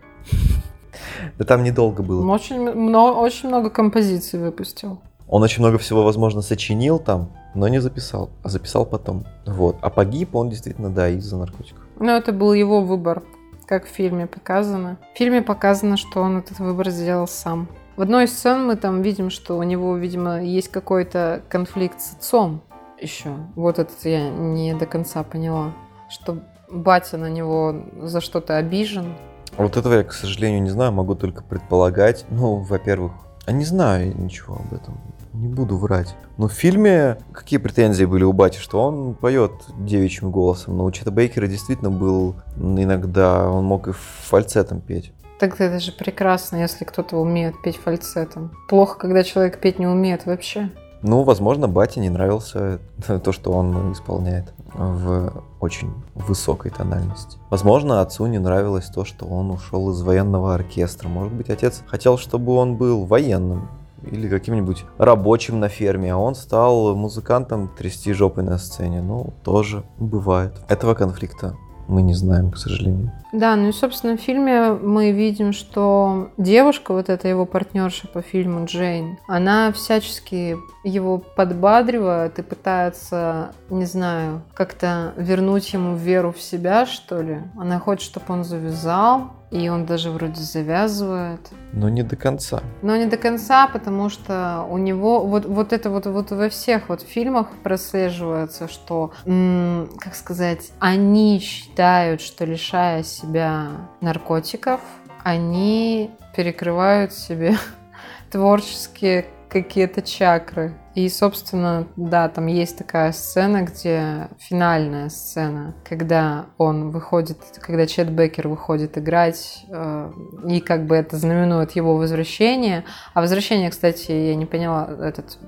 Да 1.38 1.44
там 1.44 1.62
недолго 1.62 2.02
было. 2.02 2.30
Очень, 2.30 2.61
мно- 2.70 3.20
очень 3.20 3.48
много 3.48 3.70
композиций 3.70 4.38
выпустил. 4.38 5.00
Он 5.28 5.42
очень 5.42 5.62
много 5.62 5.78
всего, 5.78 6.02
возможно, 6.04 6.42
сочинил 6.42 6.98
там, 6.98 7.30
но 7.54 7.68
не 7.68 7.80
записал, 7.80 8.30
а 8.42 8.48
записал 8.48 8.86
потом. 8.86 9.24
Вот. 9.46 9.76
А 9.82 9.90
погиб 9.90 10.34
он 10.34 10.48
действительно, 10.50 10.90
да, 10.90 11.09
из-за 11.11 11.36
наркотиков. 11.36 11.82
Но 12.00 12.12
это 12.16 12.32
был 12.32 12.52
его 12.54 12.80
выбор, 12.82 13.22
как 13.66 13.84
в 13.86 13.88
фильме 13.88 14.26
показано. 14.26 14.96
В 15.14 15.18
фильме 15.18 15.42
показано, 15.42 15.96
что 15.96 16.20
он 16.20 16.38
этот 16.38 16.59
выбор 16.61 16.88
сделал 16.90 17.26
сам. 17.28 17.68
В 17.99 18.03
одной 18.03 18.26
из 18.26 18.32
сцен 18.32 18.64
мы 18.64 18.76
там 18.76 19.03
видим, 19.03 19.28
что 19.28 19.59
у 19.59 19.64
него, 19.64 19.96
видимо, 19.96 20.40
есть 20.40 20.68
какой-то 20.68 21.42
конфликт 21.49 22.01
с 22.01 22.12
отцом 22.12 22.62
еще. 23.01 23.30
Вот 23.57 23.80
этот 23.80 24.05
я 24.05 24.30
не 24.30 24.72
до 24.74 24.86
конца 24.86 25.24
поняла. 25.24 25.72
Что 26.09 26.38
батя 26.70 27.16
на 27.16 27.28
него 27.28 27.74
за 28.01 28.20
что-то 28.20 28.57
обижен. 28.57 29.14
Вот 29.57 29.76
этого 29.76 29.94
я, 29.94 30.05
к 30.05 30.12
сожалению, 30.12 30.62
не 30.62 30.70
знаю, 30.70 30.92
могу 30.92 31.16
только 31.16 31.42
предполагать. 31.42 32.24
Ну, 32.30 32.59
во-первых, 32.59 33.14
а 33.46 33.51
не 33.51 33.64
знаю 33.64 34.16
ничего 34.16 34.61
об 34.64 34.72
этом. 34.72 35.01
Не 35.32 35.49
буду 35.49 35.76
врать. 35.76 36.14
Но 36.36 36.46
в 36.46 36.53
фильме 36.53 37.18
какие 37.32 37.59
претензии 37.59 38.05
были 38.05 38.22
у 38.22 38.32
Бати, 38.32 38.59
что 38.59 38.80
он 38.80 39.14
поет 39.14 39.51
девичьим 39.76 40.30
голосом. 40.30 40.76
Но 40.76 40.84
у 40.84 40.92
Чета 40.92 41.11
Бейкера 41.11 41.49
действительно 41.49 41.90
был 41.90 42.36
иногда, 42.57 43.51
он 43.51 43.64
мог 43.64 43.88
и 43.88 43.92
фальцетом 43.92 44.80
петь. 44.80 45.12
Так 45.39 45.61
это 45.61 45.78
же 45.78 45.93
прекрасно, 45.93 46.57
если 46.57 46.84
кто-то 46.84 47.16
умеет 47.16 47.61
петь 47.62 47.76
фальцетом. 47.76 48.51
Плохо, 48.68 48.99
когда 48.99 49.22
человек 49.22 49.61
петь 49.61 49.78
не 49.78 49.86
умеет 49.86 50.26
вообще. 50.26 50.70
Ну, 51.03 51.22
возможно, 51.22 51.68
Бате 51.68 52.01
не 52.01 52.11
нравился 52.11 52.80
то, 53.24 53.32
что 53.32 53.53
он 53.53 53.93
исполняет 53.93 54.53
в 54.74 55.45
очень 55.61 55.93
высокой 56.14 56.70
тональности. 56.70 57.39
Возможно, 57.51 58.01
отцу 58.01 58.26
не 58.26 58.39
нравилось 58.39 58.86
то, 58.86 59.05
что 59.05 59.26
он 59.26 59.51
ушел 59.53 59.91
из 59.91 60.03
военного 60.03 60.55
оркестра. 60.55 61.09
Может 61.09 61.32
быть, 61.32 61.51
отец 61.51 61.82
хотел, 61.86 62.18
чтобы 62.18 62.55
он 62.55 62.76
был 62.76 63.05
военным 63.05 63.68
или 64.03 64.28
каким-нибудь 64.28 64.84
рабочим 64.99 65.61
на 65.61 65.68
ферме, 65.68 66.12
а 66.12 66.16
он 66.16 66.34
стал 66.34 66.95
музыкантом 66.95 67.68
трясти 67.68 68.12
жопой 68.12 68.45
на 68.45 68.59
сцене. 68.59 69.01
Ну, 69.01 69.34
тоже 69.45 69.84
бывает. 69.99 70.55
Этого 70.68 70.95
конфликта 70.95 71.57
мы 71.89 72.03
не 72.03 72.14
знаем, 72.14 72.51
к 72.51 72.59
сожалению. 72.59 73.11
Да, 73.32 73.57
ну 73.57 73.68
и, 73.68 73.72
собственно, 73.72 74.16
в 74.16 74.20
фильме 74.20 74.72
мы 74.72 75.11
видим, 75.11 75.53
что 75.53 76.30
девушка, 76.36 76.93
вот 76.93 77.09
эта 77.09 77.28
его 77.28 77.45
партнерша 77.45 78.09
по 78.09 78.22
фильму 78.22 78.64
Джейн, 78.64 79.18
она 79.26 79.72
всячески 79.72 80.57
его 80.84 81.18
подбадривает 81.18 82.39
и 82.39 82.43
пытается, 82.43 83.53
не 83.70 83.84
знаю, 83.84 84.43
как-то 84.55 85.12
вернуть 85.16 85.72
ему 85.72 85.97
веру 85.97 86.32
в 86.32 86.41
себя, 86.41 86.86
что 86.86 87.20
ли. 87.20 87.39
Она 87.59 87.78
хочет, 87.78 88.05
чтобы 88.05 88.26
он 88.28 88.45
завязал, 88.45 89.32
и 89.51 89.68
он 89.68 89.86
даже 89.86 90.11
вроде 90.11 90.42
завязывает. 90.42 91.40
Но 91.72 91.88
не 91.88 92.03
до 92.03 92.16
конца. 92.16 92.62
Но 92.82 92.96
не 92.96 93.07
до 93.07 93.16
конца, 93.16 93.68
потому 93.68 94.11
что 94.11 94.66
у 94.68 94.78
него 94.78 95.26
вот, 95.26 95.46
вот 95.46 95.72
это 95.72 95.90
вот, 95.90 96.07
вот 96.07 96.30
во 96.30 96.49
всех 96.49 96.88
вот 96.88 97.03
фильмах 97.03 97.49
прослеживается, 97.62 98.68
что, 98.68 99.12
м, 99.24 99.88
как 99.99 100.14
сказать, 100.14 100.72
они 100.78 101.40
считают, 101.40 102.20
что 102.20 102.44
лишая 102.44 103.03
себя 103.03 103.68
наркотиков, 104.01 104.80
они 105.24 106.11
перекрывают 106.36 107.12
себе 107.12 107.57
творческие 108.30 109.26
какие-то 109.49 110.03
чакры. 110.03 110.74
И, 110.99 111.09
собственно, 111.09 111.86
да, 111.94 112.28
там 112.28 112.46
есть 112.46 112.76
такая 112.76 113.12
сцена, 113.12 113.62
где 113.62 114.30
финальная 114.36 115.11
сцена, 115.11 115.76
когда 115.88 116.46
он 116.59 116.90
выходит, 116.90 117.38
когда 117.61 117.86
Чет 117.86 118.11
Бекер 118.11 118.49
выходит 118.49 118.99
играть, 118.99 119.64
э, 119.70 120.12
и 120.49 120.59
как 120.59 120.86
бы 120.86 120.96
это 120.96 121.16
знаменует 121.16 121.70
его 121.76 121.96
возвращение. 121.96 122.82
А 123.14 123.20
возвращение, 123.20 123.70
кстати, 123.70 124.11
я 124.11 124.34
не 124.34 124.44
поняла, 124.44 124.88
этот 125.01 125.38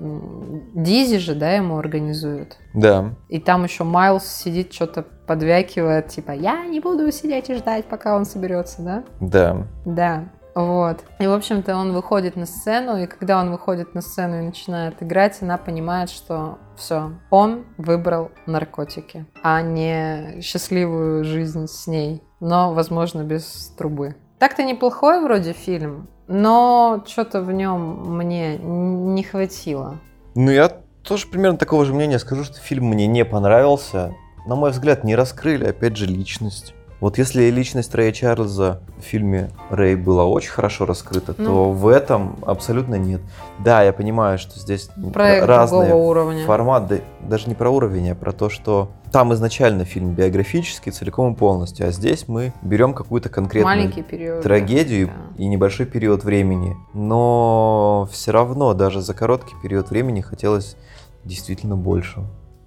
Дизи 0.73 1.17
же, 1.17 1.35
да, 1.35 1.51
ему 1.51 1.77
организует. 1.77 2.55
Да. 2.73 3.13
И 3.27 3.41
там 3.41 3.65
еще 3.65 3.83
Майлз 3.83 4.25
сидит, 4.25 4.71
что-то 4.71 5.03
подвякивает, 5.03 6.07
типа, 6.07 6.31
я 6.31 6.65
не 6.65 6.79
буду 6.79 7.11
сидеть 7.11 7.49
и 7.49 7.55
ждать, 7.55 7.83
пока 7.83 8.15
он 8.15 8.23
соберется, 8.23 8.81
да? 8.81 9.03
Да. 9.19 9.67
Да, 9.83 10.29
вот. 10.55 11.03
И, 11.19 11.27
в 11.27 11.31
общем-то, 11.31 11.75
он 11.75 11.93
выходит 11.93 12.35
на 12.35 12.45
сцену, 12.45 12.97
и 12.97 13.07
когда 13.07 13.39
он 13.39 13.51
выходит 13.51 13.95
на 13.95 14.01
сцену 14.01 14.39
и 14.39 14.45
начинает 14.45 15.01
играть, 15.01 15.41
она 15.41 15.57
понимает, 15.57 16.09
что 16.09 16.57
все, 16.75 17.11
он 17.29 17.65
выбрал 17.77 18.31
наркотики, 18.45 19.25
а 19.43 19.61
не 19.61 20.41
счастливую 20.41 21.23
жизнь 21.23 21.67
с 21.67 21.87
ней, 21.87 22.23
но, 22.39 22.73
возможно, 22.73 23.23
без 23.23 23.73
трубы. 23.77 24.15
Так-то 24.39 24.63
неплохой 24.63 25.21
вроде 25.21 25.53
фильм, 25.53 26.09
но 26.27 27.03
что-то 27.07 27.41
в 27.41 27.51
нем 27.51 28.17
мне 28.17 28.57
не 28.57 29.23
хватило. 29.23 29.99
Ну, 30.35 30.49
я 30.49 30.69
тоже 31.03 31.27
примерно 31.27 31.57
такого 31.57 31.85
же 31.85 31.93
мнения 31.93 32.19
скажу, 32.19 32.43
что 32.43 32.59
фильм 32.59 32.85
мне 32.85 33.07
не 33.07 33.25
понравился. 33.25 34.13
На 34.45 34.55
мой 34.55 34.71
взгляд, 34.71 35.03
не 35.03 35.15
раскрыли, 35.15 35.65
опять 35.65 35.97
же, 35.97 36.07
личность. 36.07 36.73
Вот 37.01 37.17
если 37.17 37.49
личность 37.49 37.95
Рэя 37.95 38.11
Чарльза 38.11 38.79
в 38.99 39.01
фильме 39.01 39.49
Рэй 39.71 39.95
была 39.95 40.25
очень 40.25 40.51
хорошо 40.51 40.85
раскрыта, 40.85 41.33
Ну. 41.35 41.45
то 41.45 41.71
в 41.71 41.87
этом 41.87 42.35
абсолютно 42.45 42.93
нет. 42.93 43.21
Да, 43.57 43.81
я 43.81 43.91
понимаю, 43.91 44.37
что 44.37 44.59
здесь 44.59 44.87
Проект 45.11 45.47
разные 45.47 45.95
уровня. 45.95 46.45
форматы, 46.45 47.01
даже 47.21 47.47
не 47.49 47.55
про 47.55 47.71
уровень, 47.71 48.11
а 48.11 48.15
про 48.15 48.31
то, 48.31 48.49
что 48.49 48.91
там 49.11 49.33
изначально 49.33 49.83
фильм 49.83 50.11
биографический 50.13 50.91
целиком 50.91 51.33
и 51.33 51.35
полностью, 51.35 51.87
а 51.87 51.91
здесь 51.91 52.27
мы 52.27 52.53
берем 52.61 52.93
какую-то 52.93 53.29
конкретную 53.29 53.91
период. 54.03 54.43
трагедию 54.43 55.07
да. 55.07 55.43
и 55.43 55.47
небольшой 55.47 55.87
период 55.87 56.23
времени. 56.23 56.77
Но 56.93 58.07
все 58.11 58.29
равно, 58.31 58.75
даже 58.75 59.01
за 59.01 59.15
короткий 59.15 59.55
период 59.63 59.89
времени 59.89 60.21
хотелось 60.21 60.77
действительно 61.25 61.75
больше. 61.75 62.19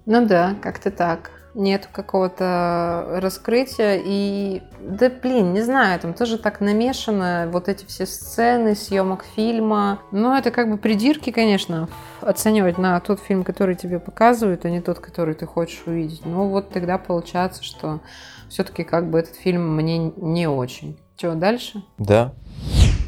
Ну 0.05 0.27
да, 0.27 0.55
как-то 0.61 0.91
так. 0.91 1.31
Нет 1.55 1.87
какого-то 1.89 3.19
раскрытия. 3.21 4.01
И, 4.03 4.61
да 4.81 5.09
блин, 5.09 5.53
не 5.53 5.61
знаю, 5.61 5.97
там 6.01 6.13
тоже 6.13 6.37
так 6.37 6.59
намешано 6.59 7.49
вот 7.51 7.69
эти 7.69 7.85
все 7.85 8.05
сцены 8.05 8.75
съемок 8.75 9.23
фильма. 9.35 9.99
Ну, 10.11 10.35
это 10.35 10.51
как 10.51 10.69
бы 10.69 10.77
придирки, 10.77 11.31
конечно, 11.31 11.87
оценивать 12.19 12.77
на 12.77 12.99
тот 12.99 13.21
фильм, 13.21 13.45
который 13.45 13.75
тебе 13.75 13.99
показывают, 13.99 14.65
а 14.65 14.69
не 14.69 14.81
тот, 14.81 14.99
который 14.99 15.33
ты 15.33 15.45
хочешь 15.45 15.83
увидеть. 15.85 16.25
Ну, 16.25 16.49
вот 16.49 16.71
тогда 16.71 16.97
получается, 16.97 17.63
что 17.63 18.01
все-таки 18.49 18.83
как 18.83 19.09
бы 19.09 19.19
этот 19.19 19.35
фильм 19.35 19.75
мне 19.77 20.11
не 20.17 20.47
очень. 20.47 20.99
Чего 21.15 21.35
дальше? 21.35 21.83
Да. 21.97 22.33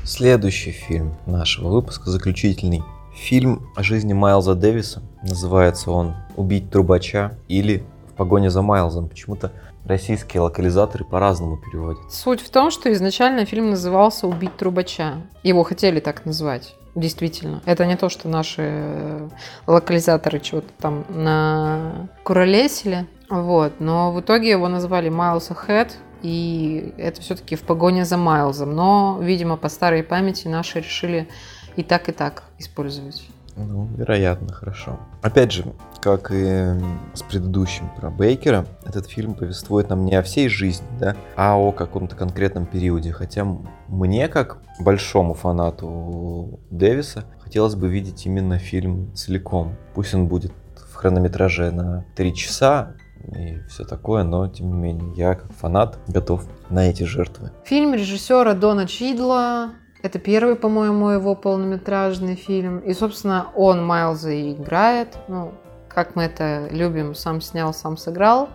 Следующий 0.06 0.72
фильм 0.72 1.18
нашего 1.26 1.68
выпуска, 1.68 2.10
заключительный. 2.10 2.82
Фильм 3.14 3.68
о 3.76 3.84
жизни 3.84 4.14
Майлза 4.14 4.56
Дэвиса. 4.56 5.02
Называется 5.22 5.92
он 5.92 6.16
«Убить 6.38 6.72
трубача» 6.72 7.38
или 7.50 7.84
«В 7.97 7.97
погоне 8.18 8.50
за 8.50 8.62
Майлзом». 8.62 9.08
Почему-то 9.08 9.52
российские 9.86 10.42
локализаторы 10.42 11.06
по-разному 11.06 11.58
переводят. 11.58 12.12
Суть 12.12 12.42
в 12.42 12.50
том, 12.50 12.72
что 12.72 12.92
изначально 12.92 13.46
фильм 13.46 13.70
назывался 13.70 14.28
«Убить 14.28 14.56
трубача». 14.58 15.22
Его 15.44 15.64
хотели 15.64 16.00
так 16.00 16.26
назвать. 16.26 16.76
Действительно. 16.96 17.62
Это 17.66 17.86
не 17.86 17.96
то, 17.96 18.10
что 18.10 18.28
наши 18.28 18.64
э, 18.64 19.30
локализаторы 19.68 20.40
чего-то 20.40 20.70
там 20.80 21.06
на 21.10 22.10
куролесили. 22.24 23.06
Вот. 23.30 23.74
Но 23.80 24.12
в 24.12 24.22
итоге 24.22 24.50
его 24.50 24.68
назвали 24.68 25.12
Miles 25.12 25.50
Ahead, 25.50 25.92
и 26.24 26.96
это 26.98 27.22
все-таки 27.22 27.56
в 27.56 27.62
погоне 27.62 28.04
за 28.04 28.18
Майлзом. 28.18 28.76
Но, 28.76 29.20
видимо, 29.22 29.58
по 29.58 29.70
старой 29.70 30.02
памяти 30.02 30.48
наши 30.48 30.80
решили 30.80 31.28
и 31.76 31.84
так, 31.84 32.10
и 32.10 32.12
так 32.12 32.46
использовать. 32.58 33.24
Ну, 33.58 33.88
вероятно, 33.98 34.54
хорошо. 34.54 35.00
Опять 35.24 35.52
же, 35.52 35.66
как 36.00 36.32
и 36.32 36.76
с 37.14 37.24
предыдущим 37.24 37.90
про 37.98 38.12
Бейкера, 38.12 38.66
этот 38.86 39.08
фильм 39.08 39.34
повествует 39.34 39.90
нам 39.90 40.06
не 40.06 40.16
о 40.16 40.22
всей 40.22 40.48
жизни, 40.48 40.86
да, 41.00 41.16
а 41.36 41.58
о 41.58 41.72
каком-то 41.72 42.16
конкретном 42.16 42.68
периоде. 42.68 43.12
Хотя 43.12 43.46
мне, 43.88 44.28
как 44.28 44.60
большому 44.80 45.34
фанату 45.34 46.60
Дэвиса, 46.70 47.26
хотелось 47.40 47.76
бы 47.76 47.88
видеть 47.88 48.26
именно 48.26 48.60
фильм 48.60 49.14
целиком. 49.16 49.76
Пусть 49.96 50.14
он 50.14 50.28
будет 50.28 50.54
в 50.76 50.94
хронометраже 50.96 51.72
на 51.72 52.06
три 52.16 52.36
часа, 52.36 52.94
и 53.36 53.60
все 53.68 53.84
такое, 53.84 54.24
но 54.24 54.48
тем 54.48 54.68
не 54.68 54.78
менее 54.78 55.14
я 55.16 55.34
как 55.34 55.52
фанат 55.54 55.98
готов 56.08 56.46
на 56.70 56.90
эти 56.90 57.04
жертвы. 57.04 57.52
Фильм 57.66 57.94
режиссера 57.94 58.54
Дона 58.54 58.88
Чидла 58.88 59.72
это 60.04 60.20
первый, 60.20 60.56
по-моему, 60.56 61.10
его 61.10 61.36
полнометражный 61.36 62.36
фильм. 62.36 62.80
И, 62.80 62.94
собственно, 62.94 63.48
он 63.56 63.86
Майлза 63.86 64.32
и 64.32 64.54
играет. 64.54 65.18
Ну, 65.28 65.54
как 65.90 66.16
мы 66.16 66.24
это 66.24 66.68
любим, 66.72 67.16
сам 67.16 67.42
снял, 67.42 67.74
сам 67.74 67.98
сыграл. 67.98 68.50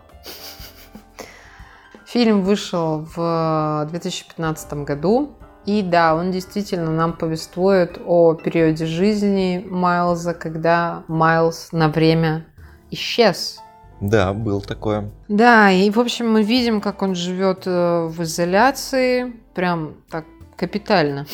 Фильм 2.07 2.43
вышел 2.43 3.07
в 3.16 3.86
2015 3.90 4.72
году. 4.84 5.36
И 5.64 5.82
да, 5.82 6.14
он 6.14 6.32
действительно 6.32 6.90
нам 6.90 7.12
повествует 7.12 8.01
о 8.05 8.34
периоде 8.34 8.84
жизни 8.84 9.64
Майлза, 9.68 10.34
когда 10.34 11.05
Майлз 11.07 11.70
на 11.72 11.88
время 11.88 12.47
исчез. 12.90 13.61
Да, 14.01 14.32
был 14.32 14.61
такое. 14.61 15.11
Да, 15.28 15.70
и 15.70 15.88
в 15.90 16.01
общем 16.01 16.32
мы 16.32 16.43
видим, 16.43 16.80
как 16.80 17.03
он 17.03 17.14
живет 17.14 17.62
э, 17.66 18.07
в 18.09 18.20
изоляции, 18.24 19.32
прям 19.55 19.95
так 20.11 20.24
капитально. 20.63 21.27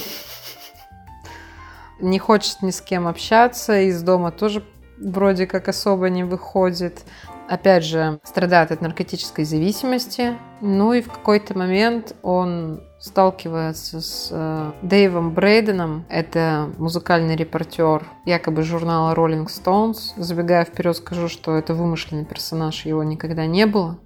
Не 2.00 2.18
хочет 2.18 2.62
ни 2.62 2.70
с 2.70 2.80
кем 2.80 3.06
общаться, 3.06 3.80
из 3.80 4.02
дома 4.02 4.30
тоже 4.30 4.64
вроде 4.98 5.46
как 5.46 5.68
особо 5.68 6.08
не 6.08 6.24
выходит. 6.24 7.02
Опять 7.46 7.84
же, 7.84 8.20
страдает 8.24 8.72
от 8.72 8.80
наркотической 8.80 9.44
зависимости. 9.44 10.38
Ну 10.62 10.94
и 10.94 11.02
в 11.02 11.12
какой-то 11.12 11.56
момент 11.58 12.16
он 12.22 12.82
сталкивается 12.98 14.00
с 14.00 14.28
э, 14.30 14.72
Дэйвом 14.80 15.34
Брейденом. 15.34 16.06
Это 16.08 16.70
музыкальный 16.78 17.36
репортер 17.36 18.06
якобы 18.24 18.62
журнала 18.62 19.14
Rolling 19.14 19.46
Stones. 19.46 20.14
Забегая 20.16 20.64
вперед, 20.64 20.96
скажу, 20.96 21.28
что 21.28 21.54
это 21.56 21.74
вымышленный 21.74 22.24
персонаж, 22.24 22.86
его 22.86 23.02
никогда 23.02 23.44
не 23.44 23.66
было. 23.66 23.98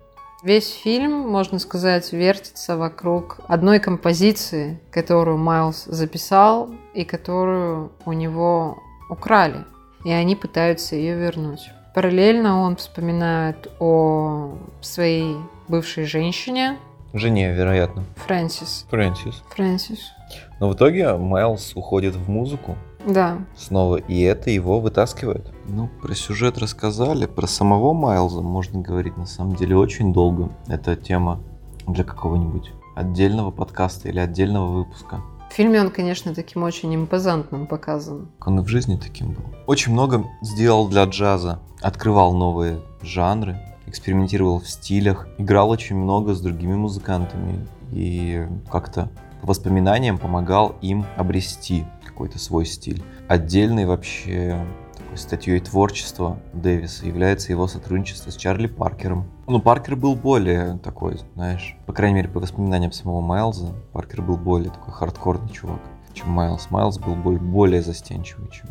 Весь 0.43 0.74
фильм, 0.74 1.12
можно 1.12 1.61
сказать, 1.61 2.12
вертится 2.12 2.76
вокруг 2.76 3.38
одной 3.47 3.78
композиции, 3.78 4.80
которую 4.90 5.38
Майлз 5.38 5.84
записал 5.84 6.68
и 6.95 7.05
которую 7.05 7.93
у 8.05 8.12
него 8.12 8.78
украли. 9.09 9.64
И 10.05 10.11
они 10.11 10.34
пытаются 10.34 10.97
ее 10.97 11.14
вернуть. 11.14 11.70
Параллельно 11.95 12.61
он 12.61 12.74
вспоминает 12.74 13.70
о 13.78 14.59
своей 14.80 15.36
бывшей 15.68 16.07
женщине. 16.07 16.76
Жене, 17.12 17.53
вероятно. 17.53 18.03
Фрэнсис. 18.16 18.86
Фрэнсис. 18.90 19.45
Фрэнсис. 19.51 20.11
Но 20.59 20.68
в 20.68 20.74
итоге 20.74 21.14
Майлз 21.14 21.76
уходит 21.76 22.16
в 22.16 22.28
музыку. 22.28 22.76
Да. 23.07 23.38
Снова, 23.57 23.96
и 23.96 24.20
это 24.20 24.50
его 24.50 24.80
вытаскивает. 24.80 25.53
Ну, 25.66 25.88
про 26.00 26.14
сюжет 26.14 26.59
рассказали, 26.59 27.26
про 27.26 27.46
самого 27.46 27.92
Майлза 27.92 28.42
можно 28.42 28.80
говорить 28.80 29.16
на 29.16 29.26
самом 29.26 29.57
деле 29.57 29.76
очень 29.76 30.12
долго. 30.12 30.50
Это 30.66 30.96
тема 30.96 31.40
для 31.86 32.05
какого-нибудь 32.05 32.72
отдельного 32.94 33.50
подкаста 33.50 34.09
или 34.09 34.18
отдельного 34.18 34.70
выпуска. 34.70 35.20
В 35.50 35.55
фильме 35.55 35.80
он, 35.80 35.90
конечно, 35.90 36.34
таким 36.34 36.62
очень 36.62 36.94
импозантным 36.94 37.66
показан. 37.66 38.28
Он 38.46 38.61
и 38.61 38.62
в 38.62 38.68
жизни 38.68 38.96
таким 38.96 39.32
был. 39.32 39.42
Очень 39.66 39.92
много 39.92 40.24
сделал 40.40 40.88
для 40.88 41.05
джаза. 41.05 41.61
Открывал 41.82 42.32
новые 42.32 42.80
жанры, 43.03 43.59
экспериментировал 43.86 44.61
в 44.61 44.68
стилях, 44.68 45.28
играл 45.36 45.68
очень 45.68 45.96
много 45.96 46.32
с 46.32 46.40
другими 46.40 46.74
музыкантами 46.74 47.66
и 47.92 48.46
как-то 48.70 49.11
по 49.42 49.48
воспоминаниям 49.48 50.16
помогал 50.16 50.76
им 50.80 51.05
обрести 51.16 51.84
какой-то 52.13 52.39
свой 52.39 52.67
стиль. 52.67 53.03
Отдельной 53.29 53.87
вообще 53.87 54.65
такой 54.97 55.19
статьей 55.19 55.61
творчества 55.61 56.39
Дэвиса 56.53 57.07
является 57.07 57.53
его 57.53 57.67
сотрудничество 57.67 58.31
с 58.31 58.37
Чарли 58.37 58.67
Паркером. 58.67 59.27
Ну, 59.47 59.61
Паркер 59.61 59.97
был 59.97 60.15
более 60.15 60.79
такой, 60.79 61.19
знаешь, 61.35 61.77
по 61.87 61.93
крайней 61.93 62.17
мере, 62.17 62.29
по 62.29 62.41
воспоминаниям 62.41 62.93
самого 62.93 63.21
Майлза, 63.21 63.75
Паркер 63.93 64.23
был 64.23 64.37
более 64.37 64.71
такой 64.71 64.93
хардкорный 64.93 65.51
чувак, 65.51 65.81
чем 66.15 66.31
Майлз. 66.31 66.71
Майлз 66.71 66.99
был 66.99 67.15
более 67.15 67.83
застенчивый, 67.83 68.49
чем... 68.51 68.71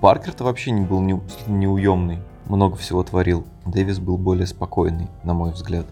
Паркер-то 0.00 0.44
вообще 0.44 0.70
не 0.70 0.82
был 0.82 1.00
не, 1.00 1.20
неуемный, 1.48 2.20
много 2.46 2.76
всего 2.76 3.02
творил. 3.02 3.44
Дэвис 3.66 3.98
был 3.98 4.16
более 4.16 4.46
спокойный, 4.46 5.08
на 5.24 5.34
мой 5.34 5.52
взгляд. 5.52 5.86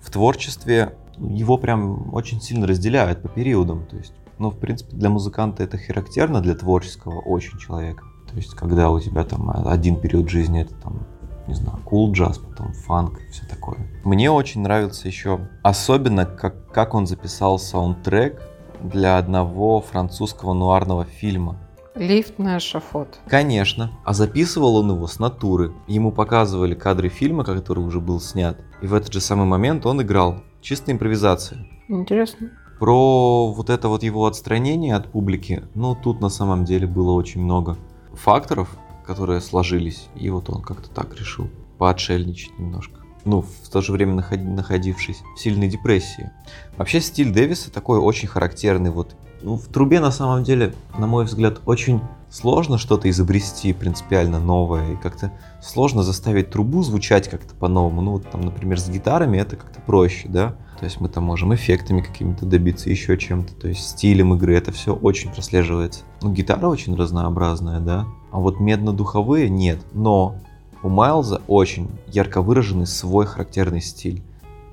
В 0.00 0.10
творчестве 0.10 0.94
его 1.18 1.58
прям 1.58 2.14
очень 2.14 2.40
сильно 2.40 2.66
разделяют 2.66 3.22
по 3.22 3.28
периодам. 3.28 3.86
То 3.86 3.96
есть 3.96 4.14
но, 4.38 4.50
в 4.50 4.58
принципе, 4.58 4.96
для 4.96 5.10
музыканта 5.10 5.62
это 5.62 5.78
характерно, 5.78 6.40
для 6.40 6.54
творческого 6.54 7.20
очень 7.20 7.58
человека. 7.58 8.04
То 8.30 8.36
есть, 8.36 8.54
когда 8.54 8.90
у 8.90 8.98
тебя 8.98 9.24
там 9.24 9.50
один 9.66 9.96
период 9.96 10.28
жизни 10.28 10.62
это 10.62 10.74
там, 10.74 11.06
не 11.46 11.54
знаю, 11.54 11.78
cool 11.84 12.12
джаз, 12.12 12.38
потом 12.38 12.72
фанк 12.72 13.20
и 13.20 13.30
все 13.30 13.46
такое. 13.46 13.78
Мне 14.04 14.30
очень 14.30 14.62
нравится 14.62 15.06
еще, 15.06 15.40
особенно 15.62 16.24
как, 16.24 16.70
как 16.72 16.94
он 16.94 17.06
записал 17.06 17.58
саундтрек 17.58 18.40
для 18.82 19.18
одного 19.18 19.80
французского 19.80 20.54
нуарного 20.54 21.04
фильма. 21.04 21.58
Лифт 21.94 22.38
на 22.38 22.56
эшафот. 22.56 23.20
Конечно. 23.26 23.90
А 24.04 24.14
записывал 24.14 24.76
он 24.76 24.92
его 24.92 25.06
с 25.06 25.18
натуры. 25.18 25.74
Ему 25.86 26.10
показывали 26.10 26.74
кадры 26.74 27.10
фильма, 27.10 27.44
который 27.44 27.84
уже 27.84 28.00
был 28.00 28.18
снят. 28.18 28.56
И 28.80 28.86
в 28.86 28.94
этот 28.94 29.12
же 29.12 29.20
самый 29.20 29.46
момент 29.46 29.84
он 29.84 30.00
играл. 30.00 30.42
Чистая 30.62 30.94
импровизация. 30.94 31.66
Интересно. 31.88 32.50
Про 32.82 33.52
вот 33.52 33.70
это 33.70 33.88
вот 33.88 34.02
его 34.02 34.26
отстранение 34.26 34.96
от 34.96 35.06
публики, 35.06 35.62
ну, 35.76 35.94
тут 35.94 36.20
на 36.20 36.28
самом 36.28 36.64
деле 36.64 36.88
было 36.88 37.12
очень 37.12 37.40
много 37.40 37.76
факторов, 38.12 38.76
которые 39.06 39.40
сложились, 39.40 40.08
и 40.16 40.28
вот 40.30 40.50
он 40.50 40.62
как-то 40.62 40.90
так 40.90 41.16
решил 41.16 41.48
поотшельничать 41.78 42.58
немножко. 42.58 42.98
Ну, 43.24 43.42
в 43.42 43.68
то 43.70 43.82
же 43.82 43.92
время 43.92 44.24
находившись 44.34 45.22
в 45.36 45.38
сильной 45.38 45.68
депрессии. 45.68 46.32
Вообще 46.76 47.00
стиль 47.00 47.32
Дэвиса 47.32 47.70
такой 47.70 48.00
очень 48.00 48.26
характерный. 48.26 48.90
Вот 48.90 49.14
ну, 49.42 49.54
в 49.54 49.68
трубе 49.68 50.00
на 50.00 50.10
самом 50.10 50.42
деле, 50.42 50.74
на 50.98 51.06
мой 51.06 51.24
взгляд, 51.24 51.60
очень 51.66 52.00
сложно 52.30 52.78
что-то 52.78 53.08
изобрести 53.08 53.72
принципиально 53.74 54.40
новое. 54.40 54.94
И 54.94 54.96
как-то 54.96 55.30
сложно 55.62 56.02
заставить 56.02 56.50
трубу 56.50 56.82
звучать 56.82 57.28
как-то 57.28 57.54
по-новому. 57.54 58.00
Ну, 58.02 58.10
вот 58.14 58.28
там, 58.28 58.40
например, 58.40 58.80
с 58.80 58.88
гитарами 58.88 59.38
это 59.38 59.54
как-то 59.54 59.80
проще, 59.82 60.26
да? 60.26 60.56
То 60.82 60.86
есть 60.86 61.00
мы 61.00 61.08
там 61.08 61.22
можем 61.22 61.54
эффектами 61.54 62.00
какими-то 62.00 62.44
добиться, 62.44 62.90
еще 62.90 63.16
чем-то, 63.16 63.54
то 63.54 63.68
есть 63.68 63.90
стилем 63.90 64.34
игры, 64.34 64.56
это 64.56 64.72
все 64.72 64.92
очень 64.92 65.30
прослеживается. 65.30 66.00
Ну, 66.22 66.32
гитара 66.32 66.66
очень 66.66 66.96
разнообразная, 66.96 67.78
да, 67.78 68.04
а 68.32 68.40
вот 68.40 68.58
медно-духовые 68.58 69.48
нет, 69.48 69.78
но 69.92 70.34
у 70.82 70.88
Майлза 70.88 71.40
очень 71.46 71.88
ярко 72.08 72.42
выраженный 72.42 72.88
свой 72.88 73.26
характерный 73.26 73.80
стиль. 73.80 74.24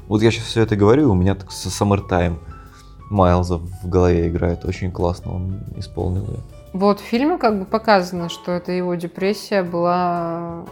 Вот 0.07 0.24
я 0.24 0.32
сейчас 0.32 0.45
все 0.45 0.62
это 0.64 0.76
говорю, 0.76 1.12
у 1.12 1.14
меня 1.14 1.36
так 1.36 1.51
со 1.51 1.70
Summertime 1.70 2.39
Майлза 3.12 3.60
в 3.60 3.88
голове 3.88 4.30
играет, 4.30 4.66
очень 4.66 4.91
классно 4.91 5.36
он 5.36 5.64
исполнил 5.78 6.26
ее. 6.26 6.39
Вот 6.74 7.01
в 7.01 7.03
фильме 7.03 7.38
как 7.38 7.60
бы 7.60 7.66
показано, 7.66 8.30
что 8.30 8.53
это 8.53 8.72
его 8.72 8.95
депрессия 8.95 9.62
была 9.62 10.66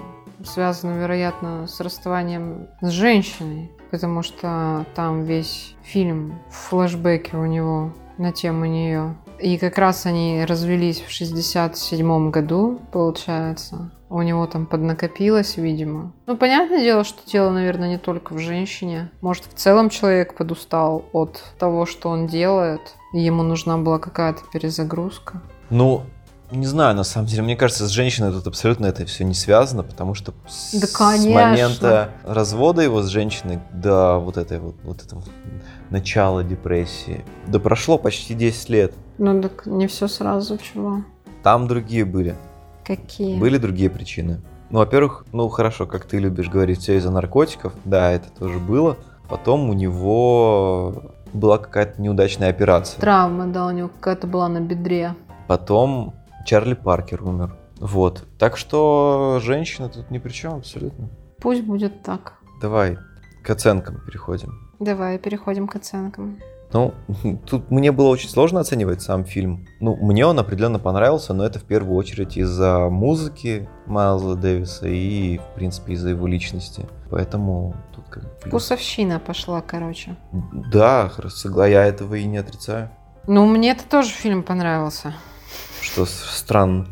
связана, 0.44 0.98
вероятно, 0.98 1.68
с 1.68 1.80
расставанием 1.80 2.70
с 2.82 2.90
женщиной 2.90 3.70
потому 3.90 4.24
что 4.24 4.86
там 4.96 5.24
весь 5.24 5.76
фильм 5.84 6.40
в 6.50 6.56
флешбеке 6.70 7.38
у 7.38 7.46
него 7.46 7.94
на 8.18 8.32
тему 8.32 8.66
нее. 8.66 9.16
И 9.40 9.58
как 9.58 9.78
раз 9.78 10.06
они 10.06 10.44
развелись 10.48 11.02
в 11.02 11.12
67 11.12 12.32
году, 12.32 12.80
получается. 12.92 13.92
У 14.10 14.22
него 14.22 14.48
там 14.48 14.66
поднакопилось, 14.66 15.58
видимо. 15.58 16.14
Ну, 16.26 16.38
понятное 16.38 16.80
дело, 16.80 17.04
что 17.04 17.20
дело, 17.30 17.52
наверное, 17.52 17.90
не 17.90 17.98
только 17.98 18.34
в 18.34 18.40
женщине. 18.40 19.12
Может, 19.22 19.46
в 19.46 19.54
целом 19.54 19.90
человек 19.90 20.34
подустал 20.34 21.06
от 21.12 21.44
того, 21.60 21.86
что 21.86 22.10
он 22.10 22.26
делает, 22.26 22.96
ему 23.14 23.44
нужна 23.44 23.78
была 23.78 24.00
какая-то 24.00 24.42
перезагрузка. 24.52 25.42
Ну, 25.70 26.04
Не 26.52 26.66
знаю, 26.66 26.96
на 26.96 27.04
самом 27.04 27.28
деле, 27.28 27.44
мне 27.44 27.58
кажется, 27.58 27.86
с 27.88 27.90
женщиной 27.90 28.32
тут 28.32 28.48
абсолютно 28.48 28.86
это 28.86 29.06
все 29.06 29.26
не 29.26 29.34
связано, 29.34 29.84
потому 29.84 30.14
что 30.14 30.34
с, 30.48 30.80
Да, 30.80 30.88
с 30.88 30.92
конечно. 30.94 31.30
момента 31.42 32.10
развода 32.24 32.82
его 32.82 33.02
с 33.02 33.08
женщиной 33.08 33.60
до 33.74 34.18
вот 34.18 34.38
этой 34.38 34.60
вот, 34.60 34.76
вот 34.84 35.04
этого 35.04 35.24
начала 35.90 36.44
депрессии, 36.46 37.26
да 37.48 37.60
прошло 37.60 37.98
почти 37.98 38.34
10 38.34 38.70
лет. 38.70 38.94
Ну 39.18 39.42
так 39.42 39.66
не 39.66 39.88
все 39.88 40.08
сразу, 40.08 40.58
чего. 40.58 41.02
Там 41.44 41.68
другие 41.68 42.06
были, 42.06 42.36
Какие? 42.86 43.38
были 43.38 43.58
другие 43.58 43.90
причины. 43.90 44.42
Ну, 44.70 44.80
во-первых, 44.80 45.26
ну 45.34 45.48
хорошо, 45.50 45.86
как 45.86 46.06
ты 46.06 46.18
любишь 46.18 46.50
говорить, 46.50 46.80
все 46.80 46.98
из-за 46.98 47.12
наркотиков, 47.12 47.74
да, 47.84 48.12
это 48.12 48.30
тоже 48.30 48.58
было. 48.60 48.98
Потом 49.30 49.70
у 49.70 49.74
него 49.74 51.12
была 51.34 51.58
какая-то 51.58 52.02
неудачная 52.02 52.50
операция. 52.50 53.00
Травма, 53.02 53.48
да, 53.48 53.66
у 53.68 53.72
него 53.72 53.90
какая-то 53.90 54.28
была 54.28 54.48
на 54.48 54.60
бедре. 54.62 55.14
Потом 55.48 56.14
Чарли 56.48 56.76
Паркер 56.76 57.24
умер. 57.24 57.58
Вот. 57.78 58.26
Так 58.40 58.56
что 58.56 59.40
женщина 59.44 59.90
тут 59.90 60.10
ни 60.12 60.18
при 60.18 60.32
чем 60.32 60.56
абсолютно. 60.56 61.10
Пусть 61.42 61.64
будет 61.64 62.04
так. 62.04 62.36
Давай 62.62 62.98
к 63.44 63.50
оценкам 63.50 64.00
переходим. 64.06 64.72
Давай 64.80 65.20
переходим 65.20 65.68
к 65.68 65.76
оценкам. 65.76 66.40
Ну, 66.72 66.94
тут 67.46 67.70
мне 67.70 67.92
было 67.92 68.08
очень 68.08 68.30
сложно 68.30 68.62
оценивать 68.62 69.02
сам 69.02 69.26
фильм. 69.26 69.68
Ну, 69.82 69.98
мне 69.98 70.26
он 70.26 70.40
определенно 70.40 70.80
понравился, 70.80 71.34
но 71.34 71.46
это 71.46 71.60
в 71.60 71.66
первую 71.66 71.98
очередь 71.98 72.38
из-за 72.38 72.88
музыки 72.90 73.68
Майлза 73.86 74.36
Дэвиса 74.36 74.88
и, 74.88 75.40
в 75.40 75.56
принципе, 75.56 75.94
из-за 75.94 76.12
его 76.12 76.28
личности. 76.28 76.86
Поэтому 77.10 77.76
тут 77.94 78.06
как 78.08 78.24
бы. 78.24 78.30
Вкусовщина 78.48 79.20
пошла, 79.20 79.60
короче. 79.60 80.16
Да, 80.72 81.12
я 81.68 81.86
этого 81.86 82.16
и 82.16 82.24
не 82.24 82.38
отрицаю. 82.38 82.90
Ну, 83.28 83.46
мне 83.46 83.72
это 83.72 83.84
тоже 83.84 84.12
фильм 84.12 84.44
понравился. 84.44 85.14
Что 85.92 86.06
странно. 86.06 86.88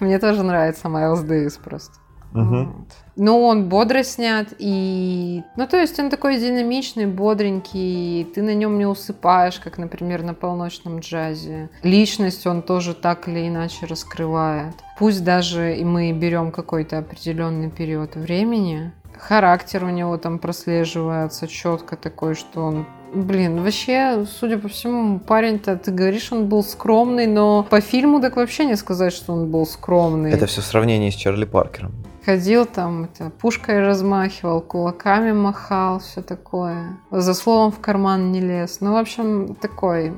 Мне 0.00 0.18
тоже 0.18 0.42
нравится 0.42 0.88
Майлз 0.88 1.20
Дэвис 1.20 1.56
просто. 1.58 1.94
Мгм. 2.32 2.72
Вот. 2.72 2.88
Ну, 3.16 3.42
он 3.42 3.68
бодро 3.68 4.02
снят, 4.02 4.48
и... 4.58 5.42
Ну, 5.56 5.66
то 5.66 5.76
есть 5.76 5.98
он 5.98 6.08
такой 6.08 6.38
динамичный, 6.38 7.06
бодренький, 7.06 8.24
ты 8.24 8.40
на 8.40 8.54
нем 8.54 8.78
не 8.78 8.86
усыпаешь, 8.86 9.60
как, 9.60 9.76
например, 9.76 10.22
на 10.22 10.32
полночном 10.32 11.00
джазе. 11.00 11.68
Личность 11.82 12.46
он 12.46 12.62
тоже 12.62 12.94
так 12.94 13.28
или 13.28 13.48
иначе 13.48 13.84
раскрывает. 13.84 14.74
Пусть 14.98 15.24
даже 15.24 15.76
и 15.76 15.84
мы 15.84 16.12
берем 16.12 16.52
какой-то 16.52 16.98
определенный 16.98 17.70
период 17.70 18.16
времени, 18.16 18.92
характер 19.18 19.84
у 19.84 19.90
него 19.90 20.16
там 20.16 20.38
прослеживается 20.38 21.46
четко 21.46 21.96
такой, 21.96 22.34
что 22.34 22.62
он 22.62 22.86
Блин, 23.14 23.62
вообще, 23.62 24.24
судя 24.24 24.58
по 24.58 24.68
всему, 24.68 25.18
парень-то, 25.18 25.76
ты 25.76 25.90
говоришь, 25.90 26.32
он 26.32 26.48
был 26.48 26.62
скромный, 26.62 27.26
но 27.26 27.62
по 27.62 27.82
фильму 27.82 28.22
так 28.22 28.36
вообще 28.36 28.64
не 28.64 28.76
сказать, 28.76 29.12
что 29.12 29.34
он 29.34 29.50
был 29.50 29.66
скромный. 29.66 30.32
Это 30.32 30.46
все 30.46 30.62
сравнение 30.62 31.10
с 31.10 31.14
Чарли 31.14 31.44
Паркером. 31.44 31.92
Ходил 32.24 32.64
там, 32.64 33.04
это, 33.04 33.30
пушкой 33.30 33.80
размахивал, 33.80 34.62
кулаками 34.62 35.32
махал, 35.32 35.98
все 35.98 36.22
такое. 36.22 36.96
За 37.10 37.34
словом 37.34 37.70
в 37.70 37.80
карман 37.80 38.32
не 38.32 38.40
лез. 38.40 38.78
Ну, 38.80 38.92
в 38.92 38.96
общем, 38.96 39.56
такой 39.56 40.14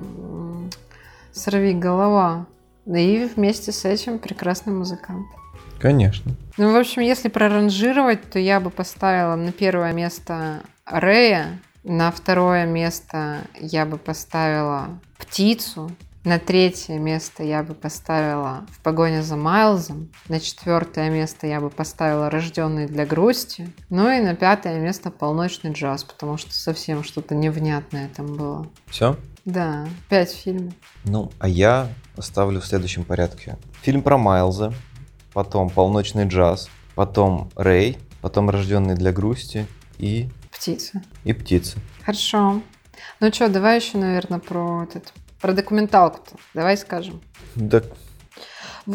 сорви 1.33 1.73
голова. 1.73 2.47
И 2.87 3.29
вместе 3.35 3.73
с 3.73 3.85
этим 3.85 4.19
прекрасный 4.21 4.73
музыкант. 4.73 5.27
Конечно. 5.81 6.33
Ну, 6.59 6.73
в 6.73 6.77
общем, 6.77 7.03
если 7.03 7.29
проранжировать, 7.29 8.31
то 8.31 8.39
я 8.39 8.61
бы 8.61 8.71
поставила 8.71 9.35
на 9.35 9.51
первое 9.51 9.93
место 9.93 10.61
Рэя, 10.85 11.59
на 11.85 12.11
второе 12.11 12.67
место 12.67 13.43
я 13.61 13.87
бы 13.87 13.99
поставила 13.99 14.89
Птицу, 15.19 15.91
на 16.25 16.39
третье 16.39 16.99
место 16.99 17.43
я 17.43 17.63
бы 17.63 17.75
поставила 17.75 18.65
«В 18.71 18.81
погоне 18.81 19.23
за 19.23 19.37
Майлзом», 19.37 20.09
на 20.29 20.41
четвертое 20.41 21.11
место 21.11 21.47
я 21.47 21.61
бы 21.61 21.69
поставила 21.69 22.31
«Рожденный 22.31 22.87
для 22.87 23.05
грусти», 23.05 23.71
ну 23.91 24.11
и 24.11 24.23
на 24.23 24.35
пятое 24.35 24.81
место 24.81 25.11
«Полночный 25.11 25.73
джаз», 25.73 26.03
потому 26.03 26.39
что 26.39 26.55
совсем 26.55 27.05
что-то 27.05 27.35
невнятное 27.35 28.09
там 28.09 28.35
было. 28.37 28.67
Все? 28.87 29.19
Да, 29.45 29.87
пять 30.09 30.33
фильмов. 30.33 30.73
Ну, 31.05 31.31
а 31.39 31.47
я 31.47 31.89
оставлю 32.17 32.63
в 32.63 32.67
следующем 32.67 33.05
порядке. 33.05 33.59
Фильм 33.83 34.01
про 34.01 34.17
Майлза, 34.17 34.73
потом 35.35 35.69
«Полночный 35.69 36.27
джаз», 36.27 36.71
потом 36.95 37.51
«Рэй», 37.55 37.99
потом 38.23 38.49
«Рожденный 38.49 38.95
для 38.95 39.13
грусти» 39.13 39.67
и, 39.99 40.31
Птица. 40.55 41.03
и 41.25 41.33
«Птицы». 41.33 41.79
Хорошо. 42.05 42.63
Ну 43.21 43.33
что, 43.33 43.49
давай 43.49 43.77
еще, 43.77 43.99
наверное, 43.99 44.39
про 44.39 44.85
этот, 44.85 45.13
про 45.41 45.53
документалку-то. 45.53 46.37
Давай 46.55 46.77
скажем. 46.77 47.21
В- 47.55 47.83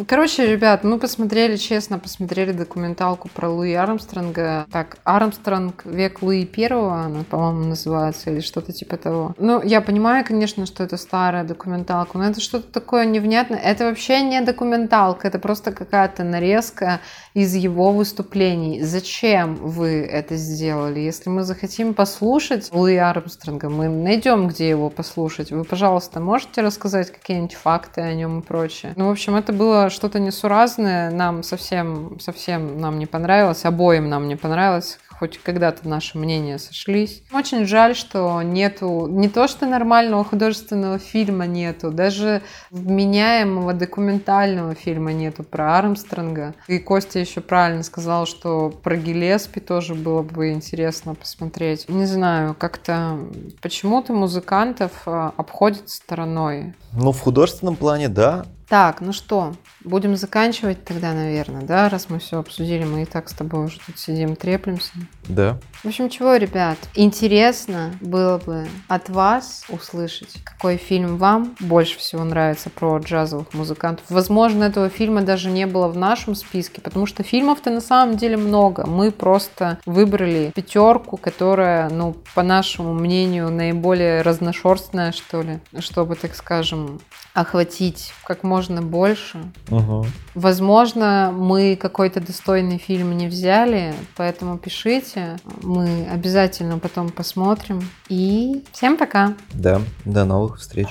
Короче, 0.08 0.46
ребят, 0.46 0.84
мы 0.84 1.00
посмотрели, 1.00 1.56
честно, 1.56 1.98
посмотрели 1.98 2.52
документалку 2.52 3.28
про 3.28 3.50
Луи 3.50 3.74
Армстронга. 3.74 4.68
Так, 4.72 4.98
Армстронг 5.04 5.84
«Век 5.84 6.22
Луи 6.22 6.46
Первого», 6.46 7.02
она, 7.02 7.24
по-моему, 7.24 7.70
называется, 7.70 8.30
или 8.30 8.40
что-то 8.40 8.72
типа 8.72 8.98
того. 8.98 9.34
Ну, 9.40 9.64
я 9.64 9.82
понимаю, 9.82 10.24
конечно, 10.24 10.68
что 10.68 10.84
это 10.84 10.96
старая 10.98 11.44
документалка, 11.44 12.20
но 12.20 12.26
это 12.26 12.40
что-то 12.40 12.72
такое 12.72 13.06
невнятное. 13.06 13.58
Это 13.58 13.86
вообще 13.86 14.22
не 14.22 14.42
документалка, 14.42 15.28
это 15.28 15.40
просто 15.40 15.72
какая-то 15.72 16.24
нарезка 16.24 17.00
из 17.34 17.56
его 17.56 17.92
выступлений. 17.92 18.84
Зачем 18.84 19.56
вы 19.56 20.02
это 20.02 20.36
сделали? 20.36 21.00
Если 21.00 21.32
мы 21.32 21.44
захотим 21.44 21.96
послушать 21.96 22.70
Луи 22.72 22.98
Армстронга, 22.98 23.70
мы 23.70 23.90
найдем, 23.90 24.50
где 24.50 24.70
его 24.70 24.92
послушать. 24.92 25.52
Вы, 25.52 25.64
пожалуйста, 25.64 26.20
можете 26.20 26.62
рассказать 26.62 27.12
какие-нибудь 27.12 27.56
факты 27.56 28.02
о 28.02 28.14
нем 28.14 28.40
и 28.40 28.44
прочее? 28.44 28.94
Ну, 28.96 29.08
в 29.08 29.12
общем, 29.12 29.36
это 29.36 29.52
было 29.52 29.79
что-то 29.90 30.20
несуразное. 30.20 31.12
Нам 31.12 31.44
совсем, 31.44 32.20
совсем 32.20 32.80
нам 32.82 33.00
не 33.00 33.06
понравилось. 33.06 33.64
Обоим 33.64 34.10
нам 34.10 34.28
не 34.28 34.36
понравилось 34.36 35.00
хоть 35.20 35.38
когда-то 35.38 35.88
наши 35.88 36.18
мнения 36.18 36.58
сошлись. 36.58 37.24
Очень 37.34 37.66
жаль, 37.66 37.94
что 37.94 38.42
нету 38.42 39.08
не 39.08 39.28
то, 39.28 39.48
что 39.48 39.66
нормального 39.66 40.24
художественного 40.24 40.98
фильма 40.98 41.46
нету, 41.46 41.92
даже 41.92 42.42
вменяемого 42.72 43.74
документального 43.74 44.76
фильма 44.76 45.12
нету 45.12 45.44
про 45.44 45.78
Армстронга. 45.78 46.56
И 46.68 46.80
Костя 46.80 47.20
еще 47.20 47.42
правильно 47.42 47.84
сказал, 47.84 48.26
что 48.26 48.70
про 48.70 48.96
Гелеспи 48.96 49.60
тоже 49.60 49.94
было 49.94 50.22
бы 50.22 50.52
интересно 50.52 51.16
посмотреть. 51.16 51.90
Не 51.90 52.06
знаю, 52.06 52.56
как-то 52.58 53.20
почему-то 53.62 54.14
музыкантов 54.14 54.92
а, 55.06 55.34
обходят 55.36 55.90
стороной. 55.90 56.74
ну 56.94 57.12
в 57.12 57.20
художественном 57.20 57.76
плане, 57.76 58.08
да. 58.08 58.46
Так, 58.70 59.02
ну 59.02 59.14
что, 59.14 59.56
будем 59.84 60.16
заканчивать 60.16 60.86
тогда, 60.86 61.14
наверное, 61.14 61.64
да, 61.64 61.90
раз 61.90 62.08
мы 62.10 62.20
все 62.20 62.38
обсудили, 62.38 62.84
мы 62.84 63.02
и 63.02 63.06
так 63.06 63.28
с 63.28 63.34
тобой 63.34 63.66
уже 63.66 63.80
тут 63.84 63.98
сидим, 63.98 64.36
треплемся. 64.36 64.92
Да. 65.28 65.58
В 65.84 65.88
общем, 65.88 66.10
чего, 66.10 66.36
ребят, 66.36 66.78
интересно 66.94 67.92
было 68.00 68.38
бы 68.38 68.68
от 68.88 69.10
вас 69.10 69.64
услышать, 69.70 70.36
какой 70.44 70.78
фильм 70.78 71.18
вам 71.18 71.56
больше 71.60 71.98
всего 71.98 72.24
нравится 72.24 72.70
про 72.70 73.00
джазовых 73.00 73.54
музыкантов. 73.54 74.06
Возможно, 74.10 74.66
этого 74.66 74.90
фильма 74.90 75.22
даже 75.22 75.50
не 75.50 75.66
было 75.66 75.88
в 75.88 75.98
нашем 75.98 76.36
списке, 76.36 76.82
потому 76.82 77.08
что 77.08 77.24
фильмов-то 77.24 77.72
на 77.72 77.82
самом 77.82 78.18
деле 78.18 78.38
много. 78.38 78.86
Мы 78.86 79.12
просто 79.12 79.80
выбрали 79.88 80.52
пятерку, 80.54 81.18
которая, 81.18 81.90
ну, 81.90 82.16
по 82.36 82.44
нашему 82.44 82.94
мнению, 82.94 83.50
наиболее 83.50 84.22
разношерстная, 84.22 85.12
что 85.12 85.42
ли, 85.42 85.60
чтобы, 85.80 86.16
так 86.16 86.36
скажем, 86.36 87.00
охватить 87.34 88.14
как 88.26 88.44
можно 88.60 88.82
больше. 88.82 89.38
Угу. 89.70 90.06
Возможно, 90.36 91.34
мы 91.34 91.78
какой-то 91.78 92.20
достойный 92.20 92.78
фильм 92.78 93.16
не 93.16 93.30
взяли, 93.30 93.94
поэтому 94.18 94.58
пишите. 94.58 95.38
Мы 95.64 96.06
обязательно 96.12 96.78
потом 96.78 97.10
посмотрим. 97.10 97.82
И 98.10 98.66
всем 98.74 98.98
пока! 98.98 99.36
Да. 99.54 99.82
До 100.04 100.26
новых 100.26 100.60
встреч. 100.60 100.90